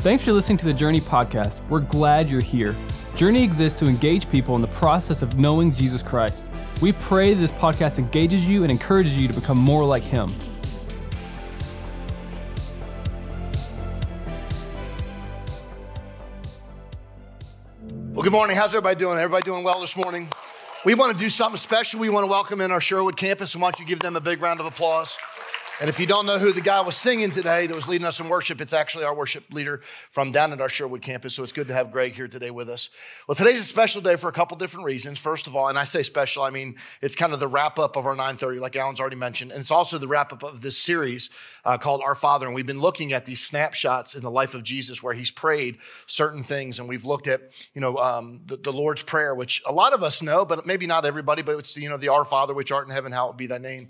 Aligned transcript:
Thanks 0.00 0.24
for 0.24 0.32
listening 0.32 0.56
to 0.56 0.64
the 0.64 0.72
Journey 0.72 0.98
podcast. 0.98 1.60
We're 1.68 1.80
glad 1.80 2.30
you're 2.30 2.40
here. 2.40 2.74
Journey 3.16 3.44
exists 3.44 3.78
to 3.80 3.84
engage 3.84 4.30
people 4.30 4.54
in 4.54 4.62
the 4.62 4.68
process 4.68 5.20
of 5.20 5.38
knowing 5.38 5.72
Jesus 5.72 6.02
Christ. 6.02 6.50
We 6.80 6.92
pray 6.92 7.34
this 7.34 7.52
podcast 7.52 7.98
engages 7.98 8.48
you 8.48 8.62
and 8.62 8.72
encourages 8.72 9.14
you 9.14 9.28
to 9.28 9.34
become 9.34 9.58
more 9.58 9.84
like 9.84 10.02
Him. 10.02 10.30
Well, 18.14 18.22
good 18.22 18.32
morning. 18.32 18.56
How's 18.56 18.74
everybody 18.74 18.98
doing? 18.98 19.18
Everybody 19.18 19.44
doing 19.44 19.64
well 19.64 19.82
this 19.82 19.98
morning? 19.98 20.30
We 20.82 20.94
want 20.94 21.12
to 21.12 21.18
do 21.22 21.28
something 21.28 21.58
special. 21.58 22.00
We 22.00 22.08
want 22.08 22.24
to 22.24 22.30
welcome 22.30 22.62
in 22.62 22.72
our 22.72 22.80
Sherwood 22.80 23.18
campus. 23.18 23.54
And 23.54 23.60
don't 23.60 23.78
you 23.78 23.84
give 23.84 24.00
them 24.00 24.16
a 24.16 24.20
big 24.22 24.40
round 24.40 24.60
of 24.60 24.66
applause? 24.66 25.18
And 25.80 25.88
if 25.88 25.98
you 25.98 26.04
don't 26.04 26.26
know 26.26 26.36
who 26.36 26.52
the 26.52 26.60
guy 26.60 26.82
was 26.82 26.94
singing 26.94 27.30
today 27.30 27.66
that 27.66 27.74
was 27.74 27.88
leading 27.88 28.06
us 28.06 28.20
in 28.20 28.28
worship, 28.28 28.60
it's 28.60 28.74
actually 28.74 29.04
our 29.04 29.14
worship 29.14 29.50
leader 29.50 29.80
from 30.10 30.30
down 30.30 30.52
at 30.52 30.60
our 30.60 30.68
Sherwood 30.68 31.00
campus. 31.00 31.34
So 31.34 31.42
it's 31.42 31.52
good 31.52 31.68
to 31.68 31.74
have 31.74 31.90
Greg 31.90 32.14
here 32.14 32.28
today 32.28 32.50
with 32.50 32.68
us. 32.68 32.90
Well, 33.26 33.34
today's 33.34 33.60
a 33.60 33.64
special 33.64 34.02
day 34.02 34.16
for 34.16 34.28
a 34.28 34.32
couple 34.32 34.58
different 34.58 34.84
reasons. 34.84 35.18
First 35.18 35.46
of 35.46 35.56
all, 35.56 35.68
and 35.68 35.78
I 35.78 35.84
say 35.84 36.02
special, 36.02 36.42
I 36.42 36.50
mean 36.50 36.76
it's 37.00 37.14
kind 37.14 37.32
of 37.32 37.40
the 37.40 37.48
wrap 37.48 37.78
up 37.78 37.96
of 37.96 38.04
our 38.04 38.12
930, 38.14 38.60
like 38.60 38.76
Alan's 38.76 39.00
already 39.00 39.16
mentioned, 39.16 39.52
and 39.52 39.60
it's 39.60 39.70
also 39.70 39.96
the 39.96 40.06
wrap 40.06 40.34
up 40.34 40.42
of 40.42 40.60
this 40.60 40.76
series 40.76 41.30
uh, 41.64 41.78
called 41.78 42.02
Our 42.04 42.14
Father. 42.14 42.44
And 42.44 42.54
we've 42.54 42.66
been 42.66 42.82
looking 42.82 43.14
at 43.14 43.24
these 43.24 43.42
snapshots 43.42 44.14
in 44.14 44.20
the 44.20 44.30
life 44.30 44.54
of 44.54 44.62
Jesus 44.62 45.02
where 45.02 45.14
he's 45.14 45.30
prayed 45.30 45.78
certain 46.06 46.44
things, 46.44 46.78
and 46.78 46.90
we've 46.90 47.06
looked 47.06 47.26
at 47.26 47.52
you 47.72 47.80
know 47.80 47.96
um, 47.96 48.42
the, 48.44 48.58
the 48.58 48.72
Lord's 48.72 49.02
prayer, 49.02 49.34
which 49.34 49.62
a 49.66 49.72
lot 49.72 49.94
of 49.94 50.02
us 50.02 50.20
know, 50.20 50.44
but 50.44 50.66
maybe 50.66 50.86
not 50.86 51.06
everybody. 51.06 51.40
But 51.40 51.58
it's 51.58 51.78
you 51.78 51.88
know 51.88 51.96
the 51.96 52.08
Our 52.08 52.26
Father 52.26 52.52
which 52.52 52.70
art 52.70 52.86
in 52.86 52.92
heaven, 52.92 53.12
hallowed 53.12 53.38
be 53.38 53.46
thy 53.46 53.56
name. 53.56 53.88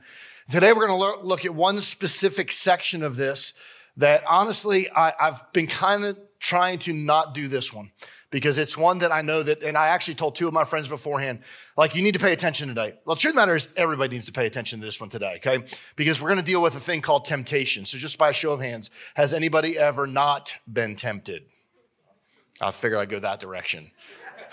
Today, 0.50 0.72
we're 0.72 0.88
going 0.88 0.98
to 0.98 1.24
look 1.24 1.44
at 1.44 1.54
one 1.54 1.78
specific 1.78 2.50
section 2.50 3.04
of 3.04 3.16
this 3.16 3.52
that 3.98 4.24
honestly, 4.26 4.90
I, 4.90 5.12
have 5.16 5.44
been 5.52 5.68
kind 5.68 6.04
of 6.04 6.18
trying 6.40 6.80
to 6.80 6.92
not 6.92 7.34
do 7.34 7.46
this 7.46 7.72
one 7.72 7.92
because 8.30 8.58
it's 8.58 8.76
one 8.76 8.98
that 8.98 9.12
I 9.12 9.22
know 9.22 9.44
that, 9.44 9.62
and 9.62 9.76
I 9.76 9.88
actually 9.88 10.14
told 10.14 10.34
two 10.34 10.48
of 10.48 10.52
my 10.52 10.64
friends 10.64 10.88
beforehand, 10.88 11.42
like, 11.76 11.94
you 11.94 12.02
need 12.02 12.14
to 12.14 12.18
pay 12.18 12.32
attention 12.32 12.66
today. 12.66 12.94
Well, 13.04 13.14
the 13.14 13.20
truth 13.20 13.32
of 13.32 13.36
the 13.36 13.42
matter 13.42 13.54
is, 13.54 13.72
everybody 13.76 14.16
needs 14.16 14.26
to 14.26 14.32
pay 14.32 14.46
attention 14.46 14.80
to 14.80 14.84
this 14.84 15.00
one 15.00 15.08
today, 15.08 15.34
okay? 15.36 15.64
Because 15.94 16.20
we're 16.20 16.30
going 16.30 16.44
to 16.44 16.50
deal 16.50 16.62
with 16.62 16.74
a 16.74 16.80
thing 16.80 17.00
called 17.00 17.26
temptation. 17.26 17.84
So, 17.84 17.96
just 17.96 18.18
by 18.18 18.30
a 18.30 18.32
show 18.32 18.52
of 18.52 18.60
hands, 18.60 18.90
has 19.14 19.32
anybody 19.32 19.78
ever 19.78 20.08
not 20.08 20.56
been 20.72 20.96
tempted? 20.96 21.44
I 22.60 22.72
figured 22.72 22.98
I'd 22.98 23.08
go 23.08 23.20
that 23.20 23.38
direction. 23.38 23.92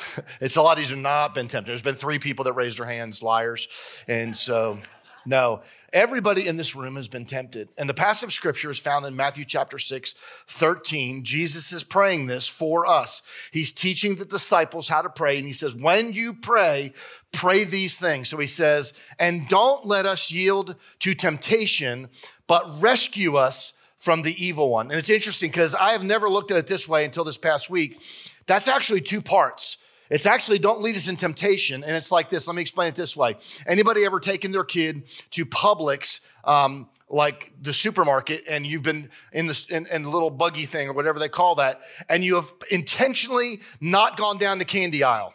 it's 0.41 0.57
a 0.57 0.61
lot 0.61 0.77
easier 0.77 0.97
not 0.97 1.33
been 1.33 1.47
tempted. 1.47 1.69
There's 1.69 1.81
been 1.81 1.95
three 1.95 2.19
people 2.19 2.45
that 2.45 2.53
raised 2.53 2.77
their 2.77 2.85
hands, 2.85 3.23
liars. 3.23 3.99
And 4.07 4.37
so, 4.37 4.79
no, 5.27 5.61
everybody 5.91 6.47
in 6.47 6.55
this 6.55 6.73
room 6.73 6.95
has 6.95 7.09
been 7.09 7.25
tempted. 7.25 7.67
And 7.77 7.89
the 7.89 7.93
passage 7.93 8.27
of 8.27 8.33
scripture 8.33 8.71
is 8.71 8.79
found 8.79 9.05
in 9.05 9.13
Matthew 9.13 9.43
chapter 9.43 9.77
6, 9.77 10.15
13. 10.47 11.25
Jesus 11.25 11.73
is 11.73 11.83
praying 11.83 12.27
this 12.27 12.47
for 12.47 12.87
us. 12.87 13.29
He's 13.51 13.73
teaching 13.73 14.15
the 14.15 14.23
disciples 14.23 14.87
how 14.87 15.01
to 15.01 15.09
pray. 15.09 15.37
And 15.37 15.45
he 15.45 15.51
says, 15.51 15.75
When 15.75 16.13
you 16.13 16.33
pray, 16.33 16.93
pray 17.33 17.65
these 17.65 17.99
things. 17.99 18.29
So 18.29 18.37
he 18.37 18.47
says, 18.47 18.97
And 19.19 19.49
don't 19.49 19.85
let 19.85 20.05
us 20.05 20.31
yield 20.31 20.75
to 20.99 21.13
temptation, 21.13 22.07
but 22.47 22.81
rescue 22.81 23.35
us 23.35 23.73
from 23.97 24.21
the 24.21 24.41
evil 24.41 24.69
one. 24.69 24.91
And 24.91 24.97
it's 24.97 25.09
interesting 25.09 25.49
because 25.49 25.75
I 25.75 25.91
have 25.91 26.05
never 26.05 26.29
looked 26.29 26.51
at 26.51 26.57
it 26.57 26.67
this 26.67 26.87
way 26.87 27.03
until 27.03 27.25
this 27.25 27.37
past 27.37 27.69
week. 27.69 27.99
That's 28.45 28.69
actually 28.69 29.01
two 29.01 29.21
parts. 29.21 29.86
It's 30.09 30.25
actually 30.25 30.59
don't 30.59 30.81
lead 30.81 30.95
us 30.95 31.07
in 31.07 31.17
temptation. 31.17 31.83
And 31.83 31.95
it's 31.95 32.11
like 32.11 32.29
this. 32.29 32.47
Let 32.47 32.55
me 32.55 32.61
explain 32.61 32.87
it 32.89 32.95
this 32.95 33.17
way. 33.17 33.37
Anybody 33.65 34.05
ever 34.05 34.19
taken 34.19 34.51
their 34.51 34.63
kid 34.63 35.03
to 35.31 35.45
Publix, 35.45 36.27
um, 36.43 36.89
like 37.09 37.53
the 37.61 37.73
supermarket, 37.73 38.43
and 38.49 38.65
you've 38.65 38.83
been 38.83 39.09
in 39.31 39.47
the, 39.47 39.65
in, 39.69 39.85
in 39.87 40.03
the 40.03 40.09
little 40.09 40.29
buggy 40.29 40.65
thing 40.65 40.89
or 40.89 40.93
whatever 40.93 41.19
they 41.19 41.29
call 41.29 41.55
that, 41.55 41.81
and 42.09 42.23
you 42.23 42.35
have 42.35 42.51
intentionally 42.69 43.61
not 43.79 44.17
gone 44.17 44.37
down 44.37 44.57
the 44.57 44.65
candy 44.65 45.03
aisle? 45.03 45.33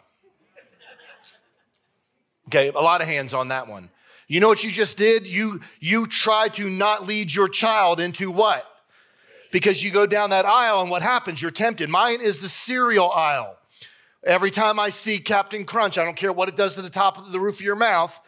Okay, 2.49 2.69
a 2.69 2.79
lot 2.79 3.01
of 3.01 3.07
hands 3.07 3.33
on 3.33 3.47
that 3.47 3.67
one. 3.67 3.89
You 4.27 4.39
know 4.39 4.47
what 4.47 4.63
you 4.63 4.71
just 4.71 4.97
did? 4.97 5.27
You 5.27 5.61
you 5.79 6.05
try 6.07 6.47
to 6.49 6.69
not 6.69 7.07
lead 7.07 7.33
your 7.33 7.47
child 7.47 7.99
into 7.99 8.29
what? 8.29 8.65
Because 9.51 9.83
you 9.83 9.91
go 9.91 10.05
down 10.05 10.31
that 10.31 10.45
aisle 10.45 10.81
and 10.81 10.89
what 10.89 11.01
happens? 11.01 11.41
You're 11.41 11.51
tempted. 11.51 11.89
Mine 11.89 12.19
is 12.21 12.41
the 12.41 12.49
cereal 12.49 13.11
aisle. 13.11 13.57
Every 14.25 14.51
time 14.51 14.79
I 14.79 14.89
see 14.89 15.19
Captain 15.19 15.65
Crunch, 15.65 15.97
I 15.97 16.05
don't 16.05 16.15
care 16.15 16.31
what 16.31 16.47
it 16.47 16.55
does 16.55 16.75
to 16.75 16.81
the 16.81 16.89
top 16.89 17.17
of 17.17 17.31
the 17.31 17.39
roof 17.39 17.59
of 17.59 17.65
your 17.65 17.75
mouth. 17.75 18.19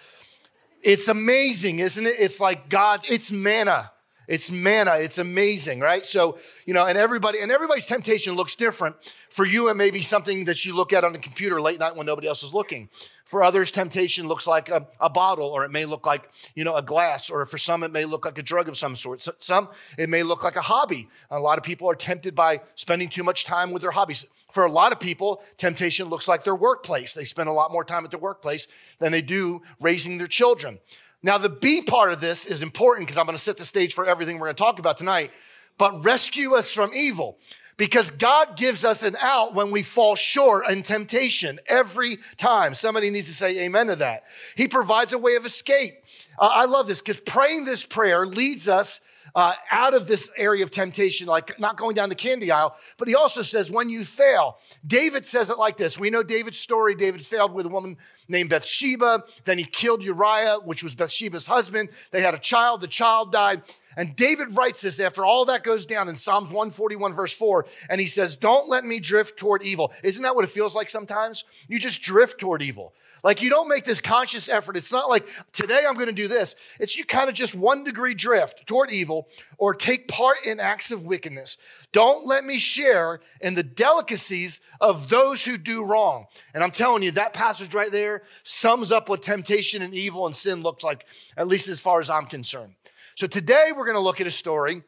It's 0.84 1.08
amazing, 1.08 1.80
isn't 1.80 2.06
it? 2.06 2.16
It's 2.20 2.42
like 2.42 2.70
God's, 2.70 3.10
it's 3.10 3.32
manna. 3.32 3.92
It's 4.28 4.52
manna. 4.52 4.96
It's 4.96 5.18
amazing, 5.18 5.80
right? 5.80 6.06
So, 6.06 6.38
you 6.66 6.74
know, 6.74 6.86
and 6.86 6.98
everybody, 6.98 7.42
and 7.42 7.52
everybody's 7.52 7.86
temptation 7.86 8.36
looks 8.36 8.56
different. 8.56 8.96
For 9.30 9.46
you, 9.46 9.70
it 9.70 9.76
may 9.76 9.92
be 9.92 10.02
something 10.02 10.46
that 10.46 10.66
you 10.66 10.76
look 10.76 10.94
at 10.94 11.04
on 11.04 11.14
the 11.14 11.20
computer 11.20 11.62
late 11.62 11.80
night 11.80 11.96
when 11.96 12.06
nobody 12.06 12.28
else 12.28 12.44
is 12.44 12.54
looking. 12.54 12.90
For 13.26 13.44
others, 13.44 13.72
temptation 13.72 14.28
looks 14.28 14.48
like 14.48 14.70
a, 14.70 14.88
a, 15.00 15.10
bottle, 15.10 15.48
or 15.48 15.66
it 15.66 15.72
may 15.72 15.86
look 15.86 16.06
like, 16.06 16.30
you 16.54 16.64
know, 16.64 16.76
a 16.76 16.82
glass, 16.82 17.30
or 17.30 17.46
for 17.46 17.58
some, 17.58 17.84
it 17.84 17.92
may 17.92 18.06
look 18.06 18.26
like 18.26 18.38
a 18.38 18.44
drug 18.44 18.68
of 18.70 18.78
some 18.78 18.96
sort. 18.96 19.22
So, 19.22 19.34
some, 19.40 19.70
it 19.98 20.10
may 20.10 20.24
look 20.24 20.44
like 20.44 20.56
a 20.56 20.62
hobby. 20.62 21.10
A 21.32 21.40
lot 21.40 21.58
of 21.58 21.64
people 21.64 21.90
are 21.90 21.96
tempted 21.96 22.36
by 22.36 22.62
spending 22.76 23.10
too 23.10 23.24
much 23.24 23.46
time 23.46 23.72
with 23.72 23.82
their 23.82 23.92
hobbies. 23.92 24.26
For 24.52 24.64
a 24.64 24.72
lot 24.72 24.94
of 24.94 25.02
people, 25.02 25.44
temptation 25.58 26.08
looks 26.08 26.30
like 26.30 26.46
their 26.46 26.56
workplace. 26.56 27.14
They 27.14 27.26
spend 27.26 27.50
a 27.50 27.52
lot 27.52 27.74
more 27.74 27.84
time 27.84 28.06
at 28.06 28.12
their 28.12 28.20
workplace 28.22 28.68
than 29.00 29.12
they 29.12 29.22
do 29.22 29.62
raising 29.82 30.18
their 30.18 30.28
children. 30.28 30.80
Now, 31.26 31.40
the 31.40 31.50
B 31.50 31.82
part 31.82 32.14
of 32.14 32.22
this 32.22 32.46
is 32.46 32.62
important 32.62 33.08
because 33.08 33.18
I'm 33.18 33.26
going 33.26 33.36
to 33.36 33.42
set 33.42 33.58
the 33.58 33.66
stage 33.66 33.96
for 33.96 34.06
everything 34.06 34.38
we're 34.38 34.46
going 34.46 34.58
to 34.58 34.64
talk 34.64 34.78
about 34.78 34.98
tonight. 34.98 35.32
But 35.80 36.06
rescue 36.06 36.54
us 36.54 36.72
from 36.72 36.92
evil 36.94 37.40
because 37.78 38.12
God 38.12 38.56
gives 38.56 38.86
us 38.86 39.02
an 39.02 39.18
out 39.20 39.56
when 39.56 39.72
we 39.72 39.82
fall 39.82 40.16
short 40.16 40.70
in 40.70 40.84
temptation 40.84 41.60
every 41.66 42.20
time. 42.38 42.76
Somebody 42.76 43.10
needs 43.10 43.26
to 43.26 43.34
say 43.34 43.66
amen 43.66 43.88
to 43.88 43.96
that. 43.96 44.26
He 44.56 44.68
provides 44.68 45.14
a 45.14 45.18
way 45.18 45.34
of 45.34 45.48
escape. 45.48 45.96
Uh, 46.38 46.46
I 46.46 46.66
love 46.66 46.86
this 46.86 47.02
because 47.02 47.20
praying 47.22 47.66
this 47.66 47.84
prayer 47.84 48.28
leads 48.28 48.70
us 48.70 49.02
uh, 49.36 49.54
out 49.70 49.94
of 49.94 50.08
this 50.08 50.32
area 50.38 50.64
of 50.64 50.72
temptation, 50.72 51.28
like 51.28 51.60
not 51.60 51.76
going 51.76 51.94
down 51.94 52.10
the 52.10 52.16
candy 52.16 52.52
aisle. 52.52 52.76
But 52.98 53.08
he 53.08 53.16
also 53.16 53.42
says, 53.42 53.70
when 53.70 53.90
you 53.90 54.06
fail, 54.06 54.58
David 54.88 55.26
says 55.26 55.50
it 55.50 55.58
like 55.58 55.76
this. 55.76 56.00
We 56.00 56.10
know 56.10 56.24
David's 56.24 56.60
story. 56.60 56.96
David 56.96 57.22
failed 57.22 57.54
with 57.54 57.66
a 57.66 57.70
woman 57.70 57.98
named 58.30 58.50
Bathsheba. 58.50 59.24
Then 59.44 59.58
he 59.58 59.66
killed 59.66 60.04
Uriah, 60.04 60.60
which 60.64 60.84
was 60.84 60.96
Bathsheba's 60.96 61.48
husband. 61.48 61.90
They 62.12 62.22
had 62.22 62.34
a 62.34 62.40
child. 62.40 62.82
The 62.82 62.88
child 62.88 63.32
died. 63.32 63.64
And 63.98 64.16
David 64.16 64.56
writes 64.56 64.82
this 64.82 65.00
after 65.00 65.26
all 65.26 65.46
that 65.46 65.64
goes 65.64 65.86
down 65.86 66.10
in 66.10 66.16
Psalms 66.16 66.52
141, 66.52 67.14
verse 67.14 67.34
4. 67.34 67.66
And 67.90 68.02
he 68.02 68.08
says, 68.08 68.36
Don't 68.36 68.70
let 68.70 68.86
me 68.86 69.00
drift 69.00 69.38
toward 69.38 69.64
evil. 69.64 69.94
Isn't 70.04 70.24
that 70.24 70.36
what 70.36 70.44
it 70.44 70.50
feels 70.50 70.76
like 70.76 70.90
sometimes? 70.90 71.44
You 71.68 71.80
just 71.80 72.02
drift 72.02 72.40
toward 72.40 72.62
evil. 72.62 72.94
Like 73.26 73.42
you 73.42 73.50
don't 73.50 73.68
make 73.68 73.86
this 73.86 74.00
conscious 74.00 74.48
effort. 74.48 74.78
It's 74.78 74.92
not 74.92 75.10
like 75.10 75.28
today 75.52 75.84
I'm 75.88 75.96
going 75.96 76.06
to 76.06 76.14
do 76.14 76.28
this. 76.28 76.56
It's 76.80 76.96
you 76.96 77.04
kind 77.06 77.28
of 77.28 77.34
just 77.34 77.56
one 77.56 77.84
degree 77.84 78.14
drift 78.14 78.68
toward 78.68 78.92
evil 78.92 79.28
or 79.58 79.74
take 79.74 80.08
part 80.08 80.38
in 80.46 80.60
acts 80.60 80.92
of 80.92 81.06
wickedness. 81.06 81.58
Don't 81.92 82.28
let 82.28 82.46
me 82.46 82.60
share 82.60 83.22
in 83.42 83.56
the 83.56 83.64
delicacies 83.64 84.62
of 84.80 85.10
those 85.10 85.44
who 85.44 85.58
do 85.58 85.84
wrong. 85.84 86.28
And 86.54 86.64
I'm 86.64 86.70
telling 86.70 87.02
you, 87.02 87.10
that 87.14 87.34
passage 87.34 87.74
right 87.74 87.92
there 87.92 88.22
sums 88.44 88.92
up 88.92 89.10
what 89.10 89.24
temptation 89.24 89.82
and 89.82 89.96
evil 89.96 90.28
and 90.28 90.36
sin 90.36 90.62
looks 90.62 90.84
like, 90.84 91.08
at 91.36 91.48
least 91.48 91.68
as 91.68 91.80
far 91.80 92.00
as 92.00 92.12
I'm 92.12 92.28
concerned. 92.28 92.76
So 93.16 93.28
today 93.28 93.72
we're 93.76 93.86
going 93.86 93.96
to 93.96 94.02
look 94.02 94.20
at 94.20 94.28
a 94.28 94.32
story 94.32 94.84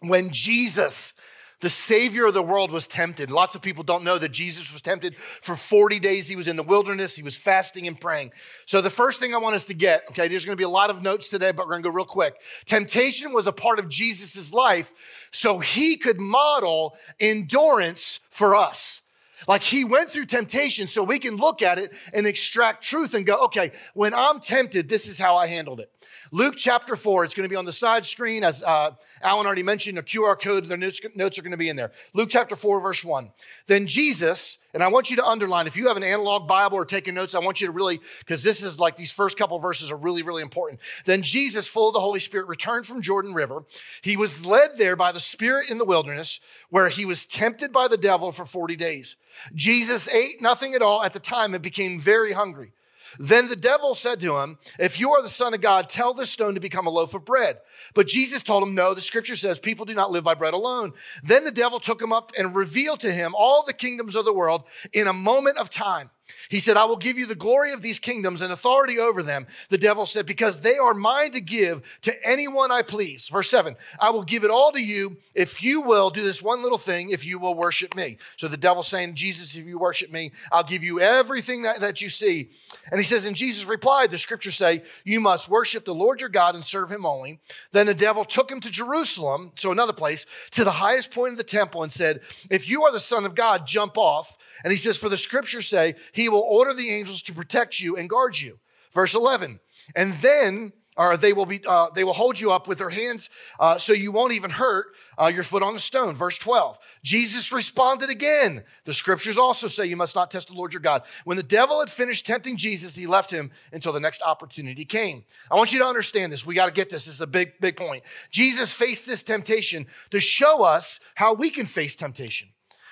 when 0.00 0.30
Jesus 0.30 1.14
the 1.60 1.70
Savior 1.70 2.26
of 2.26 2.34
the 2.34 2.42
world 2.42 2.70
was 2.70 2.86
tempted. 2.86 3.30
Lots 3.30 3.54
of 3.54 3.62
people 3.62 3.82
don't 3.82 4.04
know 4.04 4.18
that 4.18 4.28
Jesus 4.30 4.70
was 4.70 4.82
tempted 4.82 5.16
for 5.16 5.56
40 5.56 5.98
days. 6.00 6.28
He 6.28 6.36
was 6.36 6.48
in 6.48 6.56
the 6.56 6.62
wilderness, 6.62 7.16
he 7.16 7.22
was 7.22 7.36
fasting 7.36 7.86
and 7.86 7.98
praying. 7.98 8.32
So, 8.66 8.82
the 8.82 8.90
first 8.90 9.20
thing 9.20 9.34
I 9.34 9.38
want 9.38 9.54
us 9.54 9.64
to 9.66 9.74
get, 9.74 10.04
okay, 10.10 10.28
there's 10.28 10.44
gonna 10.44 10.56
be 10.56 10.64
a 10.64 10.68
lot 10.68 10.90
of 10.90 11.02
notes 11.02 11.30
today, 11.30 11.52
but 11.52 11.66
we're 11.66 11.72
gonna 11.72 11.82
go 11.82 11.90
real 11.90 12.04
quick. 12.04 12.34
Temptation 12.66 13.32
was 13.32 13.46
a 13.46 13.52
part 13.52 13.78
of 13.78 13.88
Jesus' 13.88 14.52
life, 14.52 14.92
so 15.30 15.58
he 15.58 15.96
could 15.96 16.20
model 16.20 16.94
endurance 17.20 18.20
for 18.28 18.54
us. 18.54 19.00
Like 19.48 19.62
he 19.62 19.84
went 19.84 20.10
through 20.10 20.26
temptation 20.26 20.86
so 20.86 21.02
we 21.02 21.18
can 21.18 21.36
look 21.36 21.62
at 21.62 21.78
it 21.78 21.92
and 22.12 22.26
extract 22.26 22.82
truth 22.82 23.14
and 23.14 23.24
go, 23.24 23.44
okay, 23.44 23.72
when 23.94 24.12
I'm 24.12 24.40
tempted, 24.40 24.88
this 24.88 25.08
is 25.08 25.18
how 25.18 25.36
I 25.36 25.46
handled 25.46 25.80
it. 25.80 25.90
Luke 26.32 26.54
chapter 26.56 26.96
4, 26.96 27.24
it's 27.24 27.34
going 27.34 27.48
to 27.48 27.52
be 27.52 27.56
on 27.56 27.64
the 27.64 27.72
side 27.72 28.04
screen. 28.04 28.42
As 28.42 28.62
uh, 28.62 28.92
Alan 29.22 29.46
already 29.46 29.62
mentioned, 29.62 29.98
a 29.98 30.02
QR 30.02 30.40
code, 30.40 30.64
their 30.64 30.76
notes, 30.76 31.00
notes 31.14 31.38
are 31.38 31.42
going 31.42 31.52
to 31.52 31.56
be 31.56 31.68
in 31.68 31.76
there. 31.76 31.92
Luke 32.14 32.28
chapter 32.30 32.56
4, 32.56 32.80
verse 32.80 33.04
1. 33.04 33.30
Then 33.66 33.86
Jesus, 33.86 34.58
and 34.74 34.82
I 34.82 34.88
want 34.88 35.10
you 35.10 35.16
to 35.16 35.24
underline, 35.24 35.66
if 35.66 35.76
you 35.76 35.88
have 35.88 35.96
an 35.96 36.02
analog 36.02 36.48
Bible 36.48 36.76
or 36.76 36.84
taking 36.84 37.14
notes, 37.14 37.34
I 37.34 37.38
want 37.38 37.60
you 37.60 37.66
to 37.68 37.72
really, 37.72 38.00
because 38.20 38.42
this 38.42 38.64
is 38.64 38.80
like 38.80 38.96
these 38.96 39.12
first 39.12 39.38
couple 39.38 39.58
verses 39.58 39.90
are 39.90 39.96
really, 39.96 40.22
really 40.22 40.42
important. 40.42 40.80
Then 41.04 41.22
Jesus, 41.22 41.68
full 41.68 41.88
of 41.88 41.94
the 41.94 42.00
Holy 42.00 42.20
Spirit, 42.20 42.48
returned 42.48 42.86
from 42.86 43.02
Jordan 43.02 43.34
River. 43.34 43.64
He 44.02 44.16
was 44.16 44.44
led 44.44 44.70
there 44.78 44.96
by 44.96 45.12
the 45.12 45.20
Spirit 45.20 45.70
in 45.70 45.78
the 45.78 45.84
wilderness, 45.84 46.40
where 46.70 46.88
he 46.88 47.04
was 47.04 47.26
tempted 47.26 47.72
by 47.72 47.88
the 47.88 47.96
devil 47.96 48.32
for 48.32 48.44
40 48.44 48.76
days. 48.76 49.16
Jesus 49.54 50.08
ate 50.08 50.40
nothing 50.40 50.74
at 50.74 50.82
all 50.82 51.02
at 51.02 51.12
the 51.12 51.20
time 51.20 51.54
and 51.54 51.62
became 51.62 52.00
very 52.00 52.32
hungry. 52.32 52.72
Then 53.18 53.48
the 53.48 53.56
devil 53.56 53.94
said 53.94 54.20
to 54.20 54.36
him, 54.38 54.58
If 54.78 55.00
you 55.00 55.12
are 55.12 55.22
the 55.22 55.28
Son 55.28 55.54
of 55.54 55.60
God, 55.60 55.88
tell 55.88 56.14
this 56.14 56.30
stone 56.30 56.54
to 56.54 56.60
become 56.60 56.86
a 56.86 56.90
loaf 56.90 57.14
of 57.14 57.24
bread. 57.24 57.58
But 57.94 58.06
Jesus 58.06 58.42
told 58.42 58.62
him, 58.62 58.74
No, 58.74 58.94
the 58.94 59.00
scripture 59.00 59.36
says 59.36 59.58
people 59.58 59.84
do 59.84 59.94
not 59.94 60.10
live 60.10 60.24
by 60.24 60.34
bread 60.34 60.54
alone. 60.54 60.92
Then 61.22 61.44
the 61.44 61.50
devil 61.50 61.80
took 61.80 62.00
him 62.00 62.12
up 62.12 62.32
and 62.36 62.54
revealed 62.54 63.00
to 63.00 63.12
him 63.12 63.34
all 63.36 63.64
the 63.64 63.72
kingdoms 63.72 64.16
of 64.16 64.24
the 64.24 64.34
world 64.34 64.64
in 64.92 65.06
a 65.06 65.12
moment 65.12 65.58
of 65.58 65.70
time. 65.70 66.10
He 66.48 66.60
said, 66.60 66.76
I 66.76 66.84
will 66.84 66.96
give 66.96 67.18
you 67.18 67.26
the 67.26 67.34
glory 67.34 67.72
of 67.72 67.82
these 67.82 67.98
kingdoms 67.98 68.42
and 68.42 68.52
authority 68.52 68.98
over 68.98 69.22
them. 69.22 69.46
The 69.68 69.78
devil 69.78 70.06
said, 70.06 70.26
because 70.26 70.60
they 70.60 70.76
are 70.76 70.94
mine 70.94 71.32
to 71.32 71.40
give 71.40 71.82
to 72.02 72.14
anyone 72.26 72.70
I 72.70 72.82
please. 72.82 73.28
Verse 73.28 73.50
seven, 73.50 73.76
I 74.00 74.10
will 74.10 74.22
give 74.22 74.44
it 74.44 74.50
all 74.50 74.72
to 74.72 74.82
you 74.82 75.16
if 75.34 75.62
you 75.62 75.80
will 75.80 76.10
do 76.10 76.22
this 76.22 76.42
one 76.42 76.62
little 76.62 76.78
thing, 76.78 77.10
if 77.10 77.24
you 77.24 77.38
will 77.38 77.54
worship 77.54 77.96
me. 77.96 78.18
So 78.36 78.48
the 78.48 78.56
devil's 78.56 78.88
saying, 78.88 79.14
Jesus, 79.14 79.56
if 79.56 79.66
you 79.66 79.78
worship 79.78 80.12
me, 80.12 80.32
I'll 80.52 80.64
give 80.64 80.82
you 80.82 81.00
everything 81.00 81.62
that, 81.62 81.80
that 81.80 82.00
you 82.00 82.08
see. 82.08 82.50
And 82.90 82.98
he 82.98 83.04
says, 83.04 83.26
and 83.26 83.36
Jesus 83.36 83.66
replied, 83.66 84.10
the 84.10 84.18
scriptures 84.18 84.56
say, 84.56 84.82
you 85.04 85.20
must 85.20 85.50
worship 85.50 85.84
the 85.84 85.94
Lord 85.94 86.20
your 86.20 86.30
God 86.30 86.54
and 86.54 86.64
serve 86.64 86.90
him 86.90 87.04
only. 87.04 87.40
Then 87.72 87.86
the 87.86 87.94
devil 87.94 88.24
took 88.24 88.50
him 88.50 88.60
to 88.60 88.70
Jerusalem, 88.70 89.52
so 89.56 89.72
another 89.72 89.92
place, 89.92 90.26
to 90.52 90.64
the 90.64 90.70
highest 90.70 91.12
point 91.12 91.32
of 91.32 91.38
the 91.38 91.44
temple 91.44 91.82
and 91.82 91.92
said, 91.92 92.20
if 92.50 92.68
you 92.68 92.84
are 92.84 92.92
the 92.92 93.00
son 93.00 93.24
of 93.24 93.34
God, 93.34 93.66
jump 93.66 93.98
off. 93.98 94.38
And 94.64 94.70
he 94.72 94.76
says, 94.76 94.96
For 94.96 95.08
the 95.08 95.16
scriptures 95.16 95.68
say, 95.68 95.94
He 96.16 96.30
will 96.30 96.40
order 96.40 96.72
the 96.72 96.90
angels 96.90 97.20
to 97.24 97.34
protect 97.34 97.78
you 97.78 97.94
and 97.94 98.08
guard 98.08 98.40
you. 98.40 98.58
Verse 98.90 99.14
11. 99.14 99.60
And 99.94 100.14
then, 100.14 100.72
or 100.96 101.18
they 101.18 101.34
will 101.34 101.44
be, 101.44 101.60
uh, 101.66 101.88
they 101.94 102.04
will 102.04 102.14
hold 102.14 102.40
you 102.40 102.52
up 102.52 102.66
with 102.66 102.78
their 102.78 102.88
hands 102.88 103.28
uh, 103.60 103.76
so 103.76 103.92
you 103.92 104.12
won't 104.12 104.32
even 104.32 104.50
hurt 104.50 104.86
uh, 105.18 105.26
your 105.26 105.42
foot 105.42 105.62
on 105.62 105.74
the 105.74 105.78
stone. 105.78 106.14
Verse 106.14 106.38
12. 106.38 106.78
Jesus 107.02 107.52
responded 107.52 108.08
again. 108.08 108.64
The 108.86 108.94
scriptures 108.94 109.36
also 109.36 109.68
say 109.68 109.84
you 109.84 109.96
must 109.96 110.16
not 110.16 110.30
test 110.30 110.48
the 110.48 110.54
Lord 110.54 110.72
your 110.72 110.80
God. 110.80 111.02
When 111.24 111.36
the 111.36 111.42
devil 111.42 111.80
had 111.80 111.90
finished 111.90 112.26
tempting 112.26 112.56
Jesus, 112.56 112.96
he 112.96 113.06
left 113.06 113.30
him 113.30 113.50
until 113.70 113.92
the 113.92 114.00
next 114.00 114.22
opportunity 114.22 114.86
came. 114.86 115.22
I 115.50 115.56
want 115.56 115.74
you 115.74 115.80
to 115.80 115.84
understand 115.84 116.32
this. 116.32 116.46
We 116.46 116.54
got 116.54 116.66
to 116.66 116.72
get 116.72 116.88
this. 116.88 117.04
This 117.04 117.16
is 117.16 117.20
a 117.20 117.26
big, 117.26 117.60
big 117.60 117.76
point. 117.76 118.04
Jesus 118.30 118.74
faced 118.74 119.04
this 119.04 119.22
temptation 119.22 119.86
to 120.12 120.18
show 120.18 120.62
us 120.62 121.00
how 121.14 121.34
we 121.34 121.50
can 121.50 121.66
face 121.66 121.94
temptation. 121.94 122.48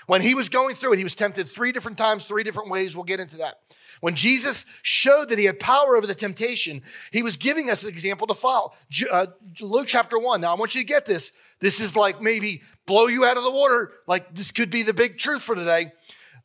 When 0.07 0.23
he 0.23 0.35
was 0.35 0.49
going 0.49 0.75
through 0.75 0.95
it, 0.95 0.99
he 0.99 1.05
was 1.05 1.15
tempted 1.15 1.49
three 1.49 1.73
different 1.73 1.99
times, 1.99 2.27
three 2.27 2.43
different 2.43 2.71
ways. 2.71 2.97
We'll 2.97 3.05
get 3.05 3.21
into 3.21 3.39
that. 3.39 3.61
When 4.01 4.15
Jesus 4.15 4.67
showed 4.83 5.29
that 5.31 5.39
he 5.39 5.47
had 5.47 5.59
power 5.59 5.97
over 5.97 6.07
the 6.07 6.15
temptation, 6.15 6.83
he 7.11 7.23
was 7.23 7.37
giving 7.37 7.71
us 7.71 7.85
an 7.85 7.91
example 7.91 8.27
to 8.27 8.35
follow. 8.35 8.73
Uh, 9.11 9.27
Luke 9.61 9.87
chapter 9.89 10.19
one. 10.19 10.41
Now, 10.41 10.55
I 10.55 10.59
want 10.59 10.75
you 10.75 10.83
to 10.83 10.87
get 10.87 11.07
this. 11.07 11.39
This 11.61 11.81
is 11.81 11.97
like 11.97 12.21
maybe 12.21 12.63
blow 12.87 13.07
you 13.07 13.25
out 13.25 13.37
of 13.37 13.45
the 13.45 13.51
water. 13.51 13.93
Like 14.07 14.35
this 14.35 14.53
could 14.53 14.71
be 14.71 14.83
the 14.83 14.95
big 14.95 15.19
truth 15.19 15.43
for 15.43 15.55
today. 15.55 15.93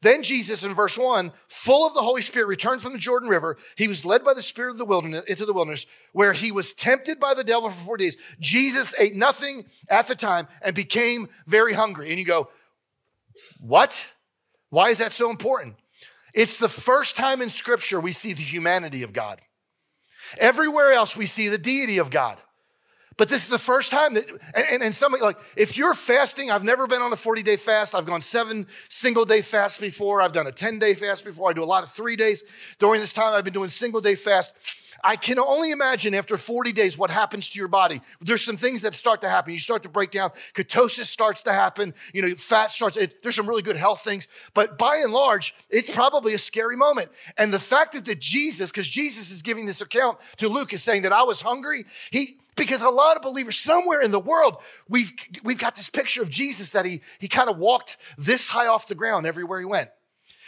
Then 0.02 0.24
Jesus, 0.24 0.64
in 0.64 0.74
verse 0.74 0.98
one, 0.98 1.34
full 1.50 1.86
of 1.86 1.94
the 1.94 2.02
Holy 2.02 2.22
Spirit, 2.22 2.48
returned 2.48 2.82
from 2.82 2.94
the 2.94 3.00
Jordan 3.00 3.28
River. 3.28 3.58
He 3.76 3.90
was 3.90 4.06
led 4.06 4.24
by 4.24 4.34
the 4.34 4.42
Spirit 4.42 4.72
of 4.72 4.78
the 4.78 4.86
wilderness 4.86 5.26
into 5.28 5.46
the 5.46 5.52
wilderness, 5.52 5.88
where 6.14 6.32
he 6.32 6.54
was 6.54 6.74
tempted 6.74 7.20
by 7.20 7.34
the 7.34 7.44
devil 7.44 7.70
for 7.70 7.86
40 7.86 8.06
days. 8.06 8.18
Jesus 8.40 8.96
ate 8.98 9.16
nothing 9.16 9.66
at 9.90 10.08
the 10.08 10.16
time 10.16 10.48
and 10.62 10.74
became 10.74 11.28
very 11.48 11.74
hungry. 11.74 12.12
And 12.12 12.18
you 12.18 12.24
go, 12.24 12.50
what? 13.60 14.12
Why 14.70 14.90
is 14.90 15.00
that 15.00 15.12
so 15.12 15.30
important? 15.30 15.76
It's 16.34 16.58
the 16.58 16.70
first 16.70 17.16
time 17.16 17.42
in 17.42 17.50
Scripture 17.50 18.00
we 18.00 18.12
see 18.12 18.34
the 18.34 18.42
humanity 18.42 19.04
of 19.04 19.14
God. 19.14 19.42
Everywhere 20.38 20.94
else 20.94 21.18
we 21.18 21.26
see 21.26 21.48
the 21.48 21.58
deity 21.58 21.98
of 21.98 22.12
God. 22.12 22.42
But 23.20 23.28
this 23.28 23.44
is 23.44 23.50
the 23.50 23.60
first 23.60 23.92
time 23.92 24.14
that, 24.14 24.30
and, 24.30 24.66
and, 24.72 24.82
and 24.84 24.96
somebody 24.96 25.22
like, 25.22 25.38
if 25.58 25.76
you're 25.76 25.94
fasting, 25.94 26.52
I've 26.52 26.64
never 26.64 26.88
been 26.88 27.02
on 27.02 27.12
a 27.12 27.18
40 27.18 27.44
day 27.44 27.58
fast. 27.58 27.94
I've 27.94 28.06
gone 28.06 28.22
seven 28.22 28.66
single 28.88 29.26
day 29.26 29.42
fasts 29.42 29.78
before. 29.78 30.22
I've 30.22 30.32
done 30.32 30.48
a 30.48 30.54
10 30.54 30.80
day 30.80 30.94
fast 30.94 31.26
before. 31.26 31.50
I 31.50 31.54
do 31.54 31.62
a 31.62 31.66
lot 31.66 31.84
of 31.84 31.92
three 31.92 32.16
days. 32.16 32.46
During 32.80 33.02
this 33.02 33.12
time, 33.12 33.34
I've 33.34 33.44
been 33.44 33.54
doing 33.54 33.68
single 33.68 34.00
day 34.00 34.16
fast. 34.16 34.79
I 35.04 35.16
can 35.16 35.40
only 35.40 35.72
imagine 35.72 36.14
after 36.14 36.38
40 36.38 36.72
days 36.72 36.98
what 36.98 37.12
happens 37.12 37.50
to 37.50 37.60
your 37.60 37.68
body. 37.68 38.02
There's 38.22 38.44
some 38.44 38.58
things 38.58 38.82
that 38.82 38.96
start 38.96 39.22
to 39.22 39.30
happen. 39.30 39.54
You 39.54 39.60
start 39.60 39.84
to 39.84 39.90
break 39.90 40.12
down. 40.12 40.32
Ketosis 40.54 41.06
starts 41.06 41.44
to 41.44 41.54
happen. 41.54 41.94
You 42.14 42.22
know, 42.22 42.36
fat 42.36 42.72
starts. 42.72 42.98
It, 42.98 43.22
there's 43.24 43.36
some 43.36 43.48
really 43.48 43.62
good 43.62 43.78
health 43.78 44.02
things. 44.02 44.28
But 44.54 44.78
by 44.78 44.98
and 44.98 45.14
large, 45.14 45.56
it's 45.70 45.90
probably 45.90 46.34
a 46.34 46.38
scary 46.38 46.76
moment. 46.76 47.10
And 47.38 47.54
the 47.54 47.60
fact 47.60 47.94
that 47.94 48.06
the 48.06 48.16
Jesus, 48.16 48.72
because 48.72 48.90
Jesus 48.90 49.32
is 49.32 49.42
giving 49.42 49.66
this 49.66 49.82
account 49.82 50.18
to 50.38 50.50
Luke, 50.50 50.74
is 50.74 50.84
saying 50.84 51.04
that 51.04 51.14
I 51.14 51.24
was 51.24 51.42
hungry. 51.42 51.86
He 52.12 52.38
because 52.56 52.84
a 52.84 52.90
lot 52.90 53.16
of 53.16 53.22
believers 53.22 53.58
somewhere 53.58 54.02
in 54.02 54.12
the 54.12 54.20
world 54.20 54.58
we've 54.90 55.14
we've 55.44 55.58
got 55.58 55.76
this 55.76 55.90
picture 55.90 56.22
of 56.22 56.30
Jesus 56.30 56.72
that 56.72 56.86
he 56.86 57.02
he 57.18 57.30
kind 57.30 57.50
of 57.50 57.58
walked 57.58 57.96
this 58.18 58.50
high 58.50 58.68
off 58.68 58.88
the 58.88 58.96
ground 58.96 59.26
everywhere 59.26 59.60
he 59.60 59.66
went. 59.66 59.90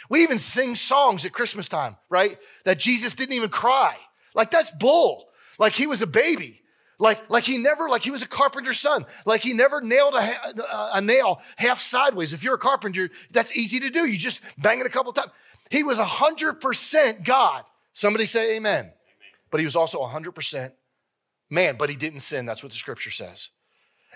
We 0.08 0.22
even 0.22 0.38
sing 0.38 0.74
songs 0.74 1.24
at 1.24 1.32
Christmas 1.32 1.68
time, 1.68 1.96
right? 2.10 2.36
That 2.64 2.78
Jesus 2.78 3.14
didn't 3.14 3.34
even 3.34 3.48
cry. 3.48 3.96
Like 4.34 4.50
that's 4.50 4.70
bull. 4.70 5.28
Like 5.58 5.74
he 5.74 5.86
was 5.86 6.02
a 6.02 6.06
baby. 6.06 6.62
Like, 6.98 7.28
like 7.28 7.44
he 7.44 7.58
never, 7.58 7.88
like 7.88 8.04
he 8.04 8.12
was 8.12 8.22
a 8.22 8.28
carpenter's 8.28 8.78
son. 8.78 9.04
Like 9.26 9.42
he 9.42 9.54
never 9.54 9.80
nailed 9.80 10.14
a, 10.14 10.96
a 10.96 11.00
nail 11.00 11.42
half 11.56 11.80
sideways. 11.80 12.32
If 12.32 12.44
you're 12.44 12.54
a 12.54 12.58
carpenter, 12.58 13.10
that's 13.32 13.56
easy 13.56 13.80
to 13.80 13.90
do. 13.90 14.06
You 14.06 14.16
just 14.16 14.40
bang 14.56 14.78
it 14.78 14.86
a 14.86 14.90
couple 14.90 15.12
times. 15.12 15.32
He 15.68 15.82
was 15.82 15.98
100% 15.98 17.24
God. 17.24 17.64
Somebody 17.92 18.26
say 18.26 18.56
amen. 18.56 18.84
amen. 18.84 18.92
But 19.50 19.60
he 19.60 19.66
was 19.66 19.74
also 19.74 20.00
100% 20.00 20.72
man, 21.50 21.76
but 21.76 21.90
he 21.90 21.96
didn't 21.96 22.20
sin. 22.20 22.46
That's 22.46 22.62
what 22.62 22.70
the 22.70 22.78
scripture 22.78 23.10
says. 23.10 23.48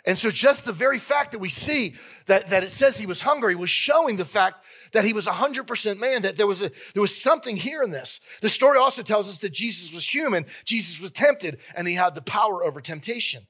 And 0.04 0.16
so, 0.16 0.30
just 0.30 0.64
the 0.64 0.72
very 0.72 1.00
fact 1.00 1.32
that 1.32 1.40
we 1.40 1.48
see 1.48 1.94
that, 2.26 2.48
that 2.48 2.62
it 2.62 2.70
says 2.70 2.96
he 2.96 3.06
was 3.06 3.22
hungry 3.22 3.56
was 3.56 3.70
showing 3.70 4.16
the 4.16 4.24
fact 4.24 4.64
that 4.93 5.05
he 5.05 5.12
was 5.12 5.27
100% 5.27 5.99
man, 5.99 6.23
that 6.23 6.37
there 6.37 6.47
was, 6.47 6.62
a, 6.62 6.71
there 6.94 7.00
was 7.00 7.21
something 7.21 7.56
here 7.56 7.83
in 7.83 7.91
this. 7.91 8.21
The 8.41 8.49
story 8.49 8.79
also 8.79 9.03
tells 9.03 9.29
us 9.29 9.38
that 9.41 9.53
Jesus 9.53 9.93
was 9.93 10.06
human, 10.06 10.47
Jesus 10.65 11.00
was 11.00 11.11
tempted, 11.11 11.59
and 11.75 11.87
he 11.87 11.94
had 11.94 12.15
the 12.15 12.23
power 12.23 12.65
over 12.65 12.81
temptation. 12.81 13.43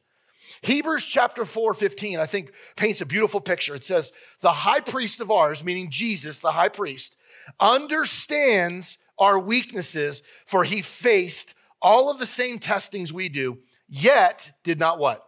Hebrews 0.62 1.06
chapter 1.06 1.44
4, 1.44 1.74
15, 1.74 2.18
I 2.18 2.26
think 2.26 2.52
paints 2.76 3.00
a 3.00 3.06
beautiful 3.06 3.40
picture. 3.40 3.74
It 3.74 3.84
says, 3.84 4.12
The 4.40 4.52
high 4.52 4.80
priest 4.80 5.20
of 5.20 5.30
ours, 5.30 5.62
meaning 5.62 5.90
Jesus, 5.90 6.40
the 6.40 6.52
high 6.52 6.68
priest, 6.68 7.18
understands 7.60 8.98
our 9.18 9.38
weaknesses, 9.38 10.22
for 10.46 10.64
he 10.64 10.82
faced 10.82 11.54
all 11.82 12.10
of 12.10 12.18
the 12.18 12.26
same 12.26 12.58
testings 12.58 13.12
we 13.12 13.28
do, 13.28 13.58
yet 13.88 14.50
did 14.64 14.78
not 14.78 14.98
what? 14.98 15.26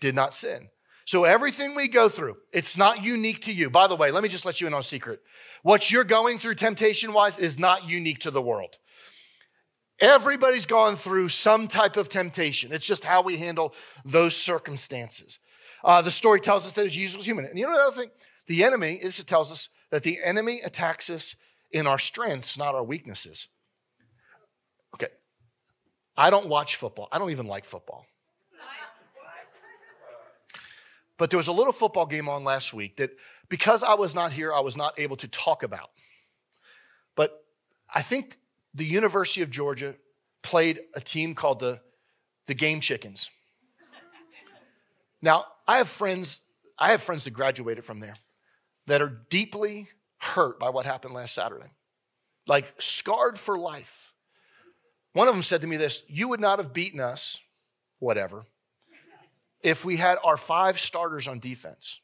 did 0.00 0.14
not 0.14 0.34
sin. 0.34 0.68
So 1.06 1.22
everything 1.22 1.76
we 1.76 1.86
go 1.86 2.08
through, 2.08 2.36
it's 2.52 2.76
not 2.76 3.04
unique 3.04 3.42
to 3.42 3.52
you. 3.52 3.70
By 3.70 3.86
the 3.86 3.94
way, 3.94 4.10
let 4.10 4.24
me 4.24 4.28
just 4.28 4.44
let 4.44 4.60
you 4.60 4.66
in 4.66 4.74
on 4.74 4.80
a 4.80 4.82
secret. 4.82 5.20
What 5.62 5.90
you're 5.90 6.02
going 6.02 6.36
through 6.36 6.56
temptation 6.56 7.12
wise 7.12 7.38
is 7.38 7.60
not 7.60 7.88
unique 7.88 8.18
to 8.20 8.32
the 8.32 8.42
world. 8.42 8.76
Everybody's 10.00 10.66
gone 10.66 10.96
through 10.96 11.28
some 11.28 11.68
type 11.68 11.96
of 11.96 12.08
temptation. 12.08 12.72
It's 12.72 12.84
just 12.84 13.04
how 13.04 13.22
we 13.22 13.36
handle 13.36 13.72
those 14.04 14.36
circumstances. 14.36 15.38
Uh, 15.84 16.02
the 16.02 16.10
story 16.10 16.40
tells 16.40 16.66
us 16.66 16.72
that 16.72 16.90
Jesus 16.90 17.16
was 17.16 17.24
human. 17.24 17.46
And 17.46 17.56
you 17.56 17.66
know 17.66 17.72
another 17.72 17.96
thing? 17.96 18.10
The 18.48 18.64
enemy 18.64 18.94
is 18.94 19.20
it 19.20 19.28
tells 19.28 19.52
us 19.52 19.68
that 19.92 20.02
the 20.02 20.18
enemy 20.24 20.60
attacks 20.64 21.08
us 21.08 21.36
in 21.70 21.86
our 21.86 21.98
strengths, 21.98 22.58
not 22.58 22.74
our 22.74 22.84
weaknesses. 22.84 23.46
Okay. 24.94 25.12
I 26.16 26.30
don't 26.30 26.48
watch 26.48 26.74
football. 26.74 27.08
I 27.12 27.18
don't 27.18 27.30
even 27.30 27.46
like 27.46 27.64
football. 27.64 28.06
But 31.18 31.30
there 31.30 31.38
was 31.38 31.48
a 31.48 31.52
little 31.52 31.72
football 31.72 32.06
game 32.06 32.28
on 32.28 32.44
last 32.44 32.74
week 32.74 32.96
that 32.96 33.10
because 33.48 33.82
I 33.82 33.94
was 33.94 34.14
not 34.14 34.32
here, 34.32 34.52
I 34.52 34.60
was 34.60 34.76
not 34.76 34.98
able 34.98 35.16
to 35.16 35.28
talk 35.28 35.62
about. 35.62 35.90
But 37.14 37.44
I 37.92 38.02
think 38.02 38.36
the 38.74 38.84
University 38.84 39.42
of 39.42 39.50
Georgia 39.50 39.94
played 40.42 40.80
a 40.94 41.00
team 41.00 41.34
called 41.34 41.60
the, 41.60 41.80
the 42.46 42.54
Game 42.54 42.80
Chickens. 42.80 43.30
Now, 45.22 45.46
I 45.66 45.78
have 45.78 45.88
friends, 45.88 46.42
I 46.78 46.90
have 46.90 47.02
friends 47.02 47.24
that 47.24 47.30
graduated 47.30 47.84
from 47.84 48.00
there 48.00 48.14
that 48.86 49.00
are 49.00 49.22
deeply 49.30 49.88
hurt 50.18 50.58
by 50.58 50.68
what 50.68 50.86
happened 50.86 51.14
last 51.14 51.34
Saturday. 51.34 51.70
Like 52.46 52.74
scarred 52.78 53.38
for 53.38 53.58
life. 53.58 54.12
One 55.14 55.28
of 55.28 55.34
them 55.34 55.42
said 55.42 55.62
to 55.62 55.66
me 55.66 55.78
this, 55.78 56.04
you 56.08 56.28
would 56.28 56.40
not 56.40 56.58
have 56.58 56.74
beaten 56.74 57.00
us, 57.00 57.40
whatever, 57.98 58.44
if 59.66 59.84
we 59.84 59.96
had 59.96 60.16
our 60.22 60.36
five 60.36 60.78
starters 60.78 61.26
on 61.26 61.40
defense. 61.40 62.00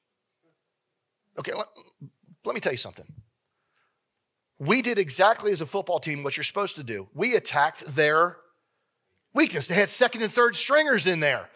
Okay, 1.38 1.52
let, 1.56 1.68
let 2.44 2.54
me 2.56 2.60
tell 2.60 2.72
you 2.72 2.78
something. 2.78 3.06
We 4.58 4.82
did 4.82 4.98
exactly 4.98 5.52
as 5.52 5.60
a 5.60 5.66
football 5.66 6.00
team 6.00 6.24
what 6.24 6.36
you're 6.36 6.42
supposed 6.42 6.74
to 6.76 6.82
do. 6.82 7.08
We 7.14 7.36
attacked 7.36 7.86
their 7.94 8.36
weakness. 9.32 9.68
They 9.68 9.76
had 9.76 9.88
second 9.88 10.22
and 10.22 10.32
third 10.32 10.56
stringers 10.56 11.06
in 11.06 11.20
there. 11.20 11.48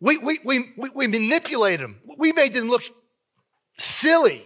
We, 0.00 0.16
we, 0.16 0.40
we, 0.42 0.72
we, 0.78 0.90
we 0.94 1.06
manipulated 1.06 1.80
them. 1.80 2.00
We 2.16 2.32
made 2.32 2.54
them 2.54 2.70
look 2.70 2.84
silly 3.76 4.42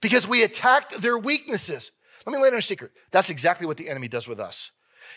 because 0.00 0.26
we 0.26 0.42
attacked 0.42 1.02
their 1.02 1.18
weaknesses. 1.18 1.90
Let 2.24 2.34
me 2.34 2.42
lay 2.42 2.48
down 2.48 2.58
a 2.58 2.62
secret. 2.62 2.92
That's 3.10 3.28
exactly 3.28 3.66
what 3.66 3.76
the 3.76 3.90
enemy 3.90 4.08
does 4.08 4.26
with 4.26 4.40
us. 4.40 4.70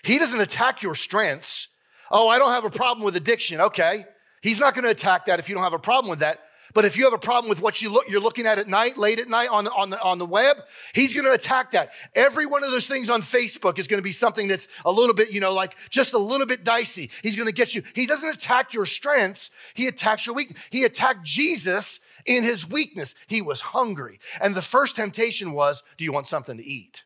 He 0.04 0.20
doesn't 0.20 0.40
attack 0.40 0.84
your 0.84 0.96
strengths. 0.96 1.78
Oh, 2.12 2.28
I 2.28 2.38
don't 2.40 2.52
have 2.52 2.66
a 2.66 2.70
problem 2.70 3.06
with 3.06 3.16
addiction. 3.16 3.62
Okay. 3.62 4.06
He's 4.42 4.60
not 4.60 4.74
going 4.74 4.86
to 4.86 4.92
attack 4.92 5.26
that 5.26 5.40
if 5.40 5.50
you 5.50 5.56
don't 5.56 5.64
have 5.64 5.74
a 5.74 5.80
problem 5.80 6.10
with 6.10 6.20
that. 6.20 6.40
But 6.74 6.86
if 6.86 6.98
you 6.98 7.06
have 7.06 7.14
a 7.14 7.18
problem 7.18 7.50
with 7.50 7.62
what 7.62 7.82
you 7.82 7.92
look, 7.92 8.10
you're 8.10 8.22
looking 8.22 8.46
at 8.46 8.60
at 8.60 8.68
night, 8.68 8.98
late 8.98 9.20
at 9.20 9.28
night 9.28 9.50
on 9.50 9.64
the, 9.64 9.72
on 9.72 9.90
the, 9.90 10.02
on 10.02 10.20
the 10.20 10.26
web, 10.26 10.58
he's 10.94 11.14
going 11.14 11.26
to 11.26 11.32
attack 11.32 11.72
that. 11.72 11.90
Every 12.14 12.46
one 12.46 12.64
of 12.64 12.70
those 12.70 12.88
things 12.88 13.10
on 13.10 13.22
Facebook 13.22 13.80
is 13.80 13.88
going 13.88 13.98
to 13.98 14.04
be 14.04 14.12
something 14.12 14.48
that's 14.48 14.68
a 14.86 14.92
little 14.92 15.16
bit, 15.16 15.32
you 15.32 15.40
know, 15.40 15.52
like 15.52 15.76
just 15.90 16.14
a 16.14 16.20
little 16.20 16.46
bit 16.46 16.64
dicey. 16.64 17.10
He's 17.24 17.36
going 17.36 17.48
to 17.48 17.54
get 17.54 17.74
you. 17.74 17.82
He 17.96 18.06
doesn't 18.06 18.30
attack 18.30 18.74
your 18.74 18.86
strengths. 18.86 19.50
He 19.74 19.88
attacks 19.88 20.28
your 20.28 20.36
weakness. 20.36 20.62
He 20.70 20.84
attacked 20.84 21.24
Jesus 21.24 22.02
in 22.26 22.44
his 22.44 22.70
weakness. 22.70 23.16
He 23.28 23.42
was 23.42 23.62
hungry. 23.62 24.20
And 24.40 24.54
the 24.54 24.62
first 24.62 24.96
temptation 24.96 25.54
was, 25.54 25.82
do 25.98 26.04
you 26.04 26.12
want 26.12 26.28
something 26.28 26.58
to 26.58 26.64
eat? 26.64 27.04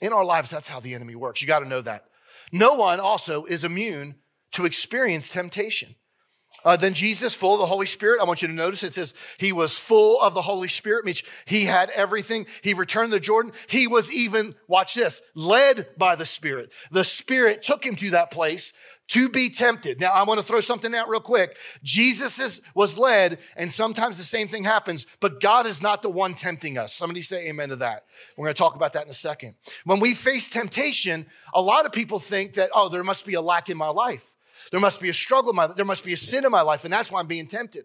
In 0.00 0.12
our 0.12 0.24
lives, 0.24 0.50
that's 0.50 0.68
how 0.68 0.80
the 0.80 0.94
enemy 0.94 1.14
works. 1.14 1.40
You 1.40 1.46
got 1.46 1.60
to 1.60 1.68
know 1.68 1.82
that. 1.82 2.06
No 2.52 2.74
one 2.74 2.98
also 2.98 3.44
is 3.44 3.64
immune 3.64 4.16
to 4.52 4.64
experience 4.64 5.30
temptation. 5.30 5.94
Uh, 6.66 6.74
then 6.74 6.94
Jesus, 6.94 7.32
full 7.32 7.54
of 7.54 7.60
the 7.60 7.66
Holy 7.66 7.86
Spirit, 7.86 8.20
I 8.20 8.24
want 8.24 8.42
you 8.42 8.48
to 8.48 8.54
notice 8.54 8.82
it 8.82 8.92
says 8.92 9.14
he 9.38 9.52
was 9.52 9.78
full 9.78 10.20
of 10.20 10.34
the 10.34 10.42
Holy 10.42 10.66
Spirit, 10.66 11.04
means 11.04 11.22
he 11.44 11.64
had 11.64 11.90
everything. 11.90 12.44
He 12.60 12.74
returned 12.74 13.12
to 13.12 13.20
Jordan. 13.20 13.52
He 13.68 13.86
was 13.86 14.12
even, 14.12 14.56
watch 14.66 14.94
this, 14.94 15.22
led 15.36 15.86
by 15.96 16.16
the 16.16 16.26
Spirit. 16.26 16.72
The 16.90 17.04
Spirit 17.04 17.62
took 17.62 17.86
him 17.86 17.94
to 17.94 18.10
that 18.10 18.32
place 18.32 18.72
to 19.10 19.28
be 19.28 19.48
tempted. 19.48 20.00
Now, 20.00 20.10
I 20.10 20.24
want 20.24 20.40
to 20.40 20.46
throw 20.46 20.58
something 20.58 20.92
out 20.92 21.08
real 21.08 21.20
quick. 21.20 21.56
Jesus 21.84 22.40
is, 22.40 22.60
was 22.74 22.98
led, 22.98 23.38
and 23.56 23.70
sometimes 23.70 24.18
the 24.18 24.24
same 24.24 24.48
thing 24.48 24.64
happens, 24.64 25.06
but 25.20 25.40
God 25.40 25.66
is 25.66 25.80
not 25.80 26.02
the 26.02 26.10
one 26.10 26.34
tempting 26.34 26.78
us. 26.78 26.92
Somebody 26.92 27.22
say 27.22 27.48
amen 27.48 27.68
to 27.68 27.76
that. 27.76 28.06
We're 28.36 28.46
going 28.46 28.54
to 28.54 28.58
talk 28.58 28.74
about 28.74 28.94
that 28.94 29.04
in 29.04 29.10
a 29.10 29.14
second. 29.14 29.54
When 29.84 30.00
we 30.00 30.14
face 30.14 30.50
temptation, 30.50 31.26
a 31.54 31.62
lot 31.62 31.86
of 31.86 31.92
people 31.92 32.18
think 32.18 32.54
that, 32.54 32.70
oh, 32.74 32.88
there 32.88 33.04
must 33.04 33.24
be 33.24 33.34
a 33.34 33.40
lack 33.40 33.70
in 33.70 33.76
my 33.76 33.88
life. 33.90 34.34
There 34.70 34.80
must 34.80 35.00
be 35.00 35.08
a 35.08 35.14
struggle 35.14 35.50
in 35.50 35.56
my 35.56 35.66
life. 35.66 35.76
there 35.76 35.84
must 35.84 36.04
be 36.04 36.12
a 36.12 36.16
sin 36.16 36.44
in 36.44 36.50
my 36.50 36.62
life, 36.62 36.84
and 36.84 36.92
that's 36.92 37.10
why 37.10 37.20
I'm 37.20 37.26
being 37.26 37.46
tempted. 37.46 37.84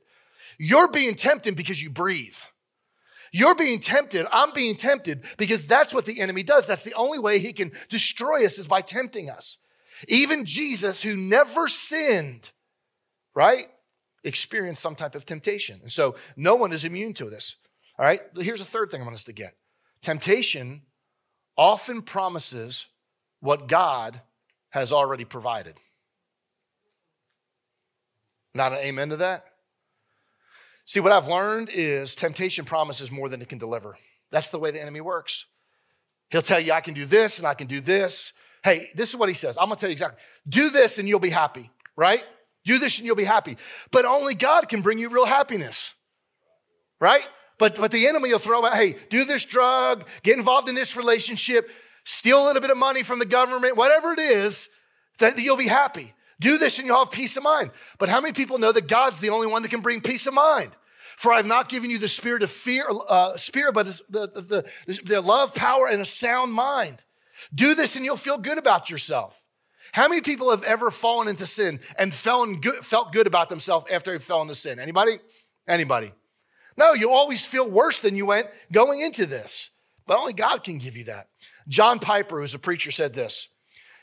You're 0.58 0.92
being 0.92 1.16
tempted 1.16 1.56
because 1.56 1.82
you 1.82 1.90
breathe. 1.90 2.38
You're 3.32 3.56
being 3.56 3.80
tempted. 3.80 4.28
I'm 4.32 4.52
being 4.52 4.76
tempted 4.76 5.24
because 5.38 5.68
that's 5.68 5.94
what 5.94 6.06
the 6.06 6.20
enemy 6.20 6.44
does. 6.44 6.68
That's 6.68 6.84
the 6.84 6.94
only 6.96 7.20
way 7.20 7.40
he 7.40 7.54
can 7.54 7.72
destroy 7.90 8.46
us 8.46 8.60
is 8.60 8.68
by 8.68 8.82
tempting 8.82 9.30
us. 9.30 9.60
Even 10.08 10.46
Jesus, 10.46 11.02
who 11.02 11.16
never 11.16 11.68
sinned, 11.68 12.52
right, 13.34 13.68
experienced 14.24 14.82
some 14.82 14.96
type 14.96 15.16
of 15.16 15.26
temptation. 15.26 15.80
And 15.82 15.92
so 15.92 16.16
no 16.36 16.56
one 16.56 16.74
is 16.74 16.84
immune 16.84 17.14
to 17.16 17.30
this. 17.30 17.56
All 17.98 18.06
right, 18.06 18.22
here's 18.38 18.62
a 18.62 18.66
third 18.66 18.92
thing 18.92 19.02
I 19.02 19.04
want 19.04 19.16
us 19.16 19.26
to 19.26 19.34
get 19.34 19.56
temptation 20.02 20.82
often 21.58 22.02
promises 22.02 22.88
what 23.40 23.68
God 23.68 24.22
has 24.70 24.92
already 24.92 25.26
provided. 25.26 25.76
Not 28.54 28.74
an 28.74 28.80
amen 28.80 29.10
to 29.10 29.18
that? 29.18 29.46
See, 30.86 31.00
what 31.00 31.12
I've 31.12 31.28
learned 31.28 31.70
is 31.74 32.16
temptation 32.16 32.66
promises 32.66 33.12
more 33.12 33.30
than 33.30 33.42
it 33.42 33.50
can 33.50 33.58
deliver. 33.58 33.98
That's 34.32 34.52
the 34.52 34.60
way 34.60 34.72
the 34.72 34.82
enemy 34.82 35.02
works. 35.02 35.46
He'll 36.30 36.42
tell 36.42 36.60
you, 36.60 36.74
I 36.74 36.82
can 36.82 36.94
do 36.94 37.06
this 37.06 37.38
and 37.40 37.48
I 37.48 37.54
can 37.54 37.68
do 37.68 37.82
this. 37.82 38.34
Hey, 38.64 38.90
this 38.96 39.10
is 39.10 39.18
what 39.18 39.30
he 39.30 39.36
says. 39.36 39.58
I'm 39.58 39.66
gonna 39.66 39.76
tell 39.76 39.90
you 39.90 39.94
exactly. 39.94 40.20
Do 40.48 40.70
this 40.70 41.00
and 41.00 41.08
you'll 41.08 41.20
be 41.20 41.30
happy, 41.30 41.70
right? 41.96 42.24
Do 42.66 42.78
this 42.78 42.98
and 43.00 43.06
you'll 43.06 43.16
be 43.16 43.24
happy. 43.24 43.58
But 43.92 44.06
only 44.06 44.34
God 44.34 44.70
can 44.70 44.82
bring 44.82 45.00
you 45.00 45.10
real 45.10 45.26
happiness, 45.26 45.94
right? 47.00 47.28
But, 47.58 47.76
but 47.76 47.92
the 47.92 48.08
enemy 48.08 48.32
will 48.32 48.40
throw 48.40 48.66
out, 48.66 48.74
hey, 48.74 48.96
do 49.10 49.24
this 49.26 49.46
drug, 49.46 50.06
get 50.24 50.38
involved 50.38 50.70
in 50.70 50.76
this 50.76 50.98
relationship, 50.98 51.70
steal 52.04 52.44
a 52.44 52.46
little 52.46 52.62
bit 52.62 52.72
of 52.72 52.78
money 52.78 53.04
from 53.04 53.20
the 53.20 53.26
government, 53.26 53.78
whatever 53.78 54.14
it 54.14 54.20
is, 54.20 54.70
that 55.20 55.38
you'll 55.38 55.58
be 55.58 55.68
happy. 55.68 56.14
Do 56.42 56.58
this 56.58 56.80
and 56.80 56.88
you'll 56.88 56.98
have 56.98 57.12
peace 57.12 57.38
of 57.38 57.44
mind. 57.44 57.70
But 58.00 58.10
how 58.10 58.20
many 58.20 58.34
people 58.34 58.58
know 58.58 58.72
that 58.72 58.88
God's 58.88 59.22
the 59.22 59.30
only 59.30 59.46
one 59.46 59.62
that 59.62 59.70
can 59.70 59.82
bring 59.82 60.02
peace 60.02 60.26
of 60.26 60.34
mind? 60.34 60.72
For 61.16 61.32
I've 61.32 61.46
not 61.46 61.70
given 61.70 61.92
you 61.92 62.00
the 62.00 62.08
spirit 62.08 62.42
of 62.42 62.50
fear, 62.50 62.84
uh, 63.08 63.38
spirit, 63.38 63.74
but 63.74 63.86
the, 63.86 64.02
the, 64.10 64.66
the, 64.88 65.00
the 65.06 65.22
love, 65.22 65.54
power, 65.54 65.88
and 65.88 66.02
a 66.02 66.06
sound 66.06 66.52
mind. 66.52 67.06
Do 67.54 67.76
this 67.76 67.96
and 67.96 68.04
you'll 68.04 68.18
feel 68.18 68.40
good 68.40 68.58
about 68.58 68.90
yourself. 68.90 69.40
How 69.92 70.08
many 70.08 70.22
people 70.22 70.50
have 70.50 70.64
ever 70.64 70.90
fallen 70.90 71.28
into 71.28 71.46
sin 71.46 71.80
and 71.96 72.12
felt 72.12 72.60
good, 72.62 72.84
felt 72.84 73.14
good 73.14 73.28
about 73.28 73.50
themselves 73.50 73.86
after 73.92 74.12
they 74.12 74.18
fell 74.18 74.42
into 74.42 74.56
sin? 74.56 74.80
Anybody? 74.80 75.18
Anybody? 75.68 76.12
No, 76.76 76.94
you 76.94 77.12
always 77.12 77.46
feel 77.46 77.70
worse 77.70 78.00
than 78.00 78.16
you 78.16 78.26
went 78.26 78.48
going 78.72 79.00
into 79.00 79.28
this. 79.28 79.70
But 80.08 80.18
only 80.18 80.34
God 80.34 80.64
can 80.64 80.80
give 80.80 80.98
you 80.98 81.04
that. 81.04 81.28
John 81.68 82.00
Piper, 82.00 82.40
who's 82.40 82.56
a 82.56 82.60
preacher, 82.60 82.90
said 82.90 83.14
this. 83.14 83.48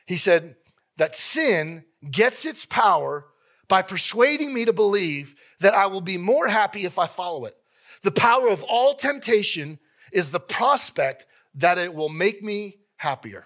He 0.06 0.16
said 0.16 0.54
that 0.98 1.16
sin 1.16 1.84
gets 2.10 2.44
its 2.44 2.64
power 2.64 3.26
by 3.68 3.82
persuading 3.82 4.52
me 4.52 4.64
to 4.64 4.72
believe 4.72 5.34
that 5.60 5.74
I 5.74 5.86
will 5.86 6.00
be 6.00 6.16
more 6.16 6.48
happy 6.48 6.84
if 6.84 6.98
I 6.98 7.06
follow 7.06 7.44
it. 7.44 7.56
The 8.02 8.10
power 8.10 8.48
of 8.48 8.62
all 8.62 8.94
temptation 8.94 9.78
is 10.12 10.30
the 10.30 10.40
prospect 10.40 11.26
that 11.54 11.78
it 11.78 11.94
will 11.94 12.08
make 12.08 12.42
me 12.42 12.76
happier. 12.96 13.44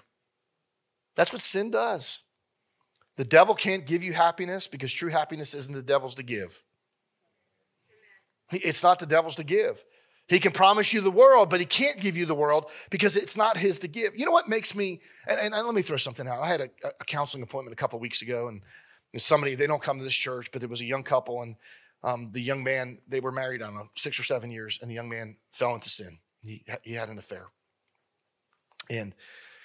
That's 1.14 1.32
what 1.32 1.42
sin 1.42 1.70
does. 1.70 2.20
The 3.16 3.24
devil 3.24 3.54
can't 3.54 3.86
give 3.86 4.02
you 4.02 4.12
happiness 4.12 4.68
because 4.68 4.92
true 4.92 5.10
happiness 5.10 5.54
isn't 5.54 5.74
the 5.74 5.82
devil's 5.82 6.14
to 6.16 6.22
give. 6.22 6.62
It's 8.50 8.82
not 8.82 8.98
the 8.98 9.06
devil's 9.06 9.36
to 9.36 9.44
give. 9.44 9.82
He 10.32 10.40
can 10.40 10.52
promise 10.52 10.94
you 10.94 11.02
the 11.02 11.10
world, 11.10 11.50
but 11.50 11.60
he 11.60 11.66
can't 11.66 12.00
give 12.00 12.16
you 12.16 12.24
the 12.24 12.34
world 12.34 12.70
because 12.90 13.18
it's 13.18 13.36
not 13.36 13.58
his 13.58 13.78
to 13.80 13.88
give. 13.88 14.16
You 14.16 14.24
know 14.24 14.32
what 14.32 14.48
makes 14.48 14.74
me, 14.74 15.02
and, 15.26 15.38
and 15.38 15.52
let 15.66 15.74
me 15.74 15.82
throw 15.82 15.98
something 15.98 16.26
out. 16.26 16.40
I 16.40 16.48
had 16.48 16.62
a, 16.62 16.68
a 17.00 17.04
counseling 17.04 17.42
appointment 17.42 17.74
a 17.74 17.76
couple 17.76 17.98
weeks 17.98 18.22
ago, 18.22 18.48
and 18.48 18.62
somebody, 19.14 19.54
they 19.54 19.66
don't 19.66 19.82
come 19.82 19.98
to 19.98 20.04
this 20.04 20.14
church, 20.14 20.50
but 20.50 20.62
there 20.62 20.70
was 20.70 20.80
a 20.80 20.86
young 20.86 21.02
couple, 21.02 21.42
and 21.42 21.56
um, 22.02 22.30
the 22.32 22.40
young 22.40 22.64
man, 22.64 22.98
they 23.06 23.20
were 23.20 23.30
married, 23.30 23.60
I 23.60 23.66
don't 23.66 23.74
know, 23.74 23.90
six 23.94 24.18
or 24.18 24.24
seven 24.24 24.50
years, 24.50 24.78
and 24.80 24.90
the 24.90 24.94
young 24.94 25.10
man 25.10 25.36
fell 25.50 25.74
into 25.74 25.90
sin. 25.90 26.18
He, 26.42 26.64
he 26.82 26.94
had 26.94 27.10
an 27.10 27.18
affair. 27.18 27.48
And 28.88 29.14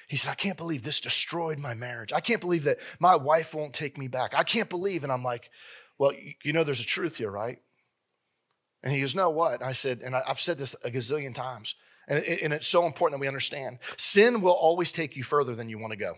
he 0.10 0.18
said, 0.18 0.32
I 0.32 0.36
can't 0.36 0.58
believe 0.58 0.84
this 0.84 1.00
destroyed 1.00 1.60
my 1.60 1.76
marriage. 1.76 2.12
I 2.12 2.20
can't 2.20 2.42
believe 2.42 2.66
that 2.66 2.80
my 3.00 3.16
wife 3.16 3.56
won't 3.56 3.74
take 3.74 3.98
me 3.98 4.10
back. 4.10 4.36
I 4.36 4.44
can't 4.44 4.70
believe. 4.70 5.04
And 5.04 5.14
I'm 5.14 5.24
like, 5.24 5.50
well, 5.98 6.12
you 6.44 6.52
know, 6.52 6.66
there's 6.66 6.82
a 6.82 6.86
truth 6.86 7.18
here, 7.18 7.32
right? 7.32 7.60
And 8.88 8.96
he 8.96 9.02
goes, 9.02 9.16
No, 9.16 9.30
what? 9.30 9.62
I 9.62 9.74
said, 9.74 10.00
and 10.00 10.16
I've 10.16 10.40
said 10.40 10.58
this 10.58 10.74
a 10.86 10.90
gazillion 10.90 11.36
times, 11.36 11.76
and, 12.08 12.24
and 12.24 12.54
it's 12.54 12.68
so 12.68 12.86
important 12.86 13.20
that 13.20 13.22
we 13.22 13.28
understand 13.28 13.80
sin 13.98 14.40
will 14.40 14.54
always 14.54 14.94
take 14.94 15.18
you 15.18 15.24
further 15.24 15.56
than 15.56 15.68
you 15.68 15.78
want 15.78 15.92
to 15.92 15.98
go. 15.98 16.14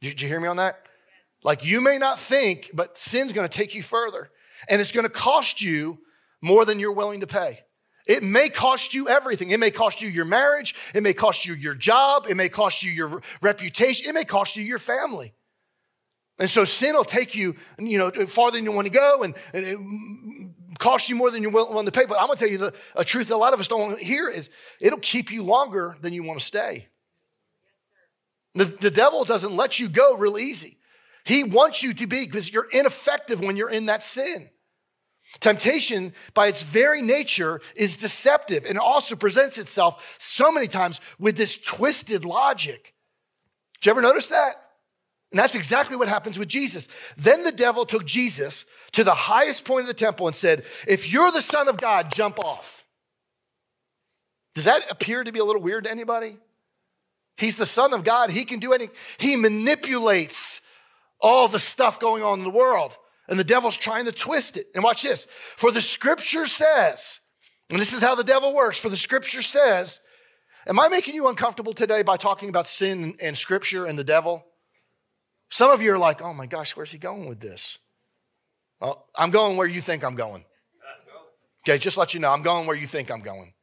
Did, 0.00 0.10
did 0.10 0.20
you 0.20 0.28
hear 0.28 0.38
me 0.38 0.46
on 0.46 0.58
that? 0.58 0.86
Like 1.42 1.64
you 1.64 1.80
may 1.80 1.98
not 1.98 2.20
think, 2.20 2.70
but 2.72 2.96
sin's 2.96 3.32
going 3.32 3.48
to 3.48 3.58
take 3.58 3.74
you 3.74 3.82
further, 3.82 4.30
and 4.68 4.80
it's 4.80 4.92
going 4.92 5.02
to 5.02 5.10
cost 5.10 5.60
you 5.60 5.98
more 6.40 6.64
than 6.64 6.78
you're 6.78 6.92
willing 6.92 7.18
to 7.18 7.26
pay. 7.26 7.58
It 8.06 8.22
may 8.22 8.48
cost 8.48 8.94
you 8.94 9.08
everything. 9.08 9.50
It 9.50 9.58
may 9.58 9.72
cost 9.72 10.02
you 10.02 10.08
your 10.08 10.26
marriage. 10.26 10.76
It 10.94 11.02
may 11.02 11.14
cost 11.14 11.46
you 11.46 11.54
your 11.54 11.74
job. 11.74 12.26
It 12.28 12.36
may 12.36 12.48
cost 12.48 12.84
you 12.84 12.92
your 12.92 13.22
reputation. 13.42 14.08
It 14.08 14.12
may 14.12 14.24
cost 14.24 14.54
you 14.54 14.62
your 14.62 14.78
family. 14.78 15.34
And 16.38 16.50
so 16.50 16.64
sin 16.64 16.94
will 16.94 17.04
take 17.04 17.34
you, 17.34 17.56
you 17.78 17.98
know, 17.98 18.10
farther 18.26 18.56
than 18.56 18.64
you 18.64 18.72
want 18.72 18.86
to 18.86 18.92
go 18.92 19.22
and, 19.24 19.34
and 19.52 19.64
it 19.64 19.78
cost 20.78 21.08
you 21.08 21.16
more 21.16 21.30
than 21.30 21.42
you're 21.42 21.52
willing 21.52 21.86
to 21.86 21.92
pay. 21.92 22.06
But 22.06 22.20
I'm 22.20 22.26
going 22.26 22.38
to 22.38 22.44
tell 22.44 22.52
you 22.52 22.58
the, 22.58 22.74
a 22.94 23.04
truth 23.04 23.28
that 23.28 23.34
a 23.34 23.36
lot 23.36 23.52
of 23.52 23.60
us 23.60 23.68
don't 23.68 23.98
hear 23.98 24.28
is 24.28 24.50
it'll 24.80 24.98
keep 24.98 25.30
you 25.30 25.42
longer 25.42 25.96
than 26.00 26.12
you 26.12 26.22
want 26.22 26.40
to 26.40 26.44
stay. 26.44 26.88
The, 28.54 28.64
the 28.64 28.90
devil 28.90 29.24
doesn't 29.24 29.54
let 29.54 29.80
you 29.80 29.88
go 29.88 30.16
real 30.16 30.38
easy. 30.38 30.78
He 31.24 31.42
wants 31.42 31.82
you 31.82 31.94
to 31.94 32.06
be 32.06 32.24
because 32.26 32.52
you're 32.52 32.68
ineffective 32.70 33.40
when 33.40 33.56
you're 33.56 33.70
in 33.70 33.86
that 33.86 34.02
sin. 34.02 34.50
Temptation, 35.40 36.12
by 36.34 36.46
its 36.46 36.62
very 36.62 37.02
nature, 37.02 37.60
is 37.74 37.96
deceptive 37.96 38.64
and 38.66 38.78
also 38.78 39.16
presents 39.16 39.58
itself 39.58 40.16
so 40.18 40.52
many 40.52 40.68
times 40.68 41.00
with 41.18 41.36
this 41.36 41.58
twisted 41.58 42.24
logic. 42.24 42.94
Did 43.80 43.86
you 43.86 43.90
ever 43.90 44.02
notice 44.02 44.28
that? 44.28 44.54
And 45.32 45.38
that's 45.38 45.56
exactly 45.56 45.96
what 45.96 46.06
happens 46.06 46.38
with 46.38 46.46
Jesus. 46.46 46.88
Then 47.16 47.42
the 47.42 47.50
devil 47.50 47.84
took 47.84 48.04
Jesus 48.04 48.66
to 48.94 49.04
the 49.04 49.14
highest 49.14 49.64
point 49.64 49.82
of 49.82 49.86
the 49.88 49.94
temple 49.94 50.26
and 50.26 50.34
said, 50.34 50.64
If 50.88 51.12
you're 51.12 51.30
the 51.30 51.40
Son 51.40 51.68
of 51.68 51.80
God, 51.80 52.12
jump 52.12 52.38
off. 52.44 52.84
Does 54.54 54.64
that 54.64 54.90
appear 54.90 55.22
to 55.22 55.32
be 55.32 55.40
a 55.40 55.44
little 55.44 55.62
weird 55.62 55.84
to 55.84 55.90
anybody? 55.90 56.36
He's 57.36 57.56
the 57.56 57.66
Son 57.66 57.92
of 57.92 58.04
God. 58.04 58.30
He 58.30 58.44
can 58.44 58.60
do 58.60 58.72
anything. 58.72 58.94
He 59.18 59.36
manipulates 59.36 60.60
all 61.20 61.48
the 61.48 61.58
stuff 61.58 61.98
going 61.98 62.22
on 62.22 62.38
in 62.38 62.44
the 62.44 62.50
world. 62.50 62.96
And 63.28 63.38
the 63.38 63.44
devil's 63.44 63.76
trying 63.76 64.04
to 64.04 64.12
twist 64.12 64.56
it. 64.56 64.66
And 64.74 64.84
watch 64.84 65.02
this. 65.02 65.26
For 65.56 65.72
the 65.72 65.80
scripture 65.80 66.46
says, 66.46 67.20
and 67.70 67.78
this 67.78 67.92
is 67.92 68.02
how 68.02 68.14
the 68.14 68.22
devil 68.22 68.54
works, 68.54 68.78
for 68.78 68.90
the 68.90 68.96
scripture 68.96 69.42
says, 69.42 70.00
Am 70.66 70.78
I 70.78 70.88
making 70.88 71.14
you 71.14 71.28
uncomfortable 71.28 71.74
today 71.74 72.02
by 72.02 72.16
talking 72.16 72.48
about 72.48 72.66
sin 72.66 73.16
and 73.20 73.36
scripture 73.36 73.86
and 73.86 73.98
the 73.98 74.04
devil? 74.04 74.44
Some 75.50 75.70
of 75.70 75.82
you 75.82 75.92
are 75.92 75.98
like, 75.98 76.22
oh 76.22 76.32
my 76.32 76.46
gosh, 76.46 76.76
where's 76.76 76.90
he 76.90 76.98
going 76.98 77.28
with 77.28 77.40
this? 77.40 77.78
Well, 78.80 79.06
I'm 79.16 79.30
going 79.30 79.56
where 79.56 79.66
you 79.66 79.80
think 79.80 80.04
I'm 80.04 80.14
going. 80.14 80.44
Okay, 81.66 81.78
just 81.78 81.96
let 81.96 82.12
you 82.12 82.20
know, 82.20 82.30
I'm 82.30 82.42
going 82.42 82.66
where 82.66 82.76
you 82.76 82.86
think 82.86 83.10
I'm 83.10 83.22
going. 83.22 83.54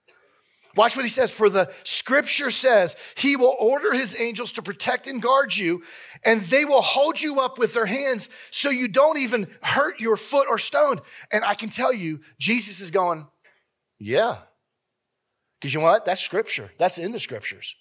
Watch 0.76 0.96
what 0.96 1.04
he 1.04 1.10
says. 1.10 1.32
For 1.32 1.50
the 1.50 1.72
scripture 1.84 2.50
says, 2.50 2.96
He 3.16 3.36
will 3.36 3.56
order 3.60 3.94
His 3.94 4.20
angels 4.20 4.54
to 4.54 4.62
protect 4.62 5.08
and 5.08 5.22
guard 5.22 5.56
you, 5.56 5.84
and 6.24 6.42
they 6.42 6.66
will 6.66 6.82
hold 6.82 7.22
you 7.22 7.42
up 7.42 7.58
with 7.58 7.74
their 7.74 7.86
hands 7.86 8.30
so 8.52 8.70
you 8.70 8.88
don't 8.88 9.18
even 9.18 9.48
hurt 9.62 10.00
your 10.00 10.18
foot 10.18 10.48
or 10.50 10.58
stone. 10.58 11.02
And 11.32 11.44
I 11.44 11.56
can 11.56 11.70
tell 11.70 11.94
you, 11.94 12.22
Jesus 12.40 12.80
is 12.80 12.92
going, 12.92 13.28
Yeah. 14.00 14.38
Because 15.60 15.74
you 15.76 15.80
know 15.80 15.86
what? 15.86 16.06
That's 16.06 16.22
scripture. 16.22 16.72
That's 16.80 16.98
in 16.98 17.12
the 17.12 17.20
scriptures. 17.20 17.76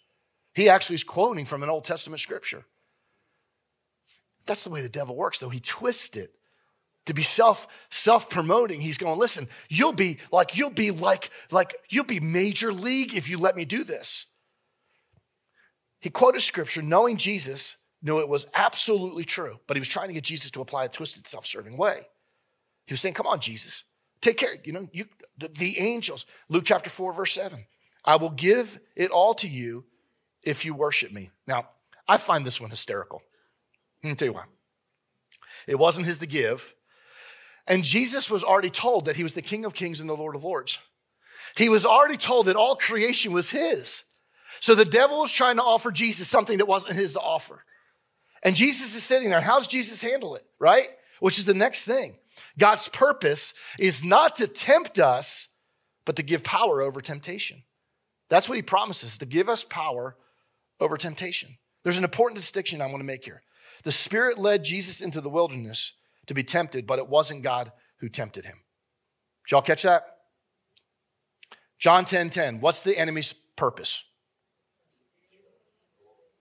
He 0.55 0.69
actually 0.69 0.97
is 0.97 1.05
quoting 1.05 1.47
from 1.47 1.63
an 1.63 1.71
Old 1.71 1.85
Testament 1.85 2.21
scripture. 2.21 2.67
That's 4.45 4.65
the 4.65 4.71
way 4.71 4.83
the 4.83 4.89
devil 4.89 5.17
works, 5.17 5.39
though. 5.39 5.49
He 5.49 5.61
twists 5.61 6.17
it 6.17 6.35
to 7.07 7.15
be 7.15 7.23
self 7.23 7.67
self 7.91 8.31
promoting. 8.31 8.81
He's 8.81 8.99
going, 8.99 9.19
listen, 9.19 9.47
you'll 9.69 9.93
be 9.93 10.19
like 10.31 10.57
you'll 10.57 10.71
be 10.71 10.91
like 10.91 11.31
like 11.51 11.75
you'll 11.89 12.05
be 12.05 12.21
major 12.21 12.73
league 12.73 13.15
if 13.15 13.29
you 13.29 13.39
let 13.39 13.57
me 13.57 13.65
do 13.65 13.85
this. 13.85 14.27
He 16.01 16.11
quoted 16.11 16.41
scripture, 16.41 16.83
knowing 16.83 17.17
Jesus 17.17 17.77
knew 18.03 18.21
it 18.21 18.29
was 18.29 18.47
absolutely 18.55 19.25
true, 19.25 19.59
but 19.67 19.77
he 19.77 19.81
was 19.81 19.89
trying 19.89 20.09
to 20.09 20.15
get 20.15 20.25
Jesus 20.25 20.51
to 20.53 20.63
apply 20.63 20.87
a 20.87 20.89
twisted, 20.89 21.27
self-serving 21.27 21.77
way. 21.77 22.07
He 22.87 22.93
was 22.93 23.01
saying, 23.01 23.15
"Come 23.15 23.27
on, 23.27 23.41
Jesus, 23.41 23.85
take 24.21 24.39
care. 24.39 24.55
You 24.65 24.73
know, 24.73 24.89
you 24.93 25.05
the, 25.37 25.49
the 25.49 25.79
angels. 25.79 26.27
Luke 26.49 26.65
chapter 26.67 26.91
four, 26.91 27.13
verse 27.13 27.33
seven. 27.33 27.67
I 28.05 28.17
will 28.17 28.31
give 28.31 28.81
it 28.97 29.11
all 29.11 29.35
to 29.35 29.49
you 29.49 29.85
if 30.43 30.65
you 30.65 30.75
worship 30.75 31.13
me. 31.13 31.31
Now, 31.47 31.69
I 32.09 32.17
find 32.17 32.47
this 32.47 32.61
one 32.61 32.71
hysterical. 32.71 33.23
Let 34.03 34.11
me 34.11 34.17
tell 34.17 34.29
you 34.29 34.35
why. 34.35 34.45
It 35.67 35.79
wasn't 35.79 36.07
his 36.07 36.19
to 36.21 36.27
give. 36.27 36.75
And 37.71 37.85
Jesus 37.85 38.29
was 38.29 38.43
already 38.43 38.69
told 38.69 39.05
that 39.05 39.15
he 39.15 39.23
was 39.23 39.35
the 39.35 39.43
King 39.43 39.65
of 39.65 39.75
Kings 39.75 40.01
and 40.01 40.11
the 40.11 40.17
Lord 40.17 40.35
of 40.35 40.43
Lords. 40.43 40.81
He 41.57 41.69
was 41.69 41.87
already 41.87 42.17
told 42.17 42.47
that 42.47 42.57
all 42.57 42.75
creation 42.75 43.33
was 43.33 43.51
his. 43.51 44.03
So 44.59 44.75
the 44.75 44.85
devil 44.85 45.21
was 45.21 45.31
trying 45.31 45.55
to 45.57 45.63
offer 45.63 45.93
Jesus 45.93 46.27
something 46.27 46.59
that 46.59 46.67
wasn't 46.67 46.97
his 46.97 47.13
to 47.13 47.21
offer. 47.21 47.65
And 48.43 48.57
Jesus 48.57 48.97
is 48.97 49.05
sitting 49.05 49.31
there. 49.31 49.41
How 49.41 49.57
does 49.59 49.69
Jesus 49.69 50.03
handle 50.03 50.35
it? 50.35 50.45
Right? 50.59 50.89
Which 51.21 51.39
is 51.39 51.47
the 51.47 51.55
next 51.55 51.85
thing. 51.85 52.19
God's 52.59 52.89
purpose 52.89 53.55
is 53.79 54.03
not 54.03 54.35
to 54.37 54.49
tempt 54.49 54.99
us, 54.99 55.47
but 56.05 56.17
to 56.17 56.25
give 56.25 56.43
power 56.43 56.83
over 56.83 57.01
temptation. 57.01 57.63
That's 58.29 58.49
what 58.49 58.57
he 58.57 58.63
promises 58.63 59.17
to 59.19 59.27
give 59.27 59.49
us 59.49 59.63
power 59.63 60.17
over 60.81 60.97
temptation. 60.97 61.57
There's 61.85 61.99
an 61.99 62.05
important 62.05 62.41
distinction 62.41 62.81
I 62.81 62.87
want 62.87 62.99
to 62.99 63.05
make 63.05 63.25
here. 63.25 63.43
The 63.85 63.93
Spirit 63.93 64.39
led 64.39 64.65
Jesus 64.65 65.01
into 65.01 65.21
the 65.21 65.31
wilderness 65.31 65.93
to 66.31 66.35
be 66.35 66.45
tempted, 66.45 66.87
but 66.87 67.01
it 67.01 67.09
wasn't 67.09 67.43
God 67.43 67.73
who 67.99 68.09
tempted 68.09 68.45
him. 68.45 68.55
Did 69.45 69.51
y'all 69.51 69.63
catch 69.63 69.83
that? 69.83 70.05
John 71.77 72.05
10 72.05 72.31
10. 72.31 72.61
What's 72.61 72.85
the 72.85 72.97
enemy's 72.97 73.33
purpose? 73.33 74.05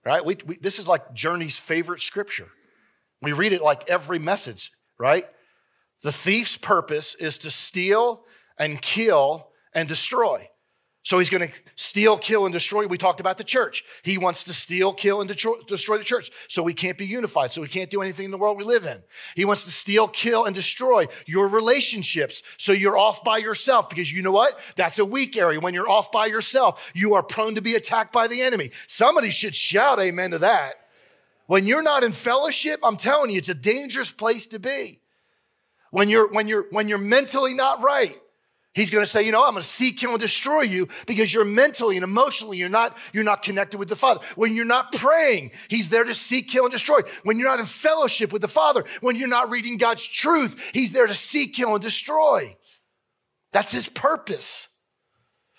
Right? 0.04 0.24
We, 0.24 0.36
we, 0.46 0.58
this 0.58 0.78
is 0.78 0.86
like 0.86 1.12
Journey's 1.12 1.58
favorite 1.58 2.00
scripture. 2.02 2.46
We 3.20 3.32
read 3.32 3.52
it 3.52 3.62
like 3.62 3.90
every 3.90 4.20
message, 4.20 4.70
right? 4.96 5.24
The 6.04 6.12
thief's 6.12 6.56
purpose 6.56 7.16
is 7.16 7.38
to 7.38 7.50
steal 7.50 8.22
and 8.56 8.80
kill 8.80 9.48
and 9.74 9.88
destroy. 9.88 10.48
So 11.02 11.18
he's 11.18 11.30
going 11.30 11.48
to 11.48 11.54
steal, 11.76 12.18
kill, 12.18 12.44
and 12.44 12.52
destroy. 12.52 12.86
We 12.86 12.98
talked 12.98 13.20
about 13.20 13.38
the 13.38 13.44
church. 13.44 13.84
He 14.02 14.18
wants 14.18 14.44
to 14.44 14.52
steal, 14.52 14.92
kill, 14.92 15.22
and 15.22 15.28
destroy 15.28 15.96
the 15.96 16.04
church. 16.04 16.30
So 16.48 16.62
we 16.62 16.74
can't 16.74 16.98
be 16.98 17.06
unified. 17.06 17.52
So 17.52 17.62
we 17.62 17.68
can't 17.68 17.90
do 17.90 18.02
anything 18.02 18.26
in 18.26 18.30
the 18.30 18.36
world 18.36 18.58
we 18.58 18.64
live 18.64 18.84
in. 18.84 19.02
He 19.34 19.46
wants 19.46 19.64
to 19.64 19.70
steal, 19.70 20.08
kill, 20.08 20.44
and 20.44 20.54
destroy 20.54 21.06
your 21.26 21.48
relationships. 21.48 22.42
So 22.58 22.72
you're 22.72 22.98
off 22.98 23.24
by 23.24 23.38
yourself 23.38 23.88
because 23.88 24.12
you 24.12 24.20
know 24.20 24.32
what? 24.32 24.60
That's 24.76 24.98
a 24.98 25.04
weak 25.04 25.38
area. 25.38 25.58
When 25.58 25.72
you're 25.72 25.88
off 25.88 26.12
by 26.12 26.26
yourself, 26.26 26.92
you 26.94 27.14
are 27.14 27.22
prone 27.22 27.54
to 27.54 27.62
be 27.62 27.76
attacked 27.76 28.12
by 28.12 28.26
the 28.26 28.42
enemy. 28.42 28.70
Somebody 28.86 29.30
should 29.30 29.54
shout 29.54 30.00
amen 30.00 30.32
to 30.32 30.38
that. 30.40 30.74
When 31.46 31.66
you're 31.66 31.82
not 31.82 32.04
in 32.04 32.12
fellowship, 32.12 32.78
I'm 32.84 32.96
telling 32.96 33.30
you, 33.30 33.38
it's 33.38 33.48
a 33.48 33.54
dangerous 33.54 34.10
place 34.10 34.46
to 34.48 34.58
be. 34.58 35.00
When 35.90 36.08
you're, 36.08 36.30
when 36.30 36.46
you're, 36.46 36.66
when 36.70 36.88
you're 36.88 36.98
mentally 36.98 37.54
not 37.54 37.82
right, 37.82 38.16
He's 38.72 38.88
going 38.90 39.02
to 39.02 39.10
say, 39.10 39.24
you 39.24 39.32
know, 39.32 39.44
I'm 39.44 39.52
going 39.52 39.62
to 39.62 39.68
seek, 39.68 39.98
kill, 39.98 40.12
and 40.12 40.20
destroy 40.20 40.60
you 40.60 40.86
because 41.06 41.34
you're 41.34 41.44
mentally 41.44 41.96
and 41.96 42.04
emotionally, 42.04 42.56
you're 42.56 42.68
not, 42.68 42.96
you're 43.12 43.24
not 43.24 43.42
connected 43.42 43.78
with 43.78 43.88
the 43.88 43.96
Father. 43.96 44.20
When 44.36 44.54
you're 44.54 44.64
not 44.64 44.92
praying, 44.92 45.50
He's 45.68 45.90
there 45.90 46.04
to 46.04 46.14
seek, 46.14 46.48
kill, 46.48 46.64
and 46.64 46.72
destroy. 46.72 47.00
When 47.24 47.38
you're 47.38 47.48
not 47.48 47.58
in 47.58 47.66
fellowship 47.66 48.32
with 48.32 48.42
the 48.42 48.48
Father, 48.48 48.84
when 49.00 49.16
you're 49.16 49.28
not 49.28 49.50
reading 49.50 49.76
God's 49.76 50.06
truth, 50.06 50.70
He's 50.72 50.92
there 50.92 51.08
to 51.08 51.14
seek, 51.14 51.54
kill, 51.54 51.74
and 51.74 51.82
destroy. 51.82 52.56
That's 53.50 53.72
His 53.72 53.88
purpose. 53.88 54.68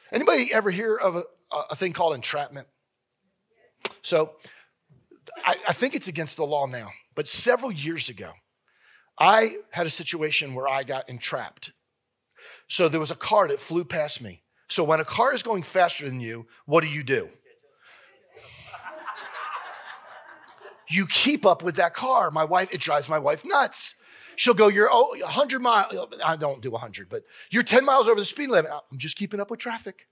Anybody 0.10 0.54
ever 0.54 0.72
hear 0.72 0.96
of 0.96 1.18
a, 1.18 1.24
a 1.70 1.76
thing 1.76 1.92
called 1.92 2.16
entrapment? 2.16 2.68
So 4.04 4.36
I, 5.46 5.58
I 5.68 5.74
think 5.74 5.96
it's 5.96 6.08
against 6.08 6.38
the 6.38 6.46
law 6.46 6.66
now, 6.66 6.92
but 7.14 7.28
several 7.28 7.74
years 7.74 8.08
ago, 8.08 8.32
I 9.20 9.56
had 9.72 9.86
a 9.86 9.90
situation 9.90 10.54
where 10.54 10.68
I 10.68 10.84
got 10.84 11.10
entrapped 11.10 11.72
so 12.72 12.88
there 12.88 13.02
was 13.02 13.12
a 13.12 13.16
car 13.16 13.50
that 13.50 13.60
flew 13.60 13.84
past 13.84 14.24
me. 14.24 14.44
So 14.70 14.86
when 14.86 15.02
a 15.02 15.04
car 15.04 15.34
is 15.34 15.44
going 15.44 15.64
faster 15.64 16.06
than 16.06 16.22
you, 16.22 16.48
what 16.66 16.86
do 16.86 16.90
you 16.90 17.04
do? 17.04 17.28
You 20.88 21.06
keep 21.06 21.46
up 21.46 21.64
with 21.64 21.76
that 21.76 21.94
car. 21.94 22.32
My 22.32 22.46
wife, 22.46 22.74
it 22.74 22.80
drives 22.80 23.10
my 23.10 23.20
wife 23.20 23.44
nuts. 23.44 23.96
She'll 24.38 24.54
go, 24.54 24.70
You're 24.70 24.88
oh, 24.90 25.10
100 25.20 25.62
miles. 25.62 25.94
I 26.24 26.38
don't 26.38 26.62
do 26.62 26.72
100, 26.72 27.10
but 27.10 27.24
you're 27.50 27.62
10 27.62 27.84
miles 27.84 28.08
over 28.08 28.22
the 28.22 28.24
speed 28.24 28.50
limit. 28.50 28.72
I'm 28.72 28.98
just 28.98 29.18
keeping 29.18 29.42
up 29.42 29.52
with 29.52 29.60
traffic. 29.60 30.08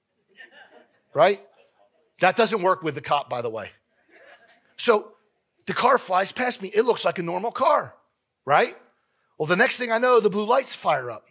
Right? 1.14 1.42
That 2.20 2.36
doesn't 2.36 2.62
work 2.62 2.84
with 2.84 2.96
the 2.96 3.02
cop, 3.02 3.30
by 3.30 3.42
the 3.42 3.50
way. 3.50 3.70
So 4.76 5.14
the 5.66 5.74
car 5.74 5.98
flies 5.98 6.34
past 6.34 6.62
me. 6.62 6.72
It 6.76 6.84
looks 6.84 7.06
like 7.06 7.20
a 7.20 7.24
normal 7.24 7.54
car, 7.54 7.96
right? 8.44 8.74
Well, 9.38 9.48
the 9.48 9.56
next 9.56 9.80
thing 9.80 9.94
I 9.94 9.98
know, 9.98 10.20
the 10.20 10.30
blue 10.30 10.46
lights 10.46 10.76
fire 10.76 11.10
up. 11.10 11.29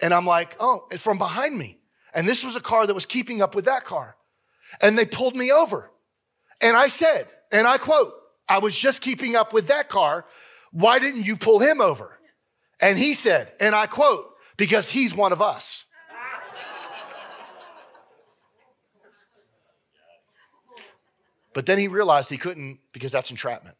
And 0.00 0.12
I'm 0.12 0.26
like, 0.26 0.56
oh, 0.60 0.86
it's 0.90 1.02
from 1.02 1.18
behind 1.18 1.58
me. 1.58 1.78
And 2.14 2.28
this 2.28 2.44
was 2.44 2.56
a 2.56 2.60
car 2.60 2.86
that 2.86 2.94
was 2.94 3.06
keeping 3.06 3.42
up 3.42 3.54
with 3.54 3.66
that 3.66 3.84
car. 3.84 4.16
And 4.80 4.98
they 4.98 5.06
pulled 5.06 5.36
me 5.36 5.52
over. 5.52 5.90
And 6.60 6.76
I 6.76 6.88
said, 6.88 7.28
and 7.52 7.66
I 7.66 7.78
quote, 7.78 8.14
I 8.48 8.58
was 8.58 8.78
just 8.78 9.02
keeping 9.02 9.36
up 9.36 9.52
with 9.52 9.68
that 9.68 9.88
car. 9.88 10.26
Why 10.72 10.98
didn't 10.98 11.26
you 11.26 11.36
pull 11.36 11.58
him 11.58 11.80
over? 11.80 12.18
And 12.80 12.98
he 12.98 13.14
said, 13.14 13.52
and 13.60 13.74
I 13.74 13.86
quote, 13.86 14.34
because 14.56 14.90
he's 14.90 15.14
one 15.14 15.32
of 15.32 15.42
us. 15.42 15.84
But 21.56 21.64
then 21.64 21.78
he 21.78 21.88
realized 21.88 22.28
he 22.28 22.36
couldn't 22.36 22.80
because 22.92 23.12
that's 23.12 23.30
entrapment. 23.30 23.78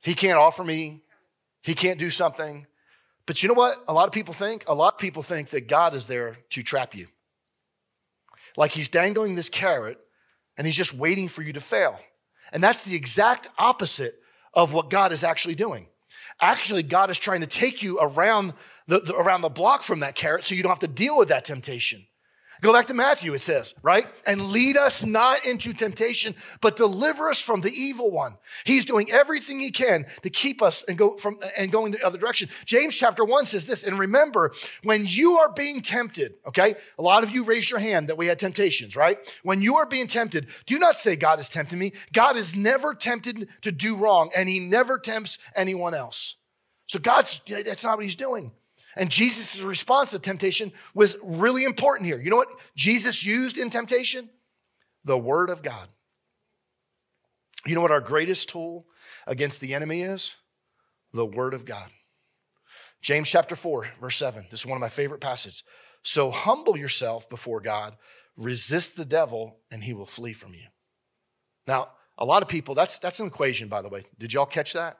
He 0.00 0.14
can't 0.14 0.38
offer 0.38 0.62
me, 0.62 1.02
he 1.60 1.74
can't 1.74 1.98
do 1.98 2.08
something. 2.08 2.67
But 3.28 3.42
you 3.42 3.48
know 3.50 3.54
what? 3.54 3.84
A 3.86 3.92
lot 3.92 4.08
of 4.08 4.14
people 4.14 4.32
think? 4.32 4.64
A 4.68 4.74
lot 4.74 4.94
of 4.94 4.98
people 4.98 5.22
think 5.22 5.50
that 5.50 5.68
God 5.68 5.92
is 5.92 6.06
there 6.06 6.38
to 6.48 6.62
trap 6.62 6.94
you. 6.94 7.08
Like 8.56 8.70
he's 8.70 8.88
dangling 8.88 9.34
this 9.34 9.50
carrot 9.50 10.00
and 10.56 10.66
he's 10.66 10.74
just 10.74 10.94
waiting 10.94 11.28
for 11.28 11.42
you 11.42 11.52
to 11.52 11.60
fail. 11.60 12.00
And 12.52 12.64
that's 12.64 12.84
the 12.84 12.96
exact 12.96 13.48
opposite 13.58 14.14
of 14.54 14.72
what 14.72 14.88
God 14.88 15.12
is 15.12 15.24
actually 15.24 15.56
doing. 15.56 15.88
Actually, 16.40 16.82
God 16.82 17.10
is 17.10 17.18
trying 17.18 17.42
to 17.42 17.46
take 17.46 17.82
you 17.82 17.98
around 18.00 18.54
the, 18.86 19.00
the, 19.00 19.14
around 19.14 19.42
the 19.42 19.50
block 19.50 19.82
from 19.82 20.00
that 20.00 20.14
carrot 20.14 20.42
so 20.42 20.54
you 20.54 20.62
don't 20.62 20.70
have 20.70 20.78
to 20.78 20.88
deal 20.88 21.18
with 21.18 21.28
that 21.28 21.44
temptation. 21.44 22.06
Go 22.60 22.72
back 22.72 22.86
to 22.86 22.94
Matthew, 22.94 23.34
it 23.34 23.40
says, 23.40 23.74
right? 23.82 24.06
And 24.26 24.46
lead 24.46 24.76
us 24.76 25.04
not 25.04 25.44
into 25.46 25.72
temptation, 25.72 26.34
but 26.60 26.76
deliver 26.76 27.28
us 27.28 27.40
from 27.40 27.60
the 27.60 27.70
evil 27.70 28.10
one. 28.10 28.36
He's 28.64 28.84
doing 28.84 29.10
everything 29.10 29.60
he 29.60 29.70
can 29.70 30.06
to 30.22 30.30
keep 30.30 30.60
us 30.60 30.82
and 30.82 30.98
go 30.98 31.16
from 31.16 31.38
and 31.56 31.70
going 31.70 31.92
the 31.92 32.04
other 32.04 32.18
direction. 32.18 32.48
James 32.64 32.96
chapter 32.96 33.24
one 33.24 33.44
says 33.44 33.66
this, 33.66 33.84
and 33.84 33.98
remember, 33.98 34.52
when 34.82 35.04
you 35.06 35.38
are 35.38 35.52
being 35.52 35.82
tempted, 35.82 36.34
okay, 36.46 36.74
a 36.98 37.02
lot 37.02 37.22
of 37.22 37.30
you 37.30 37.44
raised 37.44 37.70
your 37.70 37.80
hand 37.80 38.08
that 38.08 38.18
we 38.18 38.26
had 38.26 38.38
temptations, 38.38 38.96
right? 38.96 39.18
When 39.42 39.62
you 39.62 39.76
are 39.76 39.86
being 39.86 40.08
tempted, 40.08 40.48
do 40.66 40.78
not 40.78 40.96
say 40.96 41.14
God 41.14 41.38
is 41.38 41.48
tempting 41.48 41.78
me. 41.78 41.92
God 42.12 42.36
is 42.36 42.56
never 42.56 42.92
tempted 42.94 43.48
to 43.62 43.70
do 43.70 43.96
wrong, 43.96 44.30
and 44.36 44.48
he 44.48 44.58
never 44.58 44.98
tempts 44.98 45.38
anyone 45.54 45.94
else. 45.94 46.36
So 46.86 46.98
God's 46.98 47.40
that's 47.44 47.84
not 47.84 47.98
what 47.98 48.04
he's 48.04 48.16
doing. 48.16 48.52
And 48.98 49.10
Jesus' 49.10 49.62
response 49.62 50.10
to 50.10 50.18
temptation 50.18 50.72
was 50.92 51.16
really 51.24 51.64
important 51.64 52.06
here. 52.06 52.20
You 52.20 52.30
know 52.30 52.36
what 52.36 52.48
Jesus 52.76 53.24
used 53.24 53.56
in 53.56 53.70
temptation? 53.70 54.28
The 55.04 55.16
Word 55.16 55.50
of 55.50 55.62
God. 55.62 55.88
You 57.64 57.76
know 57.76 57.80
what 57.80 57.92
our 57.92 58.00
greatest 58.00 58.48
tool 58.48 58.86
against 59.26 59.60
the 59.60 59.72
enemy 59.72 60.02
is? 60.02 60.34
The 61.12 61.24
Word 61.24 61.54
of 61.54 61.64
God. 61.64 61.88
James 63.00 63.30
chapter 63.30 63.54
4, 63.54 63.88
verse 64.00 64.16
7. 64.16 64.46
This 64.50 64.60
is 64.60 64.66
one 64.66 64.76
of 64.76 64.80
my 64.80 64.88
favorite 64.88 65.20
passages. 65.20 65.62
So 66.02 66.32
humble 66.32 66.76
yourself 66.76 67.30
before 67.30 67.60
God, 67.60 67.96
resist 68.36 68.96
the 68.96 69.04
devil, 69.04 69.60
and 69.70 69.84
he 69.84 69.94
will 69.94 70.06
flee 70.06 70.32
from 70.32 70.54
you. 70.54 70.66
Now, 71.68 71.90
a 72.18 72.24
lot 72.24 72.42
of 72.42 72.48
people, 72.48 72.74
that's, 72.74 72.98
that's 72.98 73.20
an 73.20 73.28
equation, 73.28 73.68
by 73.68 73.80
the 73.80 73.88
way. 73.88 74.06
Did 74.18 74.32
y'all 74.32 74.44
catch 74.44 74.72
that? 74.72 74.98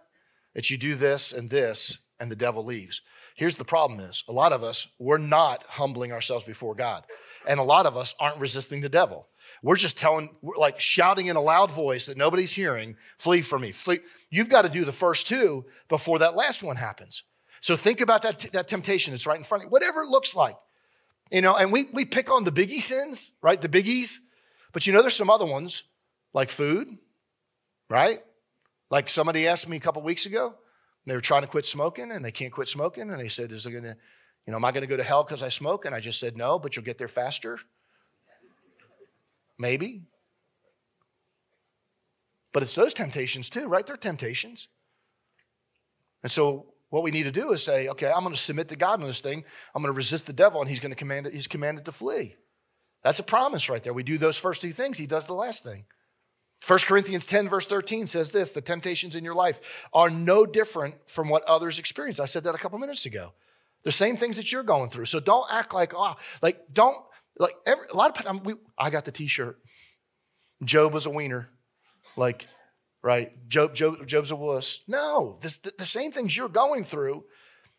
That 0.55 0.71
you 0.71 0.79
do 0.79 0.95
this 0.95 1.33
and 1.33 1.51
this, 1.51 1.99
and 2.21 2.31
the 2.31 2.37
devil 2.37 2.65
leaves. 2.65 3.03
Here's 3.39 3.55
the 3.55 3.65
problem 3.65 4.01
is 4.01 4.25
a 4.27 4.33
lot 4.33 4.53
of 4.53 4.65
us, 4.65 4.97
we're 4.99 5.17
not 5.17 5.63
humbling 5.69 6.11
ourselves 6.11 6.43
before 6.43 6.75
God. 6.75 7.05
And 7.47 7.61
a 7.61 7.63
lot 7.63 7.87
of 7.87 7.97
us 7.97 8.13
aren't 8.19 8.41
resisting 8.41 8.81
the 8.81 8.89
devil. 8.89 9.29
We're 9.63 9.77
just 9.77 9.97
telling, 9.97 10.31
we're 10.43 10.57
like 10.57 10.81
shouting 10.81 11.29
in 11.29 11.37
a 11.37 11.41
loud 11.41 11.71
voice 11.71 12.07
that 12.07 12.17
nobody's 12.17 12.53
hearing, 12.53 12.97
flee 13.17 13.43
from 13.43 13.63
me. 13.63 13.71
Flee. 13.71 14.01
You've 14.29 14.49
got 14.49 14.63
to 14.63 14.69
do 14.69 14.85
the 14.85 14.91
first 14.91 15.29
two 15.29 15.67
before 15.89 16.19
that 16.19 16.35
last 16.35 16.65
one 16.65 16.75
happens. 16.75 17.23
So 17.61 17.77
think 17.77 18.01
about 18.01 18.23
that, 18.23 18.41
that 18.55 18.67
temptation 18.67 19.13
that's 19.13 19.25
right 19.25 19.39
in 19.39 19.45
front 19.45 19.63
of 19.63 19.67
you, 19.67 19.71
whatever 19.71 20.03
it 20.03 20.09
looks 20.09 20.35
like. 20.35 20.57
You 21.31 21.43
know, 21.43 21.55
and 21.55 21.71
we, 21.71 21.85
we 21.93 22.05
pick 22.07 22.33
on 22.33 22.43
the 22.43 22.51
biggie 22.51 22.83
sins, 22.83 23.31
right? 23.41 23.61
The 23.61 23.69
biggies. 23.69 24.17
But 24.73 24.85
you 24.89 24.93
know, 24.93 25.01
there's 25.01 25.15
some 25.15 25.31
other 25.31 25.47
ones 25.47 25.85
like 26.35 26.51
food, 26.51 26.89
right? 27.89 28.21
Like 28.91 29.09
somebody 29.09 29.47
asked 29.47 29.69
me 29.69 29.77
a 29.77 29.81
couple 29.81 30.03
weeks 30.03 30.27
ago, 30.27 30.57
they 31.07 31.15
were 31.15 31.21
trying 31.21 31.43
to 31.43 31.49
quit 31.49 31.67
smoking 31.67 32.11
and 32.11 32.25
they 32.25 32.33
can't 32.33 32.53
quit 32.53 32.69
smoking. 32.69 33.11
And 33.11 33.21
they 33.21 33.29
said, 33.29 33.53
Is 33.53 33.67
it 33.67 33.73
gonna, 33.73 33.97
you 34.47 34.51
know, 34.51 34.57
am 34.57 34.65
I 34.65 34.73
gonna 34.73 34.87
go 34.87 34.97
to 34.97 35.03
hell 35.03 35.25
because 35.25 35.43
I 35.43 35.49
smoke? 35.49 35.85
And 35.85 35.95
I 35.95 36.01
just 36.01 36.21
said, 36.21 36.37
No, 36.37 36.59
but 36.59 36.77
you'll 36.77 36.85
get 36.85 36.99
there 36.99 37.09
faster. 37.09 37.59
Maybe. 39.59 40.03
But 42.53 42.63
it's 42.63 42.75
those 42.75 42.95
temptations 42.95 43.51
too, 43.51 43.67
right? 43.67 43.87
They're 43.87 43.97
temptations. 43.97 44.69
And 46.23 46.33
so 46.33 46.73
what 46.91 47.03
we 47.03 47.11
need 47.11 47.25
to 47.25 47.31
do 47.31 47.53
is 47.53 47.63
say, 47.63 47.89
okay, 47.89 48.11
I'm 48.11 48.23
going 48.23 48.35
to 48.35 48.41
submit 48.41 48.69
to 48.69 48.77
God 48.77 49.01
in 49.01 49.07
this 49.07 49.21
thing. 49.21 49.45
I'm 49.75 49.83
going 49.83 49.93
to 49.93 49.97
resist 49.97 50.27
the 50.27 50.33
devil, 50.33 50.61
and 50.61 50.69
he's 50.69 50.81
going 50.81 50.91
to 50.91 50.97
command 50.97 51.27
it, 51.27 51.35
he's 51.35 51.47
commanded 51.47 51.85
to 51.85 51.93
flee. 51.93 52.37
That's 53.03 53.19
a 53.19 53.25
promise 53.25 53.69
right 53.69 53.83
there. 53.83 53.93
We 53.93 54.03
do 54.03 54.19
those 54.19 54.39
first 54.39 54.63
two 54.63 54.73
things, 54.73 54.99
he 54.99 55.07
does 55.07 55.27
the 55.27 55.35
last 55.35 55.65
thing. 55.65 55.85
1 56.67 56.79
Corinthians 56.81 57.25
10, 57.25 57.49
verse 57.49 57.67
13 57.67 58.07
says 58.07 58.33
this 58.33 58.53
the 58.53 58.61
temptations 58.61 59.15
in 59.15 59.25
your 59.25 59.35
life 59.35 59.89
are 59.93 60.11
no 60.11 60.45
different 60.45 60.97
from 61.07 61.29
what 61.29 61.45
others 61.45 61.79
experience. 61.79 62.19
I 62.19 62.25
said 62.25 62.45
that 62.45 62.55
a 62.55 62.59
couple 62.59 62.79
minutes 62.79 63.07
ago. 63.07 63.33
The 63.85 63.93
same 63.93 64.17
things 64.17 64.37
that 64.37 64.51
you're 64.51 64.65
going 64.65 64.91
through. 64.91 65.05
So 65.05 65.21
don't 65.21 65.47
act 65.51 65.73
like, 65.73 65.95
oh, 65.95 66.17
like, 66.43 66.61
don't, 66.73 66.97
like, 67.39 67.55
every, 67.65 67.87
a 67.93 67.97
lot 67.97 68.19
of 68.19 68.25
times, 68.25 68.41
we, 68.45 68.55
I 68.77 68.91
got 68.91 69.05
the 69.05 69.13
t 69.13 69.29
shirt. 69.29 69.59
Job 70.65 70.93
was 70.93 71.07
a 71.07 71.11
wiener. 71.11 71.51
Like, 72.17 72.47
right? 73.03 73.31
Job, 73.49 73.75
Job, 73.75 74.07
Job's 74.07 74.33
a 74.33 74.37
wuss. 74.37 74.83
No, 74.89 75.39
this, 75.41 75.59
the, 75.59 75.73
the 75.79 75.87
same 75.87 76.11
things 76.11 76.37
you're 76.37 76.49
going 76.49 76.83
through 76.83 77.25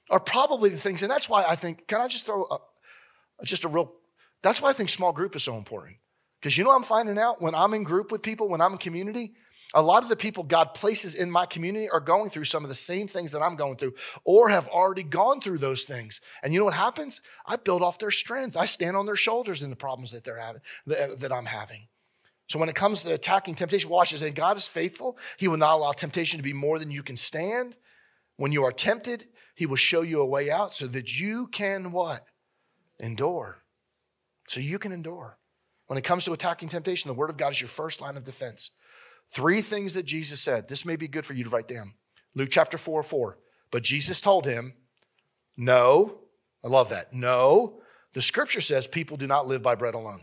are 0.10 0.20
probably 0.20 0.70
the 0.70 0.78
things, 0.78 1.04
and 1.04 1.12
that's 1.12 1.30
why 1.30 1.44
I 1.44 1.56
think, 1.56 1.88
can 1.88 2.00
I 2.02 2.08
just 2.08 2.26
throw 2.26 2.46
a, 2.46 3.46
just 3.46 3.66
a 3.66 3.68
real, 3.68 3.94
that's 4.42 4.62
why 4.62 4.70
I 4.70 4.74
think 4.74 4.90
small 4.90 5.12
group 5.12 5.36
is 5.36 5.44
so 5.44 5.58
important. 5.58 5.98
Because 6.40 6.58
you 6.58 6.64
know 6.64 6.72
I'm 6.76 6.84
finding 6.84 7.18
out 7.18 7.42
when 7.42 7.56
I'm 7.56 7.74
in 7.74 7.84
group 7.84 8.12
with 8.12 8.22
people, 8.22 8.48
when 8.48 8.62
I'm 8.62 8.74
in 8.74 8.78
community, 8.78 9.34
a 9.74 9.82
lot 9.82 10.02
of 10.02 10.10
the 10.10 10.16
people 10.16 10.44
God 10.44 10.74
places 10.74 11.14
in 11.14 11.30
my 11.30 11.46
community 11.46 11.90
are 11.90 12.00
going 12.00 12.30
through 12.30 12.46
some 12.46 12.64
of 12.64 12.70
the 12.70 12.76
same 12.76 13.08
things 13.08 13.32
that 13.34 13.42
I'm 13.42 13.56
going 13.56 13.76
through 13.76 13.94
or 14.24 14.50
have 14.50 14.68
already 14.68 15.04
gone 15.04 15.42
through 15.42 15.60
those 15.60 15.84
things. 15.84 16.22
And 16.42 16.54
you 16.54 16.60
know 16.60 16.66
what 16.66 16.74
happens? 16.74 17.22
I 17.46 17.56
build 17.58 17.84
off 17.84 18.00
their 18.00 18.10
strength. 18.10 18.58
I 18.58 18.66
stand 18.66 18.98
on 18.98 19.06
their 19.06 19.16
shoulders 19.16 19.62
in 19.62 19.70
the 19.70 19.76
problems 19.76 20.12
that 20.12 20.24
they're 20.24 20.40
having, 20.40 20.62
that 20.88 21.32
I'm 21.32 21.46
having. 21.46 21.88
So 22.48 22.58
when 22.58 22.70
it 22.70 22.74
comes 22.74 23.04
to 23.04 23.14
attacking 23.14 23.56
temptation, 23.56 23.92
watch 23.92 24.12
this. 24.12 24.24
And 24.24 24.34
God 24.34 24.58
is 24.58 24.68
faithful. 24.68 25.20
He 25.38 25.48
will 25.48 25.58
not 25.58 25.76
allow 25.76 25.92
temptation 25.92 26.38
to 26.38 26.44
be 26.44 26.54
more 26.54 26.80
than 26.80 26.90
you 26.90 27.04
can 27.04 27.16
stand. 27.16 27.76
When 28.38 28.52
you 28.52 28.64
are 28.64 28.72
tempted, 28.72 29.26
he 29.54 29.68
will 29.68 29.76
show 29.76 30.02
you 30.02 30.22
a 30.22 30.26
way 30.26 30.50
out 30.50 30.74
so 30.74 30.88
that 30.88 31.20
you 31.20 31.48
can 31.48 31.92
what? 31.92 32.26
Endure. 33.00 33.60
So 34.48 34.62
you 34.62 34.80
can 34.80 34.92
endure. 34.92 35.39
When 35.90 35.98
it 35.98 36.04
comes 36.04 36.24
to 36.26 36.34
attacking 36.34 36.70
temptation, 36.70 37.08
the 37.08 37.16
word 37.16 37.32
of 37.32 37.38
God 37.38 37.52
is 37.52 37.62
your 37.62 37.68
first 37.68 38.00
line 38.00 38.16
of 38.16 38.24
defense. 38.24 38.70
Three 39.32 39.60
things 39.60 39.96
that 39.96 40.06
Jesus 40.06 40.40
said. 40.40 40.68
This 40.68 40.86
may 40.86 40.96
be 40.96 41.08
good 41.08 41.26
for 41.26 41.34
you 41.34 41.44
to 41.44 41.50
write 41.50 41.68
down. 41.68 41.94
Luke 42.36 42.50
chapter 42.52 42.78
4 42.78 43.02
4. 43.02 43.40
But 43.72 43.82
Jesus 43.82 44.22
told 44.22 44.46
him, 44.46 44.76
No, 45.58 46.20
I 46.64 46.68
love 46.68 46.90
that. 46.90 47.12
No, 47.12 47.82
the 48.14 48.22
scripture 48.22 48.62
says 48.62 48.86
people 48.86 49.18
do 49.18 49.26
not 49.26 49.48
live 49.48 49.64
by 49.64 49.74
bread 49.74 49.96
alone. 49.96 50.22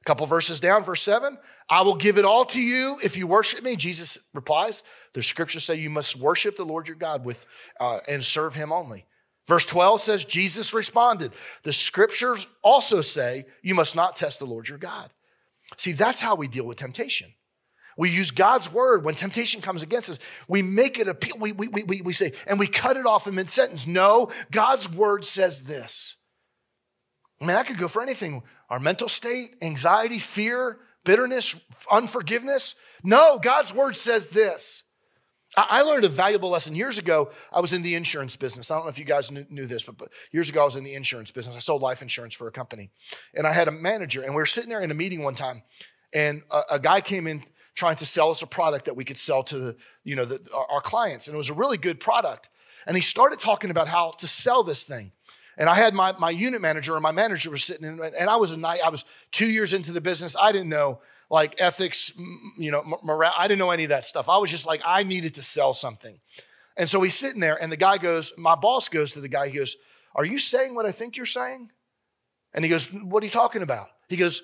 A 0.00 0.04
couple 0.04 0.26
verses 0.26 0.58
down, 0.58 0.82
verse 0.82 1.02
7 1.02 1.38
I 1.70 1.82
will 1.82 1.94
give 1.94 2.18
it 2.18 2.24
all 2.24 2.44
to 2.46 2.60
you 2.60 2.98
if 3.04 3.16
you 3.16 3.28
worship 3.28 3.62
me. 3.62 3.76
Jesus 3.76 4.30
replies, 4.34 4.82
The 5.12 5.22
scriptures 5.22 5.62
say 5.62 5.76
you 5.76 5.90
must 5.90 6.16
worship 6.16 6.56
the 6.56 6.64
Lord 6.64 6.88
your 6.88 6.96
God 6.96 7.24
with 7.24 7.46
uh, 7.78 8.00
and 8.08 8.24
serve 8.24 8.56
him 8.56 8.72
only. 8.72 9.06
Verse 9.46 9.66
12 9.66 10.00
says, 10.00 10.24
Jesus 10.24 10.72
responded, 10.72 11.32
The 11.62 11.72
scriptures 11.72 12.46
also 12.62 13.00
say 13.00 13.46
you 13.62 13.74
must 13.74 13.96
not 13.96 14.16
test 14.16 14.38
the 14.38 14.44
Lord 14.44 14.68
your 14.68 14.78
God. 14.78 15.10
See, 15.76 15.92
that's 15.92 16.20
how 16.20 16.34
we 16.34 16.48
deal 16.48 16.64
with 16.64 16.78
temptation. 16.78 17.32
We 17.96 18.10
use 18.10 18.30
God's 18.30 18.72
word 18.72 19.04
when 19.04 19.14
temptation 19.14 19.60
comes 19.60 19.82
against 19.82 20.10
us. 20.10 20.18
We 20.48 20.62
make 20.62 20.98
it 20.98 21.08
appeal. 21.08 21.36
We, 21.38 21.52
we, 21.52 21.68
we, 21.68 22.02
we 22.02 22.12
say, 22.12 22.32
and 22.46 22.58
we 22.58 22.66
cut 22.66 22.96
it 22.96 23.04
off 23.04 23.26
in 23.26 23.34
mid 23.34 23.50
sentence. 23.50 23.86
No, 23.86 24.30
God's 24.50 24.90
word 24.94 25.24
says 25.24 25.62
this. 25.62 26.16
I 27.40 27.46
mean, 27.46 27.56
I 27.56 27.64
could 27.64 27.78
go 27.78 27.88
for 27.88 28.02
anything 28.02 28.42
our 28.70 28.80
mental 28.80 29.08
state, 29.08 29.56
anxiety, 29.60 30.18
fear, 30.18 30.78
bitterness, 31.04 31.62
unforgiveness. 31.90 32.74
No, 33.02 33.38
God's 33.38 33.74
word 33.74 33.96
says 33.96 34.28
this. 34.28 34.84
I 35.56 35.82
learned 35.82 36.04
a 36.04 36.08
valuable 36.08 36.48
lesson 36.48 36.74
years 36.74 36.98
ago. 36.98 37.30
I 37.52 37.60
was 37.60 37.74
in 37.74 37.82
the 37.82 37.94
insurance 37.94 38.36
business. 38.36 38.70
I 38.70 38.76
don't 38.76 38.84
know 38.84 38.90
if 38.90 38.98
you 38.98 39.04
guys 39.04 39.30
knew, 39.30 39.66
this, 39.66 39.82
but, 39.84 40.08
years 40.30 40.48
ago 40.48 40.62
I 40.62 40.64
was 40.64 40.76
in 40.76 40.84
the 40.84 40.94
insurance 40.94 41.30
business. 41.30 41.56
I 41.56 41.58
sold 41.58 41.82
life 41.82 42.00
insurance 42.00 42.34
for 42.34 42.48
a 42.48 42.52
company. 42.52 42.90
And 43.34 43.46
I 43.46 43.52
had 43.52 43.68
a 43.68 43.72
manager, 43.72 44.22
and 44.22 44.30
we 44.30 44.36
were 44.36 44.46
sitting 44.46 44.70
there 44.70 44.80
in 44.80 44.90
a 44.90 44.94
meeting 44.94 45.22
one 45.22 45.34
time, 45.34 45.62
and 46.14 46.42
a, 46.50 46.62
a 46.72 46.78
guy 46.78 47.02
came 47.02 47.26
in 47.26 47.44
trying 47.74 47.96
to 47.96 48.06
sell 48.06 48.30
us 48.30 48.42
a 48.42 48.46
product 48.46 48.86
that 48.86 48.96
we 48.96 49.04
could 49.04 49.18
sell 49.18 49.42
to 49.42 49.58
the, 49.58 49.76
you 50.04 50.16
know, 50.16 50.24
the, 50.24 50.40
our, 50.54 50.66
our 50.72 50.80
clients. 50.80 51.26
And 51.26 51.34
it 51.34 51.38
was 51.38 51.50
a 51.50 51.54
really 51.54 51.78
good 51.78 52.00
product. 52.00 52.48
And 52.86 52.96
he 52.96 53.02
started 53.02 53.38
talking 53.38 53.70
about 53.70 53.88
how 53.88 54.12
to 54.18 54.28
sell 54.28 54.62
this 54.62 54.86
thing. 54.86 55.12
And 55.58 55.68
I 55.68 55.74
had 55.74 55.94
my, 55.94 56.12
my 56.18 56.30
unit 56.30 56.60
manager 56.60 56.94
and 56.94 57.02
my 57.02 57.12
manager 57.12 57.50
was 57.50 57.62
sitting 57.62 57.86
in, 57.86 58.00
and 58.00 58.30
I 58.30 58.36
was 58.36 58.52
a 58.52 58.56
night, 58.56 58.80
I 58.84 58.88
was 58.88 59.04
two 59.30 59.46
years 59.46 59.74
into 59.74 59.92
the 59.92 60.00
business. 60.00 60.36
I 60.40 60.50
didn't 60.50 60.70
know 60.70 61.00
like 61.32 61.62
ethics, 61.62 62.12
you 62.58 62.70
know, 62.70 62.84
morale. 63.02 63.32
I 63.36 63.48
didn't 63.48 63.58
know 63.58 63.70
any 63.70 63.84
of 63.84 63.88
that 63.88 64.04
stuff. 64.04 64.28
I 64.28 64.36
was 64.36 64.50
just 64.50 64.66
like, 64.66 64.82
I 64.84 65.02
needed 65.02 65.34
to 65.36 65.42
sell 65.42 65.72
something. 65.72 66.20
And 66.76 66.88
so 66.88 67.00
he's 67.00 67.14
sitting 67.14 67.40
there, 67.40 67.60
and 67.60 67.72
the 67.72 67.76
guy 67.76 67.96
goes, 67.96 68.34
my 68.36 68.54
boss 68.54 68.88
goes 68.88 69.12
to 69.12 69.20
the 69.20 69.28
guy, 69.28 69.48
he 69.48 69.56
goes, 69.56 69.76
Are 70.14 70.26
you 70.26 70.38
saying 70.38 70.74
what 70.74 70.84
I 70.84 70.92
think 70.92 71.16
you're 71.16 71.24
saying? 71.24 71.70
And 72.52 72.64
he 72.64 72.68
goes, 72.68 72.92
What 72.92 73.22
are 73.22 73.26
you 73.26 73.32
talking 73.32 73.62
about? 73.62 73.88
He 74.10 74.16
goes, 74.16 74.42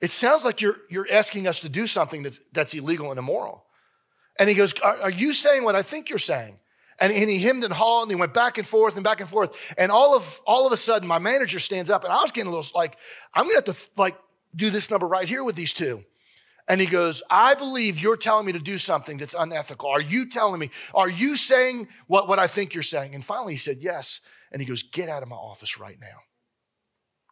It 0.00 0.10
sounds 0.10 0.44
like 0.44 0.60
you're, 0.60 0.76
you're 0.90 1.06
asking 1.10 1.46
us 1.46 1.60
to 1.60 1.68
do 1.68 1.86
something 1.86 2.24
that's, 2.24 2.40
that's 2.52 2.74
illegal 2.74 3.10
and 3.10 3.18
immoral. 3.18 3.64
And 4.40 4.48
he 4.48 4.56
goes, 4.56 4.72
are, 4.80 5.02
are 5.02 5.10
you 5.10 5.32
saying 5.32 5.62
what 5.62 5.76
I 5.76 5.82
think 5.82 6.10
you're 6.10 6.18
saying? 6.18 6.58
And, 6.98 7.12
and 7.12 7.30
he 7.30 7.38
hemmed 7.38 7.64
and 7.64 7.72
hawed 7.72 8.02
and 8.02 8.10
he 8.10 8.16
went 8.16 8.34
back 8.34 8.58
and 8.58 8.66
forth 8.66 8.96
and 8.96 9.04
back 9.04 9.20
and 9.20 9.28
forth. 9.28 9.56
And 9.76 9.92
all 9.92 10.16
of 10.16 10.40
all 10.46 10.66
of 10.66 10.72
a 10.72 10.76
sudden, 10.76 11.06
my 11.06 11.18
manager 11.18 11.58
stands 11.58 11.90
up 11.90 12.02
and 12.04 12.12
I 12.12 12.16
was 12.22 12.32
getting 12.32 12.50
a 12.50 12.54
little 12.54 12.78
like, 12.78 12.96
I'm 13.34 13.44
gonna 13.44 13.56
have 13.56 13.64
to 13.66 13.76
like 13.96 14.16
do 14.54 14.70
this 14.70 14.90
number 14.90 15.06
right 15.06 15.28
here 15.28 15.44
with 15.44 15.56
these 15.56 15.72
two. 15.72 16.04
And 16.68 16.80
he 16.80 16.86
goes, 16.86 17.22
I 17.30 17.54
believe 17.54 17.98
you're 17.98 18.16
telling 18.16 18.46
me 18.46 18.52
to 18.52 18.58
do 18.58 18.78
something 18.78 19.16
that's 19.16 19.34
unethical. 19.34 19.88
Are 19.88 20.00
you 20.00 20.28
telling 20.28 20.60
me? 20.60 20.70
Are 20.94 21.10
you 21.10 21.36
saying 21.36 21.88
what, 22.06 22.28
what 22.28 22.38
I 22.38 22.46
think 22.46 22.74
you're 22.74 22.82
saying? 22.82 23.14
And 23.14 23.24
finally 23.24 23.54
he 23.54 23.58
said, 23.58 23.78
Yes. 23.80 24.20
And 24.52 24.62
he 24.62 24.66
goes, 24.66 24.82
Get 24.82 25.08
out 25.08 25.22
of 25.22 25.28
my 25.28 25.36
office 25.36 25.78
right 25.78 25.98
now. 26.00 26.18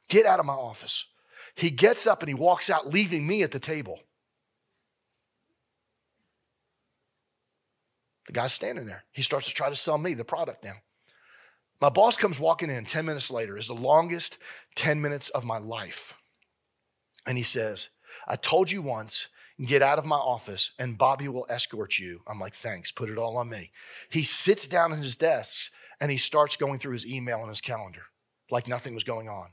Get 0.09 0.27
out 0.27 0.41
of 0.41 0.47
my 0.47 0.55
office. 0.55 1.07
He 1.55 1.71
gets 1.71 2.07
up 2.07 2.23
and 2.23 2.29
he 2.29 2.35
walks 2.35 2.71
out, 2.71 2.93
leaving 2.93 3.27
me 3.27 3.43
at 3.43 3.53
the 3.53 3.61
table. 3.61 4.01
The 8.27 8.33
guy's 8.33 8.53
standing 8.53 8.87
there. 8.87 9.05
He 9.13 9.23
starts 9.23 9.49
to 9.49 9.55
try 9.55 9.69
to 9.69 9.77
sell 9.77 9.99
me 9.99 10.15
the 10.15 10.25
product 10.25 10.65
now. 10.65 10.75
My 11.81 11.89
boss 11.89 12.17
comes 12.17 12.39
walking 12.39 12.71
in 12.71 12.85
10 12.85 13.07
minutes 13.07 13.31
later, 13.31 13.57
is 13.57 13.69
the 13.69 13.75
longest 13.75 14.39
10 14.75 15.01
minutes 15.01 15.31
of 15.31 15.45
my 15.45 15.59
life. 15.59 16.15
And 17.27 17.37
he 17.37 17.45
says, 17.45 17.89
I 18.27 18.37
told 18.37 18.71
you 18.71 18.83
once, 18.83 19.29
get 19.67 19.83
out 19.83 19.99
of 19.99 20.07
my 20.07 20.17
office 20.17 20.73
and 20.79 20.99
Bobby 20.99 21.29
will 21.29 21.47
escort 21.49 21.99
you. 21.99 22.23
I'm 22.27 22.41
like, 22.41 22.55
thanks, 22.55 22.93
put 22.93 23.11
it 23.11 23.19
all 23.19 23.37
on 23.37 23.49
me. 23.49 23.73
He 24.11 24.23
sits 24.23 24.67
down 24.67 24.93
at 24.93 24.99
his 24.99 25.17
desk 25.17 25.71
and 26.01 26.11
he 26.11 26.17
starts 26.17 26.57
going 26.57 26.79
through 26.79 26.95
his 26.95 27.07
email 27.07 27.41
and 27.41 27.49
his 27.49 27.61
calendar 27.61 28.05
like 28.51 28.69
nothing 28.69 28.95
was 28.95 29.05
going 29.05 29.29
on. 29.29 29.49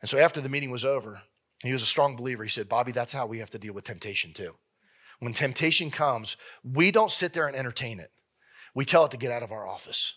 And 0.00 0.08
so 0.08 0.18
after 0.18 0.40
the 0.40 0.48
meeting 0.48 0.70
was 0.70 0.84
over, 0.84 1.22
he 1.62 1.72
was 1.72 1.82
a 1.82 1.86
strong 1.86 2.16
believer. 2.16 2.44
He 2.44 2.50
said, 2.50 2.68
Bobby, 2.68 2.92
that's 2.92 3.12
how 3.12 3.26
we 3.26 3.40
have 3.40 3.50
to 3.50 3.58
deal 3.58 3.74
with 3.74 3.84
temptation 3.84 4.32
too. 4.32 4.54
When 5.18 5.32
temptation 5.32 5.90
comes, 5.90 6.36
we 6.62 6.90
don't 6.90 7.10
sit 7.10 7.32
there 7.32 7.48
and 7.48 7.56
entertain 7.56 7.98
it. 7.98 8.12
We 8.74 8.84
tell 8.84 9.04
it 9.04 9.10
to 9.10 9.16
get 9.16 9.32
out 9.32 9.42
of 9.42 9.50
our 9.50 9.66
office. 9.66 10.14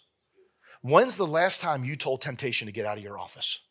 When's 0.81 1.17
the 1.17 1.27
last 1.27 1.61
time 1.61 1.83
you 1.83 1.95
told 1.95 2.21
temptation 2.21 2.67
to 2.67 2.71
get 2.71 2.85
out 2.85 2.97
of 2.97 3.03
your 3.03 3.17
office? 3.17 3.63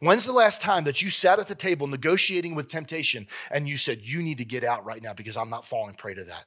When's 0.00 0.26
the 0.26 0.32
last 0.32 0.62
time 0.62 0.84
that 0.84 1.02
you 1.02 1.10
sat 1.10 1.38
at 1.38 1.48
the 1.48 1.54
table 1.54 1.86
negotiating 1.86 2.54
with 2.54 2.68
temptation 2.68 3.26
and 3.50 3.68
you 3.68 3.76
said, 3.76 4.00
You 4.02 4.22
need 4.22 4.38
to 4.38 4.44
get 4.44 4.64
out 4.64 4.84
right 4.84 5.02
now 5.02 5.12
because 5.12 5.36
I'm 5.36 5.50
not 5.50 5.66
falling 5.66 5.94
prey 5.94 6.14
to 6.14 6.24
that? 6.24 6.44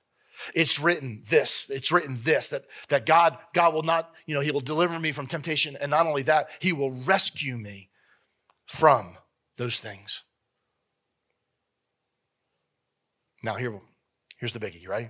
It's 0.53 0.79
written 0.79 1.23
this, 1.27 1.69
it's 1.69 1.91
written 1.91 2.19
this, 2.21 2.51
that, 2.51 2.61
that 2.89 3.05
God, 3.05 3.37
God 3.53 3.73
will 3.73 3.83
not, 3.83 4.13
you 4.25 4.35
know, 4.35 4.41
He 4.41 4.51
will 4.51 4.59
deliver 4.59 4.99
me 4.99 5.11
from 5.11 5.27
temptation. 5.27 5.75
And 5.79 5.89
not 5.91 6.05
only 6.05 6.23
that, 6.23 6.49
He 6.59 6.73
will 6.73 6.91
rescue 6.91 7.57
me 7.57 7.89
from 8.65 9.17
those 9.57 9.79
things. 9.79 10.23
Now, 13.43 13.55
here, 13.55 13.79
here's 14.39 14.53
the 14.53 14.59
biggie, 14.59 14.81
You 14.81 14.89
ready? 14.89 15.09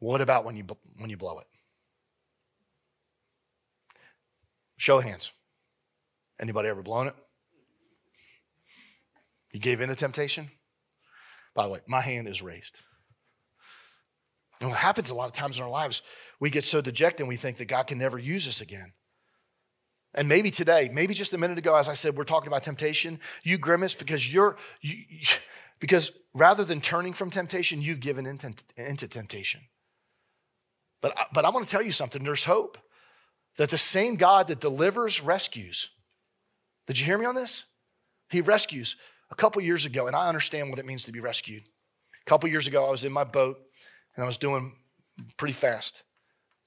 What 0.00 0.20
about 0.20 0.44
when 0.44 0.56
you, 0.56 0.64
when 0.98 1.10
you 1.10 1.16
blow 1.16 1.38
it? 1.40 1.46
Show 4.76 4.98
of 4.98 5.04
hands. 5.04 5.32
Anybody 6.40 6.68
ever 6.68 6.82
blown 6.82 7.08
it? 7.08 7.14
You 9.52 9.60
gave 9.60 9.80
in 9.80 9.88
to 9.88 9.96
temptation? 9.96 10.50
By 11.54 11.64
the 11.64 11.70
way, 11.70 11.80
my 11.86 12.00
hand 12.00 12.28
is 12.28 12.42
raised. 12.42 12.82
And 14.60 14.70
what 14.70 14.78
happens 14.78 15.10
a 15.10 15.14
lot 15.14 15.26
of 15.26 15.32
times 15.32 15.58
in 15.58 15.64
our 15.64 15.70
lives, 15.70 16.02
we 16.40 16.50
get 16.50 16.64
so 16.64 16.80
dejected 16.80 17.20
and 17.20 17.28
we 17.28 17.36
think 17.36 17.56
that 17.58 17.66
God 17.66 17.84
can 17.84 17.98
never 17.98 18.18
use 18.18 18.46
us 18.48 18.60
again. 18.60 18.92
And 20.14 20.28
maybe 20.28 20.50
today, 20.50 20.90
maybe 20.92 21.14
just 21.14 21.34
a 21.34 21.38
minute 21.38 21.58
ago, 21.58 21.76
as 21.76 21.88
I 21.88 21.94
said, 21.94 22.14
we're 22.14 22.24
talking 22.24 22.48
about 22.48 22.62
temptation. 22.62 23.20
You 23.42 23.58
grimace 23.58 23.94
because 23.94 24.32
you're, 24.32 24.56
you, 24.80 25.04
because 25.80 26.18
rather 26.34 26.64
than 26.64 26.80
turning 26.80 27.12
from 27.12 27.30
temptation, 27.30 27.82
you've 27.82 28.00
given 28.00 28.26
into, 28.26 28.54
into 28.76 29.06
temptation. 29.06 29.60
But, 31.00 31.16
but 31.32 31.44
I 31.44 31.50
want 31.50 31.66
to 31.66 31.70
tell 31.70 31.82
you 31.82 31.92
something 31.92 32.24
there's 32.24 32.44
hope 32.44 32.78
that 33.56 33.70
the 33.70 33.78
same 33.78 34.16
God 34.16 34.48
that 34.48 34.60
delivers 34.60 35.22
rescues. 35.22 35.90
Did 36.88 36.98
you 36.98 37.04
hear 37.04 37.18
me 37.18 37.26
on 37.26 37.34
this? 37.34 37.66
He 38.30 38.40
rescues. 38.40 38.96
A 39.30 39.34
couple 39.34 39.62
years 39.62 39.84
ago, 39.84 40.06
and 40.06 40.16
I 40.16 40.28
understand 40.28 40.70
what 40.70 40.78
it 40.78 40.86
means 40.86 41.04
to 41.04 41.12
be 41.12 41.20
rescued. 41.20 41.64
A 42.26 42.28
couple 42.28 42.48
years 42.48 42.66
ago, 42.66 42.86
I 42.86 42.90
was 42.90 43.04
in 43.04 43.12
my 43.12 43.24
boat 43.24 43.58
and 44.16 44.24
I 44.24 44.26
was 44.26 44.38
doing 44.38 44.74
pretty 45.36 45.52
fast. 45.52 46.02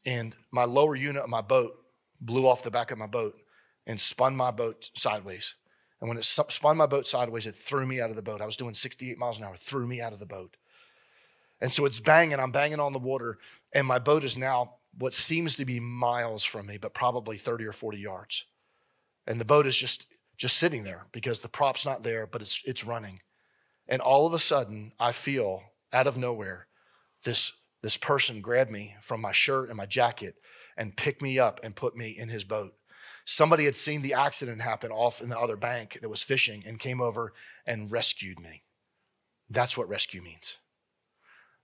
And 0.05 0.36
my 0.51 0.63
lower 0.63 0.95
unit 0.95 1.23
of 1.23 1.29
my 1.29 1.41
boat 1.41 1.73
blew 2.19 2.47
off 2.47 2.63
the 2.63 2.71
back 2.71 2.91
of 2.91 2.99
my 2.99 3.07
boat 3.07 3.36
and 3.88 3.99
spun 3.99 4.36
my 4.36 4.51
boat 4.51 4.89
sideways. 4.95 5.55
And 5.99 6.07
when 6.07 6.17
it 6.17 6.25
spun 6.25 6.77
my 6.77 6.86
boat 6.86 7.07
sideways, 7.07 7.47
it 7.47 7.55
threw 7.55 7.86
me 7.86 7.99
out 7.99 8.12
of 8.12 8.15
the 8.15 8.21
boat. 8.21 8.41
I 8.41 8.45
was 8.45 8.55
doing 8.55 8.73
68 8.73 9.17
miles 9.17 9.39
an 9.39 9.43
hour, 9.43 9.55
threw 9.55 9.88
me 9.88 10.01
out 10.01 10.13
of 10.13 10.19
the 10.19 10.25
boat. 10.25 10.55
And 11.60 11.71
so 11.71 11.86
it's 11.86 11.99
banging, 11.99 12.39
I'm 12.39 12.51
banging 12.51 12.79
on 12.79 12.93
the 12.93 12.99
water, 12.99 13.38
and 13.73 13.86
my 13.86 13.99
boat 13.99 14.23
is 14.23 14.38
now 14.38 14.75
what 14.97 15.13
seems 15.13 15.55
to 15.55 15.65
be 15.65 15.79
miles 15.79 16.43
from 16.43 16.67
me, 16.67 16.77
but 16.77 16.95
probably 16.95 17.38
30 17.38 17.65
or 17.65 17.71
40 17.71 17.99
yards. 17.99 18.45
And 19.27 19.39
the 19.39 19.45
boat 19.45 19.67
is 19.67 19.77
just 19.77 20.05
just 20.38 20.57
sitting 20.57 20.84
there 20.84 21.05
because 21.12 21.41
the 21.41 21.49
prop's 21.49 21.86
not 21.86 22.03
there, 22.03 22.25
but 22.25 22.41
it's 22.41 22.62
it's 22.65 22.86
running. 22.86 23.21
And 23.88 24.01
all 24.01 24.25
of 24.25 24.34
a 24.34 24.39
sudden, 24.39 24.93
I 24.99 25.12
feel 25.12 25.62
out 25.93 26.07
of 26.07 26.17
nowhere 26.17 26.67
this 27.23 27.51
this 27.81 27.97
person 27.97 28.41
grab 28.41 28.69
me 28.69 28.95
from 29.01 29.21
my 29.21 29.31
shirt 29.31 29.69
and 29.69 29.77
my 29.77 29.86
jacket 29.86 30.36
and 30.77 30.95
pick 30.95 31.21
me 31.21 31.39
up 31.39 31.60
and 31.63 31.75
put 31.75 31.95
me 31.95 32.15
in 32.17 32.29
his 32.29 32.43
boat. 32.43 32.73
Somebody 33.25 33.65
had 33.65 33.75
seen 33.75 34.01
the 34.01 34.13
accident 34.13 34.62
happen 34.62 34.91
off 34.91 35.21
in 35.21 35.29
the 35.29 35.39
other 35.39 35.55
bank 35.55 35.99
that 36.01 36.10
was 36.10 36.23
fishing 36.23 36.63
and 36.65 36.79
came 36.79 37.01
over 37.01 37.34
and 37.65 37.91
rescued 37.91 38.39
me. 38.39 38.63
That's 39.49 39.77
what 39.77 39.89
rescue 39.89 40.21
means. 40.21 40.57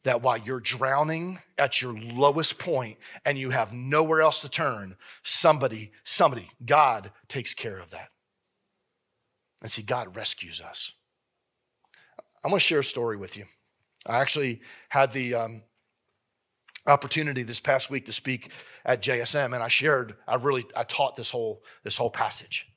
That 0.03 0.21
while 0.21 0.37
you're 0.37 0.59
drowning 0.61 1.39
at 1.57 1.81
your 1.81 1.93
lowest 1.93 2.59
point 2.59 2.97
and 3.25 3.37
you 3.37 3.49
have 3.49 3.73
nowhere 3.73 4.21
else 4.21 4.39
to 4.41 4.49
turn, 4.49 4.95
somebody, 5.23 5.91
somebody, 6.03 6.49
God 6.65 7.11
takes 7.27 7.53
care 7.53 7.77
of 7.77 7.89
that. 7.89 8.09
And 9.61 9.69
see, 9.69 9.81
God 9.81 10.15
rescues 10.15 10.61
us. 10.61 10.93
I'm 12.43 12.51
to 12.51 12.59
share 12.59 12.79
a 12.79 12.83
story 12.83 13.17
with 13.17 13.35
you. 13.35 13.45
I 14.05 14.19
actually 14.19 14.61
had 14.89 15.11
the 15.11 15.35
um, 15.35 15.63
opportunity 16.85 17.43
this 17.43 17.59
past 17.59 17.89
week 17.89 18.05
to 18.05 18.13
speak 18.13 18.51
at 18.85 19.01
JSM, 19.01 19.53
and 19.53 19.61
I 19.61 19.67
shared, 19.67 20.15
I 20.27 20.35
really, 20.35 20.65
I 20.75 20.83
taught 20.83 21.15
this 21.15 21.31
whole 21.31 21.63
this 21.83 21.97
whole 21.97 22.09
passage, 22.09 22.67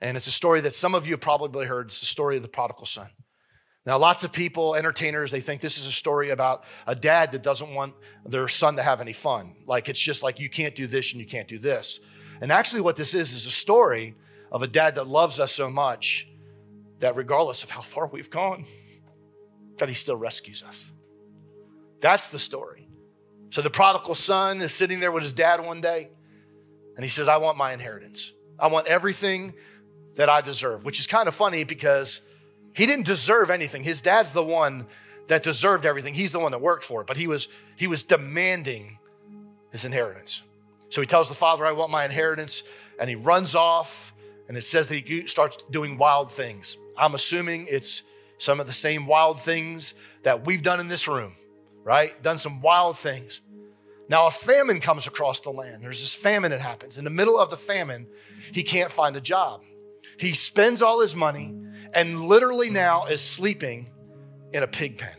and 0.00 0.16
it's 0.16 0.26
a 0.26 0.32
story 0.32 0.60
that 0.62 0.74
some 0.74 0.94
of 0.94 1.06
you 1.06 1.14
have 1.14 1.20
probably 1.20 1.66
heard. 1.66 1.86
It's 1.86 2.00
the 2.00 2.06
story 2.06 2.36
of 2.36 2.42
the 2.42 2.48
prodigal 2.48 2.86
son. 2.86 3.08
Now, 3.86 3.98
lots 3.98 4.24
of 4.24 4.32
people, 4.32 4.74
entertainers, 4.74 5.30
they 5.30 5.40
think 5.40 5.62
this 5.62 5.78
is 5.78 5.86
a 5.86 5.92
story 5.92 6.30
about 6.30 6.64
a 6.86 6.94
dad 6.94 7.32
that 7.32 7.42
doesn't 7.42 7.74
want 7.74 7.94
their 8.26 8.46
son 8.46 8.76
to 8.76 8.82
have 8.82 9.00
any 9.00 9.14
fun. 9.14 9.56
Like 9.66 9.88
it's 9.88 10.00
just 10.00 10.22
like 10.22 10.38
you 10.38 10.50
can't 10.50 10.74
do 10.74 10.86
this 10.86 11.12
and 11.12 11.20
you 11.20 11.26
can't 11.26 11.48
do 11.48 11.58
this. 11.58 12.00
And 12.42 12.52
actually, 12.52 12.82
what 12.82 12.96
this 12.96 13.14
is 13.14 13.32
is 13.32 13.46
a 13.46 13.50
story 13.50 14.14
of 14.52 14.62
a 14.62 14.66
dad 14.66 14.96
that 14.96 15.06
loves 15.06 15.40
us 15.40 15.52
so 15.52 15.70
much 15.70 16.28
that 16.98 17.16
regardless 17.16 17.64
of 17.64 17.70
how 17.70 17.80
far 17.80 18.06
we've 18.06 18.30
gone, 18.30 18.64
that 19.78 19.88
he 19.88 19.94
still 19.94 20.16
rescues 20.16 20.62
us. 20.62 20.90
That's 22.00 22.30
the 22.30 22.38
story. 22.38 22.88
So 23.50 23.62
the 23.62 23.70
prodigal 23.70 24.14
son 24.14 24.60
is 24.60 24.72
sitting 24.72 25.00
there 25.00 25.10
with 25.10 25.22
his 25.22 25.32
dad 25.32 25.64
one 25.64 25.80
day, 25.80 26.10
and 26.96 27.04
he 27.04 27.08
says, 27.08 27.28
I 27.28 27.38
want 27.38 27.56
my 27.56 27.72
inheritance. 27.72 28.32
I 28.58 28.68
want 28.68 28.86
everything 28.86 29.54
that 30.16 30.28
I 30.28 30.40
deserve, 30.40 30.84
which 30.84 31.00
is 31.00 31.06
kind 31.06 31.28
of 31.28 31.34
funny 31.34 31.64
because 31.64 32.28
he 32.74 32.86
didn't 32.86 33.06
deserve 33.06 33.50
anything. 33.50 33.84
His 33.84 34.00
dad's 34.00 34.32
the 34.32 34.42
one 34.42 34.86
that 35.28 35.42
deserved 35.42 35.86
everything. 35.86 36.14
He's 36.14 36.32
the 36.32 36.40
one 36.40 36.52
that 36.52 36.60
worked 36.60 36.84
for 36.84 37.00
it, 37.00 37.06
but 37.06 37.16
he 37.16 37.26
was 37.26 37.48
he 37.76 37.86
was 37.86 38.02
demanding 38.02 38.98
his 39.70 39.84
inheritance. 39.84 40.42
So 40.88 41.00
he 41.00 41.06
tells 41.06 41.28
the 41.28 41.34
father, 41.34 41.64
I 41.64 41.72
want 41.72 41.90
my 41.90 42.04
inheritance, 42.04 42.64
and 42.98 43.08
he 43.08 43.14
runs 43.14 43.54
off, 43.54 44.12
and 44.48 44.56
it 44.56 44.62
says 44.62 44.88
that 44.88 45.06
he 45.06 45.26
starts 45.26 45.62
doing 45.70 45.98
wild 45.98 46.30
things. 46.30 46.76
I'm 46.98 47.14
assuming 47.14 47.66
it's 47.70 48.10
some 48.38 48.58
of 48.58 48.66
the 48.66 48.72
same 48.72 49.06
wild 49.06 49.38
things 49.40 49.94
that 50.24 50.44
we've 50.46 50.62
done 50.62 50.80
in 50.80 50.88
this 50.88 51.06
room 51.06 51.34
right? 51.84 52.20
Done 52.22 52.38
some 52.38 52.60
wild 52.60 52.98
things. 52.98 53.40
Now, 54.08 54.26
a 54.26 54.30
famine 54.30 54.80
comes 54.80 55.06
across 55.06 55.40
the 55.40 55.50
land. 55.50 55.82
There's 55.82 56.00
this 56.00 56.14
famine 56.14 56.50
that 56.50 56.60
happens. 56.60 56.98
In 56.98 57.04
the 57.04 57.10
middle 57.10 57.38
of 57.38 57.50
the 57.50 57.56
famine, 57.56 58.06
he 58.52 58.62
can't 58.62 58.90
find 58.90 59.16
a 59.16 59.20
job. 59.20 59.62
He 60.18 60.34
spends 60.34 60.82
all 60.82 61.00
his 61.00 61.14
money 61.14 61.54
and 61.94 62.24
literally 62.24 62.70
now 62.70 63.06
is 63.06 63.20
sleeping 63.20 63.90
in 64.52 64.62
a 64.62 64.66
pig 64.66 64.98
pen. 64.98 65.14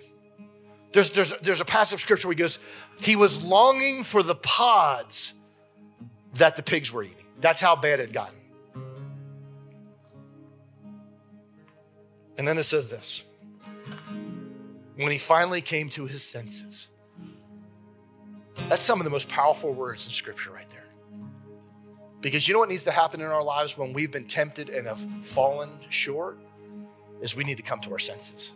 There's, 0.93 1.09
there's, 1.11 1.33
there's 1.39 1.61
a 1.61 1.65
passage 1.65 1.95
of 1.95 1.99
scripture 2.01 2.27
where 2.27 2.35
he 2.35 2.39
goes, 2.39 2.59
He 2.99 3.15
was 3.15 3.43
longing 3.43 4.03
for 4.03 4.23
the 4.23 4.35
pods 4.35 5.33
that 6.35 6.55
the 6.55 6.63
pigs 6.63 6.91
were 6.91 7.03
eating. 7.03 7.25
That's 7.39 7.61
how 7.61 7.75
bad 7.75 7.99
it 7.99 8.07
had 8.07 8.13
gotten. 8.13 8.35
And 12.37 12.47
then 12.47 12.57
it 12.57 12.63
says 12.63 12.89
this 12.89 13.23
when 14.95 15.11
he 15.11 15.17
finally 15.17 15.61
came 15.61 15.89
to 15.89 16.05
his 16.05 16.23
senses. 16.23 16.87
That's 18.69 18.83
some 18.83 18.99
of 18.99 19.03
the 19.03 19.09
most 19.09 19.29
powerful 19.29 19.73
words 19.73 20.05
in 20.05 20.13
Scripture, 20.13 20.51
right 20.51 20.69
there. 20.69 20.85
Because 22.21 22.47
you 22.47 22.53
know 22.53 22.59
what 22.59 22.69
needs 22.69 22.83
to 22.83 22.91
happen 22.91 23.19
in 23.19 23.27
our 23.27 23.43
lives 23.43 23.77
when 23.77 23.93
we've 23.93 24.11
been 24.11 24.27
tempted 24.27 24.69
and 24.69 24.87
have 24.87 24.99
fallen 25.23 25.79
short? 25.89 26.37
Is 27.21 27.35
we 27.35 27.43
need 27.43 27.57
to 27.57 27.63
come 27.63 27.79
to 27.81 27.91
our 27.91 27.99
senses. 27.99 28.51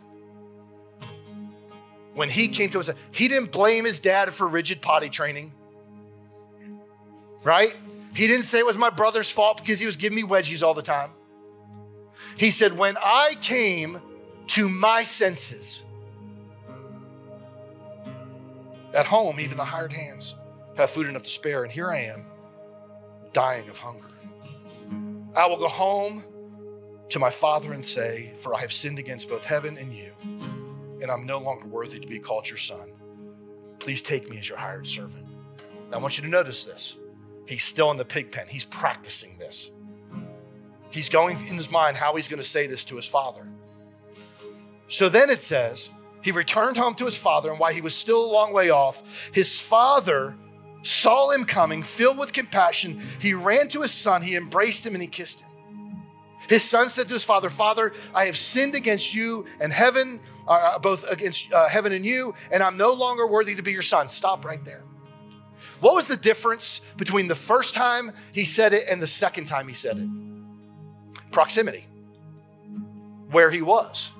When 2.14 2.28
he 2.28 2.48
came 2.48 2.70
to 2.70 2.78
us, 2.78 2.90
he 3.12 3.28
didn't 3.28 3.52
blame 3.52 3.84
his 3.84 4.00
dad 4.00 4.32
for 4.32 4.48
rigid 4.48 4.80
potty 4.80 5.08
training, 5.08 5.52
right? 7.44 7.76
He 8.14 8.26
didn't 8.26 8.44
say 8.44 8.58
it 8.58 8.66
was 8.66 8.78
my 8.78 8.90
brother's 8.90 9.30
fault 9.30 9.58
because 9.58 9.78
he 9.78 9.86
was 9.86 9.96
giving 9.96 10.16
me 10.16 10.22
wedgies 10.22 10.62
all 10.62 10.74
the 10.74 10.82
time. 10.82 11.10
He 12.36 12.50
said, 12.50 12.76
When 12.76 12.96
I 12.96 13.34
came 13.40 14.00
to 14.48 14.68
my 14.68 15.02
senses, 15.02 15.84
At 18.96 19.04
home, 19.04 19.38
even 19.40 19.58
the 19.58 19.64
hired 19.64 19.92
hands 19.92 20.34
have 20.78 20.88
food 20.88 21.06
enough 21.06 21.24
to 21.24 21.28
spare, 21.28 21.64
and 21.64 21.70
here 21.70 21.90
I 21.90 22.00
am, 22.04 22.24
dying 23.34 23.68
of 23.68 23.76
hunger. 23.76 24.06
I 25.34 25.44
will 25.44 25.58
go 25.58 25.68
home 25.68 26.24
to 27.10 27.18
my 27.18 27.30
father 27.30 27.72
and 27.72 27.84
say, 27.84 28.32
For 28.36 28.54
I 28.54 28.60
have 28.60 28.72
sinned 28.72 28.98
against 28.98 29.28
both 29.28 29.44
heaven 29.44 29.78
and 29.78 29.92
you, 29.92 30.12
and 31.00 31.10
I'm 31.10 31.26
no 31.26 31.38
longer 31.38 31.66
worthy 31.66 32.00
to 32.00 32.06
be 32.06 32.18
called 32.18 32.48
your 32.48 32.58
son. 32.58 32.92
Please 33.78 34.02
take 34.02 34.28
me 34.28 34.38
as 34.38 34.48
your 34.48 34.58
hired 34.58 34.86
servant. 34.86 35.26
Now, 35.90 35.98
I 35.98 36.00
want 36.00 36.18
you 36.18 36.24
to 36.24 36.30
notice 36.30 36.64
this. 36.64 36.96
He's 37.46 37.64
still 37.64 37.90
in 37.90 37.96
the 37.96 38.04
pig 38.04 38.32
pen, 38.32 38.46
he's 38.48 38.64
practicing 38.64 39.38
this. 39.38 39.70
He's 40.90 41.08
going 41.08 41.36
in 41.48 41.56
his 41.56 41.70
mind 41.70 41.96
how 41.96 42.16
he's 42.16 42.28
going 42.28 42.40
to 42.40 42.48
say 42.48 42.66
this 42.66 42.84
to 42.84 42.96
his 42.96 43.06
father. 43.06 43.46
So 44.88 45.08
then 45.08 45.30
it 45.30 45.42
says, 45.42 45.90
he 46.22 46.32
returned 46.32 46.76
home 46.76 46.94
to 46.96 47.04
his 47.04 47.18
father, 47.18 47.50
and 47.50 47.60
while 47.60 47.72
he 47.72 47.80
was 47.80 47.94
still 47.94 48.24
a 48.24 48.32
long 48.32 48.52
way 48.52 48.70
off, 48.70 49.30
his 49.32 49.60
father 49.60 50.36
saw 50.82 51.30
him 51.30 51.44
coming, 51.44 51.82
filled 51.82 52.18
with 52.18 52.32
compassion. 52.32 53.00
He 53.20 53.34
ran 53.34 53.68
to 53.68 53.82
his 53.82 53.92
son, 53.92 54.22
he 54.22 54.36
embraced 54.36 54.86
him, 54.86 54.94
and 54.94 55.02
he 55.02 55.08
kissed 55.08 55.42
him. 55.42 55.50
His 56.48 56.62
son 56.62 56.88
said 56.88 57.08
to 57.08 57.14
his 57.14 57.24
father, 57.24 57.50
Father, 57.50 57.92
I 58.14 58.26
have 58.26 58.36
sinned 58.36 58.74
against 58.74 59.14
you 59.14 59.46
and 59.60 59.72
heaven, 59.72 60.20
uh, 60.46 60.78
both 60.78 61.10
against 61.10 61.52
uh, 61.52 61.68
heaven 61.68 61.92
and 61.92 62.04
you, 62.04 62.34
and 62.50 62.62
I'm 62.62 62.76
no 62.76 62.92
longer 62.92 63.26
worthy 63.26 63.54
to 63.56 63.62
be 63.62 63.72
your 63.72 63.82
son. 63.82 64.08
Stop 64.08 64.44
right 64.44 64.64
there. 64.64 64.82
What 65.80 65.94
was 65.94 66.08
the 66.08 66.16
difference 66.16 66.80
between 66.96 67.28
the 67.28 67.34
first 67.34 67.74
time 67.74 68.12
he 68.32 68.44
said 68.44 68.72
it 68.72 68.86
and 68.88 69.02
the 69.02 69.06
second 69.06 69.46
time 69.46 69.68
he 69.68 69.74
said 69.74 69.98
it? 69.98 70.08
Proximity, 71.32 71.86
where 73.30 73.50
he 73.50 73.60
was. 73.60 74.10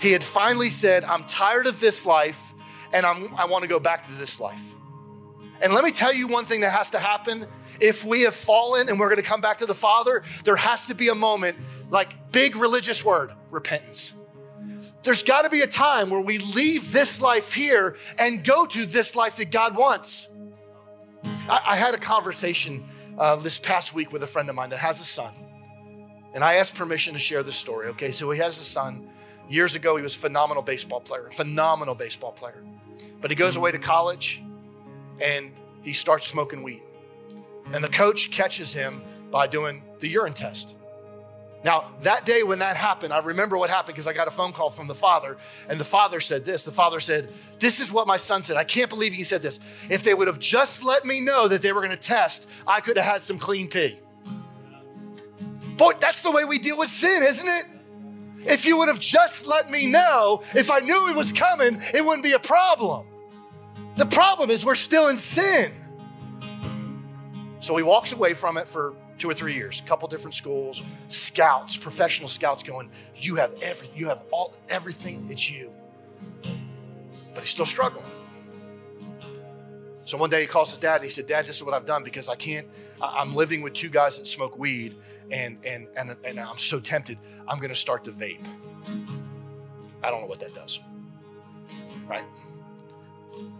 He 0.00 0.12
had 0.12 0.24
finally 0.24 0.70
said, 0.70 1.04
I'm 1.04 1.24
tired 1.24 1.66
of 1.66 1.78
this 1.80 2.04
life 2.04 2.52
and 2.92 3.06
I'm, 3.06 3.34
I 3.36 3.44
want 3.46 3.62
to 3.62 3.68
go 3.68 3.78
back 3.78 4.06
to 4.06 4.12
this 4.12 4.40
life. 4.40 4.73
And 5.62 5.72
let 5.72 5.84
me 5.84 5.90
tell 5.90 6.12
you 6.12 6.28
one 6.28 6.44
thing 6.44 6.60
that 6.60 6.70
has 6.70 6.90
to 6.90 6.98
happen. 6.98 7.46
If 7.80 8.04
we 8.04 8.22
have 8.22 8.34
fallen 8.34 8.88
and 8.88 8.98
we're 8.98 9.08
going 9.08 9.20
to 9.20 9.28
come 9.28 9.40
back 9.40 9.58
to 9.58 9.66
the 9.66 9.74
Father, 9.74 10.22
there 10.44 10.56
has 10.56 10.86
to 10.88 10.94
be 10.94 11.08
a 11.08 11.14
moment, 11.14 11.56
like 11.90 12.32
big 12.32 12.56
religious 12.56 13.04
word, 13.04 13.32
repentance. 13.50 14.14
There's 15.02 15.22
got 15.22 15.42
to 15.42 15.50
be 15.50 15.60
a 15.60 15.66
time 15.66 16.10
where 16.10 16.20
we 16.20 16.38
leave 16.38 16.92
this 16.92 17.20
life 17.20 17.52
here 17.52 17.96
and 18.18 18.42
go 18.42 18.64
to 18.66 18.86
this 18.86 19.16
life 19.16 19.36
that 19.36 19.50
God 19.50 19.76
wants. 19.76 20.28
I, 21.48 21.60
I 21.66 21.76
had 21.76 21.94
a 21.94 21.98
conversation 21.98 22.84
uh, 23.18 23.36
this 23.36 23.58
past 23.58 23.94
week 23.94 24.12
with 24.12 24.22
a 24.22 24.26
friend 24.26 24.48
of 24.48 24.54
mine 24.54 24.70
that 24.70 24.78
has 24.78 25.00
a 25.00 25.04
son. 25.04 25.32
And 26.34 26.42
I 26.42 26.54
asked 26.54 26.74
permission 26.74 27.12
to 27.14 27.20
share 27.20 27.42
this 27.42 27.56
story. 27.56 27.88
Okay, 27.88 28.10
so 28.10 28.30
he 28.30 28.40
has 28.40 28.58
a 28.58 28.62
son. 28.62 29.08
Years 29.48 29.76
ago, 29.76 29.96
he 29.96 30.02
was 30.02 30.16
a 30.16 30.18
phenomenal 30.18 30.62
baseball 30.62 31.00
player, 31.00 31.28
phenomenal 31.30 31.94
baseball 31.94 32.32
player. 32.32 32.64
But 33.20 33.30
he 33.30 33.36
goes 33.36 33.56
away 33.56 33.72
to 33.72 33.78
college 33.78 34.42
and 35.20 35.52
he 35.82 35.92
starts 35.92 36.26
smoking 36.26 36.62
weed. 36.62 36.82
And 37.72 37.82
the 37.82 37.88
coach 37.88 38.30
catches 38.30 38.72
him 38.72 39.02
by 39.30 39.46
doing 39.46 39.82
the 40.00 40.08
urine 40.08 40.34
test. 40.34 40.76
Now, 41.64 41.92
that 42.02 42.26
day 42.26 42.42
when 42.42 42.58
that 42.58 42.76
happened, 42.76 43.12
I 43.12 43.20
remember 43.20 43.56
what 43.56 43.70
happened 43.70 43.94
because 43.94 44.06
I 44.06 44.12
got 44.12 44.28
a 44.28 44.30
phone 44.30 44.52
call 44.52 44.68
from 44.68 44.86
the 44.86 44.94
father, 44.94 45.38
and 45.66 45.80
the 45.80 45.84
father 45.84 46.20
said 46.20 46.44
this. 46.44 46.62
The 46.62 46.70
father 46.70 47.00
said, 47.00 47.32
This 47.58 47.80
is 47.80 47.90
what 47.90 48.06
my 48.06 48.18
son 48.18 48.42
said. 48.42 48.58
I 48.58 48.64
can't 48.64 48.90
believe 48.90 49.14
he 49.14 49.24
said 49.24 49.40
this. 49.40 49.60
If 49.88 50.04
they 50.04 50.12
would 50.12 50.28
have 50.28 50.38
just 50.38 50.84
let 50.84 51.06
me 51.06 51.20
know 51.20 51.48
that 51.48 51.62
they 51.62 51.72
were 51.72 51.80
going 51.80 51.90
to 51.90 51.96
test, 51.96 52.50
I 52.66 52.80
could 52.80 52.98
have 52.98 53.06
had 53.06 53.22
some 53.22 53.38
clean 53.38 53.68
pee. 53.68 53.98
Boy, 55.78 55.94
that's 55.98 56.22
the 56.22 56.30
way 56.30 56.44
we 56.44 56.58
deal 56.58 56.78
with 56.78 56.90
sin, 56.90 57.22
isn't 57.22 57.48
it? 57.48 57.64
If 58.46 58.66
you 58.66 58.76
would 58.76 58.88
have 58.88 58.98
just 58.98 59.46
let 59.46 59.70
me 59.70 59.86
know, 59.86 60.42
if 60.54 60.70
I 60.70 60.80
knew 60.80 61.08
it 61.08 61.16
was 61.16 61.32
coming, 61.32 61.80
it 61.94 62.04
wouldn't 62.04 62.22
be 62.22 62.32
a 62.32 62.38
problem. 62.38 63.06
The 63.96 64.06
problem 64.06 64.50
is 64.50 64.66
we're 64.66 64.74
still 64.74 65.08
in 65.08 65.16
sin. 65.16 65.72
So 67.60 67.76
he 67.76 67.82
walks 67.82 68.12
away 68.12 68.34
from 68.34 68.58
it 68.58 68.68
for 68.68 68.94
two 69.18 69.30
or 69.30 69.34
three 69.34 69.54
years, 69.54 69.80
a 69.80 69.84
couple 69.84 70.08
different 70.08 70.34
schools, 70.34 70.82
scouts, 71.08 71.76
professional 71.76 72.28
scouts 72.28 72.62
going, 72.62 72.90
you 73.14 73.36
have 73.36 73.54
everything, 73.62 73.96
you 73.98 74.08
have 74.08 74.22
all 74.30 74.54
everything, 74.68 75.26
it's 75.30 75.50
you. 75.50 75.72
But 77.32 77.40
he's 77.40 77.50
still 77.50 77.66
struggling. 77.66 78.04
So 80.04 80.18
one 80.18 80.28
day 80.28 80.42
he 80.42 80.46
calls 80.46 80.70
his 80.70 80.78
dad 80.78 80.96
and 80.96 81.04
he 81.04 81.10
said, 81.10 81.26
Dad, 81.26 81.46
this 81.46 81.56
is 81.56 81.64
what 81.64 81.72
I've 81.72 81.86
done 81.86 82.04
because 82.04 82.28
I 82.28 82.34
can't, 82.34 82.66
I'm 83.00 83.34
living 83.34 83.62
with 83.62 83.72
two 83.72 83.88
guys 83.88 84.18
that 84.18 84.26
smoke 84.26 84.58
weed 84.58 84.96
and 85.30 85.58
and 85.64 85.88
and, 85.96 86.16
and 86.24 86.38
I'm 86.38 86.58
so 86.58 86.78
tempted, 86.80 87.18
I'm 87.48 87.58
gonna 87.58 87.74
start 87.74 88.04
to 88.04 88.12
vape. 88.12 88.44
I 90.02 90.10
don't 90.10 90.20
know 90.20 90.26
what 90.26 90.40
that 90.40 90.54
does. 90.54 90.80
Right? 92.06 92.24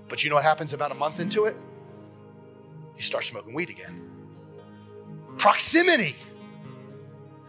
But 0.08 0.22
you 0.22 0.30
know 0.30 0.36
what 0.36 0.44
happens 0.44 0.72
about 0.72 0.90
a 0.90 0.94
month 0.94 1.20
into 1.20 1.46
it? 1.46 1.56
He 2.94 3.02
starts 3.02 3.28
smoking 3.28 3.54
weed 3.54 3.70
again. 3.70 4.10
Proximity. 5.36 6.16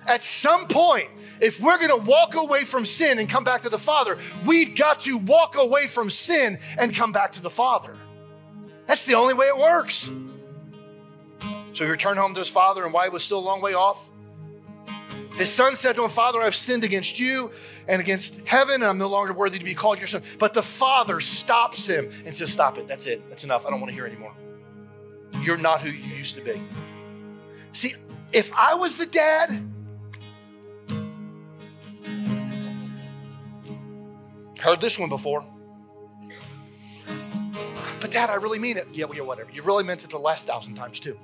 At 0.08 0.24
some 0.24 0.68
point, 0.68 1.10
if 1.42 1.60
we're 1.60 1.80
gonna 1.80 1.98
walk 1.98 2.36
away 2.36 2.64
from 2.64 2.86
sin 2.86 3.20
and 3.20 3.28
come 3.28 3.44
back 3.44 3.62
to 3.64 3.70
the 3.70 3.78
Father, 3.78 4.18
we've 4.46 4.76
got 4.76 5.02
to 5.02 5.18
walk 5.18 5.56
away 5.58 5.88
from 5.88 6.10
sin 6.10 6.60
and 6.78 6.96
come 6.96 7.12
back 7.12 7.34
to 7.34 7.42
the 7.42 7.50
Father. 7.50 7.96
That's 8.88 9.06
the 9.06 9.16
only 9.16 9.34
way 9.34 9.48
it 9.48 9.58
works. 9.58 10.12
So 11.74 11.84
he 11.84 11.92
returned 11.92 12.20
home 12.20 12.34
to 12.36 12.40
his 12.40 12.50
father, 12.50 12.86
and 12.86 12.94
while 12.94 13.04
he 13.04 13.10
was 13.10 13.24
still 13.24 13.40
a 13.40 13.42
long 13.42 13.62
way 13.62 13.74
off, 13.74 14.10
his 15.38 15.52
son 15.52 15.76
said 15.76 15.96
to 15.96 16.04
him, 16.04 16.10
Father, 16.10 16.42
I've 16.42 16.56
sinned 16.56 16.84
against 16.84 17.20
you 17.20 17.52
and 17.88 18.02
against 18.02 18.48
heaven, 18.48 18.76
and 18.76 18.86
I'm 18.86 18.98
no 18.98 19.08
longer 19.08 19.34
worthy 19.34 19.60
to 19.60 19.66
be 19.66 19.74
called 19.74 20.00
your 20.00 20.08
son. 20.08 20.22
But 20.40 20.54
the 20.54 20.64
father 20.64 21.20
stops 21.20 21.88
him 21.88 22.10
and 22.26 22.34
says, 22.34 22.52
Stop 22.52 22.78
it. 22.78 22.88
That's 22.88 23.06
it. 23.06 23.28
That's 23.30 23.44
enough. 23.44 23.66
I 23.66 23.70
don't 23.70 23.82
want 23.82 23.92
to 23.92 23.96
hear 23.96 24.06
anymore. 24.06 24.34
You're 25.42 25.58
not 25.58 25.82
who 25.82 25.90
you 25.90 26.16
used 26.16 26.36
to 26.36 26.42
be. 26.42 26.62
See, 27.74 27.94
if 28.32 28.54
I 28.54 28.76
was 28.76 28.96
the 28.96 29.06
dad, 29.06 29.50
heard 34.60 34.80
this 34.80 34.98
one 34.98 35.10
before. 35.10 35.46
But 38.00 38.12
dad, 38.12 38.30
I 38.30 38.36
really 38.36 38.60
mean 38.60 38.78
it. 38.78 38.88
Yeah, 38.94 39.06
well, 39.06 39.18
yeah, 39.18 39.24
whatever. 39.24 39.52
You 39.52 39.64
really 39.64 39.84
meant 39.84 40.04
it 40.04 40.10
the 40.10 40.18
last 40.18 40.48
thousand 40.48 40.76
times 40.76 41.00
too. 41.00 41.20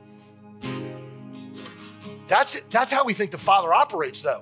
That's, 2.31 2.61
that's 2.67 2.89
how 2.89 3.03
we 3.03 3.13
think 3.13 3.31
the 3.31 3.37
Father 3.37 3.73
operates, 3.73 4.21
though. 4.21 4.41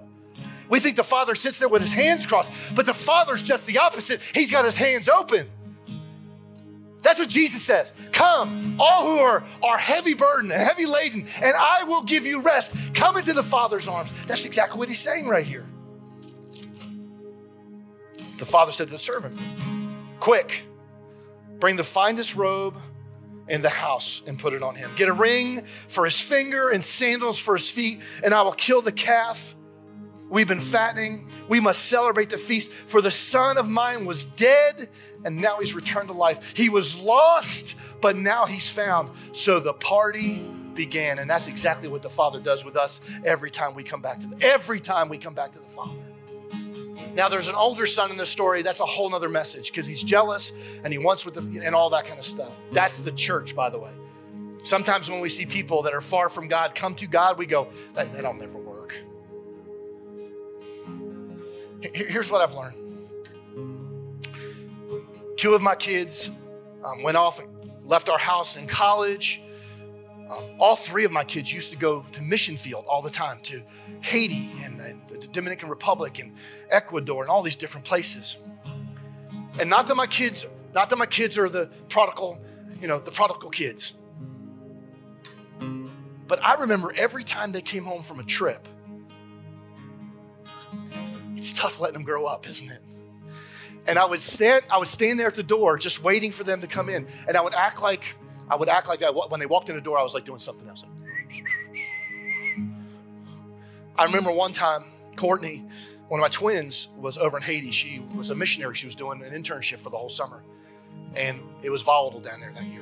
We 0.70 0.80
think 0.80 0.96
the 0.96 1.04
Father 1.04 1.34
sits 1.34 1.58
there 1.58 1.68
with 1.68 1.82
his 1.82 1.92
hands 1.92 2.24
crossed, 2.28 2.52
but 2.76 2.86
the 2.86 2.94
Father's 2.94 3.42
just 3.42 3.66
the 3.66 3.80
opposite. 3.80 4.22
He's 4.32 4.52
got 4.52 4.64
his 4.64 4.78
hands 4.78 5.10
open. 5.10 5.50
That's 7.02 7.18
what 7.18 7.30
Jesus 7.30 7.64
says. 7.64 7.92
Come, 8.12 8.76
all 8.80 9.08
who 9.08 9.18
are, 9.18 9.44
are 9.64 9.80
heavy 9.80 10.14
burdened 10.14 10.52
and 10.52 10.62
heavy 10.62 10.86
laden, 10.86 11.26
and 11.42 11.56
I 11.58 11.84
will 11.86 12.04
give 12.04 12.28
you 12.28 12.44
rest. 12.44 12.76
Come 12.94 13.18
into 13.18 13.34
the 13.34 13.42
Father's 13.42 13.88
arms. 13.88 14.14
That's 14.28 14.46
exactly 14.46 14.78
what 14.78 14.88
he's 14.88 15.00
saying 15.00 15.28
right 15.28 15.44
here. 15.44 15.66
The 18.38 18.46
Father 18.46 18.72
said 18.72 18.86
to 18.86 18.94
the 18.94 19.00
servant, 19.00 19.36
Quick, 20.20 20.62
bring 21.60 21.76
the 21.76 21.84
finest 21.84 22.36
robe 22.36 22.76
in 23.50 23.62
the 23.62 23.70
house 23.70 24.22
and 24.28 24.38
put 24.38 24.54
it 24.54 24.64
on 24.64 24.76
him. 24.76 24.92
Get 24.96 25.10
a 25.10 25.14
ring 25.14 25.64
for 25.88 26.06
his 26.06 26.22
finger 26.22 26.70
and 26.70 26.84
sandals 26.84 27.40
for 27.40 27.56
his 27.56 27.70
feet, 27.70 28.02
and 28.24 28.34
I 28.34 28.42
will 28.44 28.52
kill 28.52 28.82
the 28.82 28.92
calf. 28.92 29.56
We've 30.30 30.48
been 30.48 30.60
fattening. 30.60 31.28
We 31.48 31.60
must 31.60 31.86
celebrate 31.86 32.30
the 32.30 32.38
feast, 32.38 32.72
for 32.72 33.02
the 33.02 33.12
son 33.12 33.58
of 33.58 33.68
mine 33.68 34.06
was 34.06 34.26
dead 34.26 34.90
and 35.24 35.42
now 35.42 35.58
he's 35.60 35.74
returned 35.74 36.08
to 36.10 36.14
life. 36.14 36.56
He 36.56 36.70
was 36.70 37.00
lost, 37.00 37.76
but 38.02 38.16
now 38.16 38.46
he's 38.46 38.70
found. 38.70 39.10
So 39.32 39.60
the 39.60 39.74
party 39.74 40.40
began, 40.74 41.20
and 41.20 41.30
that's 41.30 41.48
exactly 41.48 41.90
what 41.90 42.02
the 42.02 42.10
Father 42.10 42.40
does 42.40 42.64
with 42.64 42.78
us 42.78 43.10
every 43.26 43.52
time 43.52 43.74
we 43.76 43.84
come 43.84 44.02
back 44.02 44.20
to 44.22 44.28
the, 44.28 44.46
every 44.46 44.80
time 44.80 45.10
we 45.10 45.18
come 45.18 45.34
back 45.34 45.54
to 45.54 45.60
the 45.60 45.66
Father. 45.66 46.09
Now, 47.14 47.30
there's 47.30 47.48
an 47.48 47.56
older 47.56 47.86
son 47.86 48.12
in 48.12 48.18
the 48.18 48.26
story. 48.26 48.62
That's 48.62 48.80
a 48.80 48.86
whole 48.86 49.10
nother 49.10 49.30
message 49.30 49.72
because 49.72 49.88
he's 49.88 50.04
jealous 50.04 50.54
and 50.84 50.94
he 50.94 51.00
wants 51.00 51.26
with 51.26 51.36
the, 51.36 51.66
and 51.66 51.76
all 51.76 51.90
that 51.92 52.06
kind 52.06 52.20
of 52.20 52.26
stuff. 52.26 52.60
That's 52.72 53.00
the 53.00 53.12
church, 53.12 53.56
by 53.56 53.70
the 53.70 53.80
way. 53.80 53.92
Sometimes 54.64 55.10
when 55.10 55.20
we 55.20 55.30
see 55.30 55.46
people 55.46 55.84
that 55.84 55.94
are 55.94 56.02
far 56.02 56.30
from 56.30 56.48
God 56.48 56.76
come 56.76 56.96
to 56.96 57.08
God, 57.08 57.38
we 57.38 57.46
go, 57.46 57.70
that, 57.94 58.14
that'll 58.14 58.34
never 58.34 58.58
work. 58.58 59.02
Here's 61.94 62.30
what 62.30 62.42
I've 62.42 62.56
learned. 62.56 62.76
Two 65.38 65.54
of 65.54 65.62
my 65.62 65.76
kids 65.76 66.30
um, 66.84 67.04
went 67.04 67.16
off 67.16 67.40
and 67.40 67.50
left 67.86 68.10
our 68.10 68.20
house 68.20 68.58
in 68.58 68.68
college. 68.68 69.42
Um, 70.30 70.44
all 70.60 70.76
three 70.76 71.06
of 71.06 71.12
my 71.12 71.24
kids 71.24 71.52
used 71.52 71.72
to 71.72 71.78
go 71.78 72.06
to 72.12 72.22
mission 72.22 72.58
field 72.58 72.86
all 72.88 73.02
the 73.02 73.10
time 73.10 73.40
to 73.44 73.64
Haiti 74.02 74.52
and, 74.64 74.80
and 74.82 75.02
Dominican 75.28 75.70
Republic 75.70 76.20
and 76.20 76.36
Ecuador 76.70 77.22
and 77.22 77.30
all 77.30 77.42
these 77.42 77.56
different 77.56 77.86
places. 77.86 78.38
And 79.60 79.70
not 79.70 79.88
that 79.88 79.96
my 79.96 80.08
kids, 80.08 80.46
not 80.74 80.90
that 80.90 80.98
my 80.98 81.06
kids 81.06 81.38
are 81.38 81.50
the 81.50 81.70
prodigal, 81.90 82.40
you 82.82 82.88
know, 82.88 83.00
the 83.00 83.12
prodigal 83.12 83.50
kids. 83.50 83.94
But 86.28 86.44
I 86.44 86.62
remember 86.62 86.94
every 86.96 87.24
time 87.24 87.52
they 87.52 87.62
came 87.62 87.84
home 87.84 88.04
from 88.04 88.20
a 88.20 88.24
trip, 88.24 88.68
it's 91.36 91.54
tough 91.54 91.80
letting 91.80 91.94
them 91.94 92.04
grow 92.04 92.26
up, 92.26 92.48
isn't 92.48 92.70
it? 92.70 92.82
And 93.88 93.98
I 93.98 94.06
would 94.06 94.20
stand, 94.20 94.64
I 94.70 94.78
would 94.78 94.88
stand 94.88 95.20
there 95.20 95.28
at 95.28 95.36
the 95.36 95.44
door 95.44 95.78
just 95.78 96.04
waiting 96.04 96.32
for 96.32 96.44
them 96.44 96.62
to 96.62 96.68
come 96.68 96.90
in. 96.90 97.08
And 97.28 97.36
I 97.36 97.42
would 97.42 97.56
act 97.56 97.82
like, 97.82 98.16
I 98.48 98.56
would 98.56 98.70
act 98.70 98.88
like 98.88 99.02
I, 99.02 99.10
when 99.10 99.40
they 99.40 99.48
walked 99.48 99.70
in 99.70 99.76
the 99.76 99.82
door, 99.82 99.98
I 99.98 100.04
was 100.04 100.14
like 100.14 100.26
doing 100.26 100.40
something 100.40 100.68
else. 100.68 100.84
I 103.98 104.06
remember 104.06 104.32
one 104.32 104.54
time, 104.54 104.84
Courtney, 105.20 105.66
one 106.08 106.20
of 106.20 106.22
my 106.22 106.30
twins, 106.30 106.88
was 106.98 107.18
over 107.18 107.38
in 107.38 107.44
Haiti. 107.44 107.72
She 107.72 108.02
was 108.16 108.32
a 108.32 108.36
missionary. 108.36 108.74
She 108.74 108.88
was 108.88 108.96
doing 108.96 109.22
an 109.22 109.32
internship 109.32 109.80
for 109.80 109.90
the 109.90 109.98
whole 109.98 110.10
summer. 110.10 110.44
And 111.16 111.42
it 111.62 111.70
was 111.70 111.82
volatile 111.82 112.22
down 112.22 112.40
there 112.40 112.52
that 112.54 112.64
year. 112.64 112.82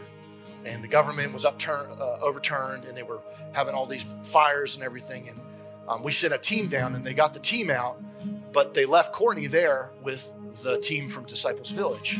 And 0.63 0.83
the 0.83 0.87
government 0.87 1.33
was 1.33 1.45
upturned, 1.45 1.99
uh, 1.99 2.17
overturned, 2.21 2.85
and 2.85 2.95
they 2.95 3.03
were 3.03 3.21
having 3.53 3.73
all 3.73 3.85
these 3.85 4.05
fires 4.23 4.75
and 4.75 4.83
everything. 4.83 5.29
And 5.29 5.39
um, 5.87 6.03
we 6.03 6.11
sent 6.11 6.33
a 6.33 6.37
team 6.37 6.67
down, 6.67 6.93
and 6.93 7.03
they 7.03 7.13
got 7.13 7.33
the 7.33 7.39
team 7.39 7.71
out, 7.71 8.01
but 8.53 8.73
they 8.73 8.85
left 8.85 9.13
Courtney 9.13 9.47
there 9.47 9.89
with 10.03 10.31
the 10.63 10.77
team 10.79 11.09
from 11.09 11.25
Disciples 11.25 11.71
Village. 11.71 12.19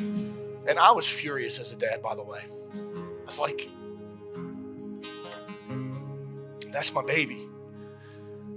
And 0.68 0.80
I 0.80 0.92
was 0.92 1.08
furious 1.08 1.60
as 1.60 1.72
a 1.72 1.76
dad, 1.76 2.02
by 2.02 2.16
the 2.16 2.24
way. 2.24 2.42
I 2.76 3.26
was 3.26 3.40
like, 3.40 3.70
that's 6.72 6.94
my 6.94 7.04
baby. 7.04 7.48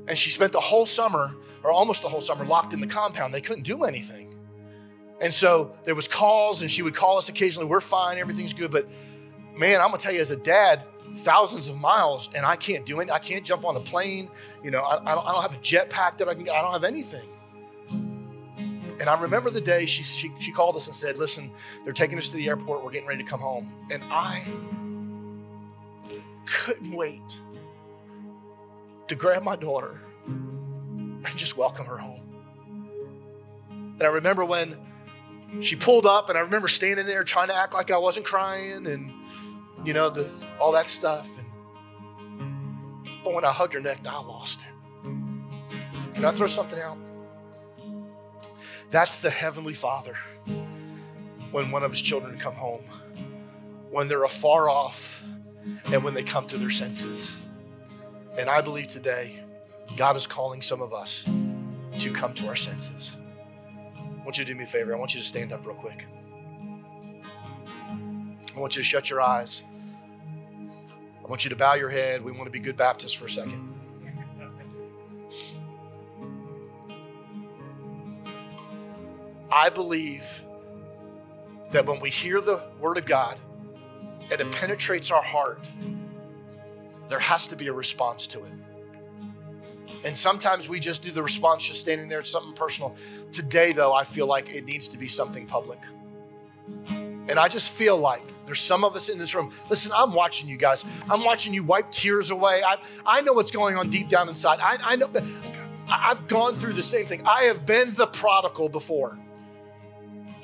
And 0.08 0.18
she 0.18 0.30
spent 0.30 0.52
the 0.52 0.60
whole 0.60 0.86
summer, 0.86 1.34
or 1.62 1.70
almost 1.70 2.02
the 2.02 2.08
whole 2.08 2.20
summer, 2.20 2.44
locked 2.44 2.72
in 2.72 2.80
the 2.80 2.86
compound. 2.86 3.34
They 3.34 3.40
couldn't 3.40 3.64
do 3.64 3.84
anything. 3.84 4.34
And 5.20 5.32
so 5.32 5.74
there 5.84 5.94
was 5.94 6.08
calls, 6.08 6.62
and 6.62 6.70
she 6.70 6.82
would 6.82 6.94
call 6.94 7.18
us 7.18 7.28
occasionally. 7.28 7.68
We're 7.68 7.80
fine, 7.80 8.18
everything's 8.18 8.54
good. 8.54 8.70
But 8.70 8.88
man, 9.56 9.80
I'm 9.80 9.88
gonna 9.88 9.98
tell 9.98 10.14
you, 10.14 10.20
as 10.20 10.30
a 10.30 10.36
dad, 10.36 10.82
thousands 11.16 11.68
of 11.68 11.76
miles, 11.76 12.30
and 12.34 12.46
I 12.46 12.56
can't 12.56 12.86
do 12.86 13.00
it. 13.00 13.10
I 13.10 13.18
can't 13.18 13.44
jump 13.44 13.64
on 13.64 13.76
a 13.76 13.80
plane. 13.80 14.30
You 14.62 14.70
know, 14.70 14.80
I, 14.80 15.12
I, 15.12 15.14
don't, 15.14 15.42
have 15.42 15.54
a 15.54 15.58
jetpack 15.58 16.18
that 16.18 16.28
I 16.28 16.34
can. 16.34 16.48
I 16.48 16.62
don't 16.62 16.72
have 16.72 16.84
anything. 16.84 17.28
And 17.90 19.08
I 19.08 19.18
remember 19.18 19.48
the 19.48 19.62
day 19.62 19.86
she, 19.86 20.02
she, 20.02 20.30
she 20.40 20.52
called 20.52 20.76
us 20.76 20.86
and 20.86 20.94
said, 20.94 21.16
Listen, 21.16 21.50
they're 21.84 21.92
taking 21.92 22.18
us 22.18 22.28
to 22.28 22.36
the 22.36 22.48
airport. 22.48 22.84
We're 22.84 22.90
getting 22.90 23.08
ready 23.08 23.22
to 23.22 23.28
come 23.28 23.40
home. 23.40 23.72
And 23.90 24.02
I 24.10 24.44
couldn't 26.46 26.92
wait 26.92 27.40
to 29.08 29.14
grab 29.14 29.42
my 29.42 29.56
daughter 29.56 30.00
and 31.24 31.36
just 31.36 31.56
welcome 31.56 31.86
her 31.86 31.98
home. 31.98 32.20
And 33.70 34.02
I 34.02 34.06
remember 34.06 34.44
when 34.44 34.76
she 35.60 35.76
pulled 35.76 36.06
up, 36.06 36.28
and 36.28 36.38
I 36.38 36.42
remember 36.42 36.68
standing 36.68 37.06
there 37.06 37.24
trying 37.24 37.48
to 37.48 37.54
act 37.54 37.74
like 37.74 37.90
I 37.90 37.98
wasn't 37.98 38.26
crying 38.26 38.86
and, 38.86 39.12
you 39.84 39.92
know, 39.92 40.10
the, 40.10 40.30
all 40.60 40.72
that 40.72 40.86
stuff. 40.86 41.28
And 41.38 41.46
but 43.22 43.34
when 43.34 43.44
I 43.44 43.52
hugged 43.52 43.74
her 43.74 43.80
neck, 43.80 44.00
I 44.06 44.18
lost 44.20 44.60
it. 44.60 45.04
Can 46.14 46.24
I 46.24 46.30
throw 46.30 46.46
something 46.46 46.78
out? 46.78 46.98
That's 48.90 49.18
the 49.18 49.30
Heavenly 49.30 49.74
Father 49.74 50.16
when 51.50 51.70
one 51.70 51.82
of 51.82 51.90
his 51.90 52.00
children 52.00 52.38
come 52.38 52.54
home, 52.54 52.82
when 53.90 54.08
they're 54.08 54.24
afar 54.24 54.68
off, 54.68 55.24
and 55.92 56.02
when 56.02 56.14
they 56.14 56.22
come 56.22 56.46
to 56.46 56.56
their 56.56 56.70
senses. 56.70 57.36
And 58.38 58.48
I 58.48 58.60
believe 58.60 58.88
today, 58.88 59.42
God 59.96 60.16
is 60.16 60.26
calling 60.26 60.62
some 60.62 60.80
of 60.80 60.92
us 60.94 61.24
to 61.98 62.12
come 62.12 62.32
to 62.34 62.48
our 62.48 62.56
senses. 62.56 63.16
I 63.96 64.22
want 64.24 64.38
you 64.38 64.44
to 64.44 64.52
do 64.52 64.56
me 64.56 64.64
a 64.64 64.66
favor. 64.66 64.94
I 64.94 64.98
want 64.98 65.14
you 65.14 65.20
to 65.20 65.26
stand 65.26 65.52
up 65.52 65.66
real 65.66 65.76
quick. 65.76 66.06
I 68.54 68.58
want 68.58 68.76
you 68.76 68.82
to 68.82 68.88
shut 68.88 69.10
your 69.10 69.20
eyes. 69.20 69.62
I 71.22 71.28
want 71.28 71.44
you 71.44 71.50
to 71.50 71.56
bow 71.56 71.74
your 71.74 71.90
head. 71.90 72.22
We 72.24 72.32
want 72.32 72.44
to 72.44 72.50
be 72.50 72.58
good 72.58 72.76
Baptists 72.76 73.12
for 73.12 73.26
a 73.26 73.30
second. 73.30 73.74
I 79.52 79.68
believe 79.68 80.42
that 81.70 81.86
when 81.86 82.00
we 82.00 82.10
hear 82.10 82.40
the 82.40 82.62
Word 82.78 82.98
of 82.98 83.06
God 83.06 83.36
and 84.30 84.40
it 84.40 84.52
penetrates 84.52 85.10
our 85.10 85.22
heart, 85.22 85.60
there 87.08 87.18
has 87.18 87.48
to 87.48 87.56
be 87.56 87.66
a 87.66 87.72
response 87.72 88.26
to 88.28 88.44
it. 88.44 88.52
And 90.04 90.16
sometimes 90.16 90.68
we 90.68 90.80
just 90.80 91.02
do 91.02 91.10
the 91.10 91.22
response 91.22 91.66
just 91.66 91.80
standing 91.80 92.08
there, 92.08 92.20
it's 92.20 92.30
something 92.30 92.54
personal. 92.54 92.96
Today, 93.32 93.72
though, 93.72 93.92
I 93.92 94.04
feel 94.04 94.26
like 94.26 94.54
it 94.54 94.64
needs 94.64 94.88
to 94.88 94.98
be 94.98 95.08
something 95.08 95.46
public. 95.46 95.78
And 96.88 97.38
I 97.38 97.48
just 97.48 97.72
feel 97.72 97.96
like 97.96 98.22
there's 98.46 98.60
some 98.60 98.82
of 98.82 98.96
us 98.96 99.08
in 99.08 99.18
this 99.18 99.34
room. 99.34 99.52
Listen, 99.68 99.92
I'm 99.94 100.12
watching 100.12 100.48
you 100.48 100.56
guys. 100.56 100.84
I'm 101.08 101.22
watching 101.22 101.54
you 101.54 101.62
wipe 101.62 101.90
tears 101.90 102.30
away. 102.30 102.62
I, 102.66 102.76
I 103.06 103.20
know 103.20 103.32
what's 103.32 103.52
going 103.52 103.76
on 103.76 103.90
deep 103.90 104.08
down 104.08 104.28
inside. 104.28 104.58
I, 104.60 104.78
I 104.82 104.96
know 104.96 105.10
I've 105.88 106.26
gone 106.28 106.54
through 106.54 106.72
the 106.72 106.82
same 106.82 107.06
thing. 107.06 107.26
I 107.26 107.44
have 107.44 107.66
been 107.66 107.94
the 107.94 108.06
prodigal 108.06 108.68
before. 108.68 109.18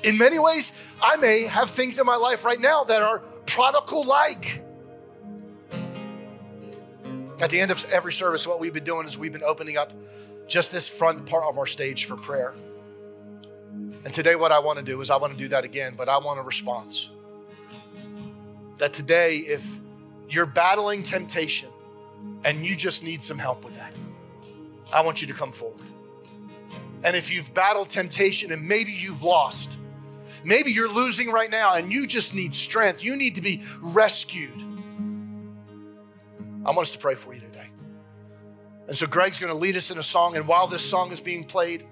In 0.03 0.17
many 0.17 0.39
ways, 0.39 0.79
I 1.01 1.17
may 1.17 1.43
have 1.47 1.69
things 1.69 1.99
in 1.99 2.05
my 2.05 2.15
life 2.15 2.45
right 2.45 2.59
now 2.59 2.83
that 2.83 3.01
are 3.01 3.19
prodigal 3.45 4.05
like. 4.05 4.63
At 7.39 7.51
the 7.51 7.59
end 7.59 7.69
of 7.69 7.85
every 7.91 8.13
service, 8.13 8.47
what 8.47 8.59
we've 8.59 8.73
been 8.73 8.83
doing 8.83 9.05
is 9.05 9.17
we've 9.17 9.33
been 9.33 9.43
opening 9.43 9.77
up 9.77 9.93
just 10.47 10.71
this 10.71 10.89
front 10.89 11.25
part 11.27 11.43
of 11.43 11.57
our 11.57 11.67
stage 11.67 12.05
for 12.05 12.15
prayer. 12.15 12.53
And 14.05 14.13
today, 14.13 14.35
what 14.35 14.51
I 14.51 14.59
want 14.59 14.79
to 14.79 14.85
do 14.85 15.01
is 15.01 15.11
I 15.11 15.17
want 15.17 15.33
to 15.33 15.39
do 15.39 15.49
that 15.49 15.63
again, 15.63 15.93
but 15.95 16.09
I 16.09 16.17
want 16.17 16.39
a 16.39 16.41
response. 16.41 17.09
That 18.79 18.93
today, 18.93 19.37
if 19.37 19.77
you're 20.29 20.45
battling 20.45 21.03
temptation 21.03 21.69
and 22.43 22.65
you 22.65 22.75
just 22.75 23.03
need 23.03 23.21
some 23.21 23.37
help 23.37 23.63
with 23.63 23.75
that, 23.75 23.93
I 24.93 25.01
want 25.01 25.21
you 25.21 25.27
to 25.27 25.33
come 25.33 25.51
forward. 25.51 25.81
And 27.03 27.15
if 27.15 27.31
you've 27.33 27.53
battled 27.53 27.89
temptation 27.89 28.51
and 28.51 28.67
maybe 28.67 28.91
you've 28.91 29.23
lost, 29.23 29.77
maybe 30.43 30.71
you're 30.71 30.91
losing 30.91 31.29
right 31.31 31.51
now 31.51 31.75
and 31.75 31.91
you 31.91 32.07
just 32.07 32.33
need 32.33 32.55
strength, 32.55 33.03
you 33.03 33.15
need 33.15 33.35
to 33.35 33.41
be 33.41 33.61
rescued. 33.81 34.63
I 36.67 36.71
want 36.71 36.79
us 36.79 36.91
to 36.91 36.99
pray 36.99 37.15
for 37.15 37.33
you 37.33 37.39
today. 37.39 37.69
And 38.87 38.97
so 38.97 39.07
Greg's 39.07 39.39
going 39.39 39.51
to 39.51 39.57
lead 39.57 39.77
us 39.77 39.89
in 39.89 39.97
a 39.97 40.03
song. 40.03 40.35
And 40.35 40.47
while 40.47 40.67
this 40.67 40.87
song 40.87 41.11
is 41.11 41.19
being 41.19 41.45
played, 41.45 41.85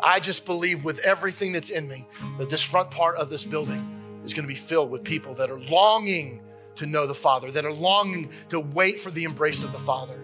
I 0.00 0.18
just 0.18 0.46
believe 0.46 0.84
with 0.84 0.98
everything 1.00 1.52
that's 1.52 1.70
in 1.70 1.88
me 1.88 2.06
that 2.38 2.48
this 2.48 2.62
front 2.62 2.90
part 2.90 3.16
of 3.16 3.30
this 3.30 3.44
building 3.44 4.20
is 4.24 4.34
going 4.34 4.44
to 4.44 4.48
be 4.48 4.54
filled 4.54 4.90
with 4.90 5.04
people 5.04 5.34
that 5.34 5.50
are 5.50 5.60
longing 5.60 6.42
to 6.76 6.86
know 6.86 7.06
the 7.06 7.14
Father, 7.14 7.50
that 7.50 7.64
are 7.64 7.72
longing 7.72 8.30
to 8.50 8.60
wait 8.60 9.00
for 9.00 9.10
the 9.10 9.24
embrace 9.24 9.62
of 9.62 9.72
the 9.72 9.78
Father. 9.78 10.18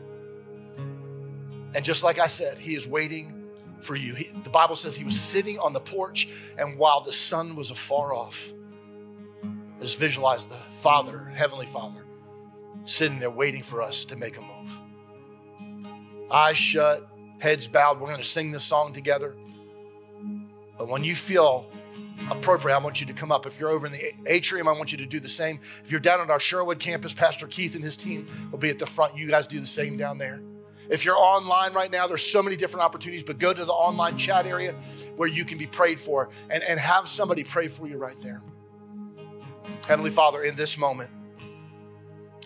And 1.74 1.84
just 1.84 2.04
like 2.04 2.18
I 2.18 2.26
said, 2.26 2.58
He 2.58 2.74
is 2.74 2.86
waiting 2.86 3.48
for 3.80 3.96
you. 3.96 4.14
He, 4.14 4.30
the 4.44 4.50
Bible 4.50 4.76
says 4.76 4.96
He 4.96 5.04
was 5.04 5.20
sitting 5.20 5.58
on 5.58 5.72
the 5.72 5.80
porch, 5.80 6.28
and 6.56 6.78
while 6.78 7.00
the 7.00 7.12
son 7.12 7.56
was 7.56 7.70
afar 7.70 8.14
off, 8.14 8.52
just 9.80 9.98
visualize 9.98 10.46
the 10.46 10.56
Father, 10.70 11.18
Heavenly 11.34 11.66
Father, 11.66 12.03
sitting 12.84 13.18
there 13.18 13.30
waiting 13.30 13.62
for 13.62 13.82
us 13.82 14.04
to 14.06 14.16
make 14.16 14.36
a 14.36 14.40
move. 14.40 14.80
Eyes 16.30 16.56
shut, 16.56 17.08
heads 17.38 17.66
bowed. 17.66 18.00
We're 18.00 18.08
going 18.08 18.18
to 18.18 18.24
sing 18.24 18.50
this 18.50 18.64
song 18.64 18.92
together. 18.92 19.34
But 20.78 20.88
when 20.88 21.04
you 21.04 21.14
feel 21.14 21.66
appropriate, 22.30 22.74
I 22.74 22.78
want 22.78 23.00
you 23.00 23.06
to 23.06 23.12
come 23.12 23.30
up. 23.30 23.46
If 23.46 23.60
you're 23.60 23.70
over 23.70 23.86
in 23.86 23.92
the 23.92 24.12
atrium, 24.26 24.68
I 24.68 24.72
want 24.72 24.92
you 24.92 24.98
to 24.98 25.06
do 25.06 25.20
the 25.20 25.28
same. 25.28 25.60
If 25.84 25.90
you're 25.90 26.00
down 26.00 26.20
at 26.20 26.30
our 26.30 26.40
Sherwood 26.40 26.78
campus, 26.78 27.12
Pastor 27.14 27.46
Keith 27.46 27.74
and 27.74 27.84
his 27.84 27.96
team 27.96 28.28
will 28.50 28.58
be 28.58 28.70
at 28.70 28.78
the 28.78 28.86
front. 28.86 29.16
You 29.16 29.28
guys 29.28 29.46
do 29.46 29.60
the 29.60 29.66
same 29.66 29.96
down 29.96 30.18
there. 30.18 30.40
If 30.90 31.04
you're 31.04 31.16
online 31.16 31.72
right 31.72 31.90
now, 31.90 32.06
there's 32.06 32.22
so 32.22 32.42
many 32.42 32.56
different 32.56 32.84
opportunities, 32.84 33.22
but 33.22 33.38
go 33.38 33.52
to 33.52 33.64
the 33.64 33.72
online 33.72 34.18
chat 34.18 34.46
area 34.46 34.74
where 35.16 35.28
you 35.28 35.44
can 35.44 35.56
be 35.56 35.66
prayed 35.66 35.98
for 35.98 36.28
and, 36.50 36.62
and 36.62 36.78
have 36.78 37.08
somebody 37.08 37.42
pray 37.42 37.68
for 37.68 37.86
you 37.86 37.96
right 37.96 38.18
there. 38.18 38.42
Heavenly 39.86 40.10
Father, 40.10 40.42
in 40.42 40.56
this 40.56 40.76
moment, 40.76 41.10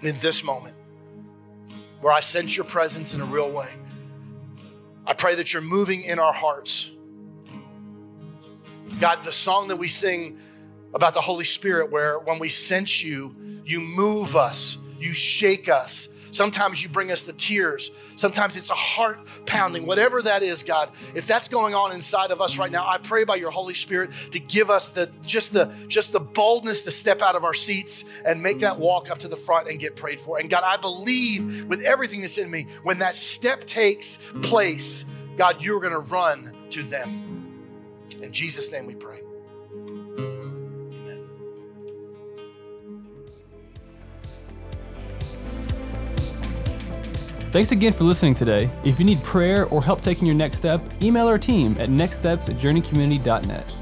in 0.03 0.18
this 0.20 0.44
moment 0.44 0.74
where 2.01 2.12
I 2.12 2.20
sense 2.20 2.57
your 2.57 2.64
presence 2.64 3.14
in 3.14 3.20
a 3.20 3.24
real 3.24 3.51
way. 3.51 3.68
I 5.07 5.14
pray 5.14 5.34
that 5.36 5.53
you're 5.53 5.62
moving 5.62 6.03
in 6.03 6.18
our 6.18 6.32
hearts. 6.32 6.90
God, 9.01 9.24
the 9.24 9.32
song 9.32 9.68
that 9.68 9.76
we 9.76 9.88
sing 9.88 10.38
about 10.94 11.14
the 11.14 11.20
Holy 11.20 11.44
Spirit, 11.44 11.90
where 11.90 12.18
when 12.18 12.38
we 12.38 12.49
sense 12.49 13.03
you, 13.03 13.34
you 13.64 13.80
move 13.80 14.36
us, 14.36 14.78
you 14.99 15.12
shake 15.12 15.68
us, 15.68 16.09
Sometimes 16.31 16.83
you 16.83 16.89
bring 16.89 17.11
us 17.11 17.24
the 17.24 17.33
tears. 17.33 17.91
Sometimes 18.16 18.57
it's 18.57 18.70
a 18.70 18.74
heart 18.74 19.18
pounding, 19.47 19.87
whatever 19.87 20.22
that 20.22 20.43
is, 20.43 20.62
God. 20.62 20.91
If 21.14 21.26
that's 21.26 21.49
going 21.49 21.74
on 21.74 21.93
inside 21.93 22.31
of 22.31 22.41
us 22.41 22.59
right 22.59 22.70
now, 22.70 22.89
I 22.89 22.99
pray 22.99 23.24
by 23.24 23.37
your 23.37 23.51
Holy 23.51 23.74
Spirit 23.74 24.11
to 24.33 24.39
give 24.39 24.70
us 24.70 24.91
the 24.91 25.11
just 25.22 25.53
the 25.53 25.72
just 25.89 26.12
the 26.12 26.20
boldness 26.20 26.83
to 26.83 26.91
step 26.91 27.22
out 27.22 27.37
of 27.37 27.45
our 27.45 27.55
seats 27.55 28.05
and 28.24 28.43
make 28.43 28.61
that 28.61 28.79
walk 28.79 29.11
up 29.11 29.18
to 29.18 29.29
the 29.29 29.37
front 29.37 29.68
and 29.68 29.79
get 29.79 29.97
prayed 29.97 30.20
for. 30.20 30.39
And 30.39 30.51
God, 30.51 30.62
I 30.64 30.76
believe 30.76 31.64
with 31.64 31.83
everything 31.83 32.20
that's 32.20 32.39
in 32.39 32.51
me, 32.51 32.66
when 32.83 32.99
that 32.99 33.14
step 33.14 33.64
takes 33.64 34.18
place, 34.43 35.05
God, 35.37 35.62
you're 35.62 35.81
going 35.81 35.93
to 35.93 36.01
run 36.01 36.53
to 36.70 36.83
them. 36.83 37.29
In 38.20 38.33
Jesus' 38.33 38.72
name 38.72 38.87
we 38.87 38.95
pray. 38.95 39.20
Thanks 47.51 47.72
again 47.72 47.94
for 47.94 48.05
listening 48.05 48.34
today. 48.34 48.68
If 48.84 48.99
you 48.99 49.07
need 49.07 49.22
prayer 49.22 49.66
or 49.68 49.82
help 49.82 50.03
taking 50.03 50.26
your 50.26 50.36
next 50.36 50.59
step, 50.59 50.82
email 51.03 51.26
our 51.26 51.38
team 51.38 51.76
at 51.80 51.88
nextsteps 51.88 52.51
at 52.51 52.57
journeycommunity.net. 52.57 53.74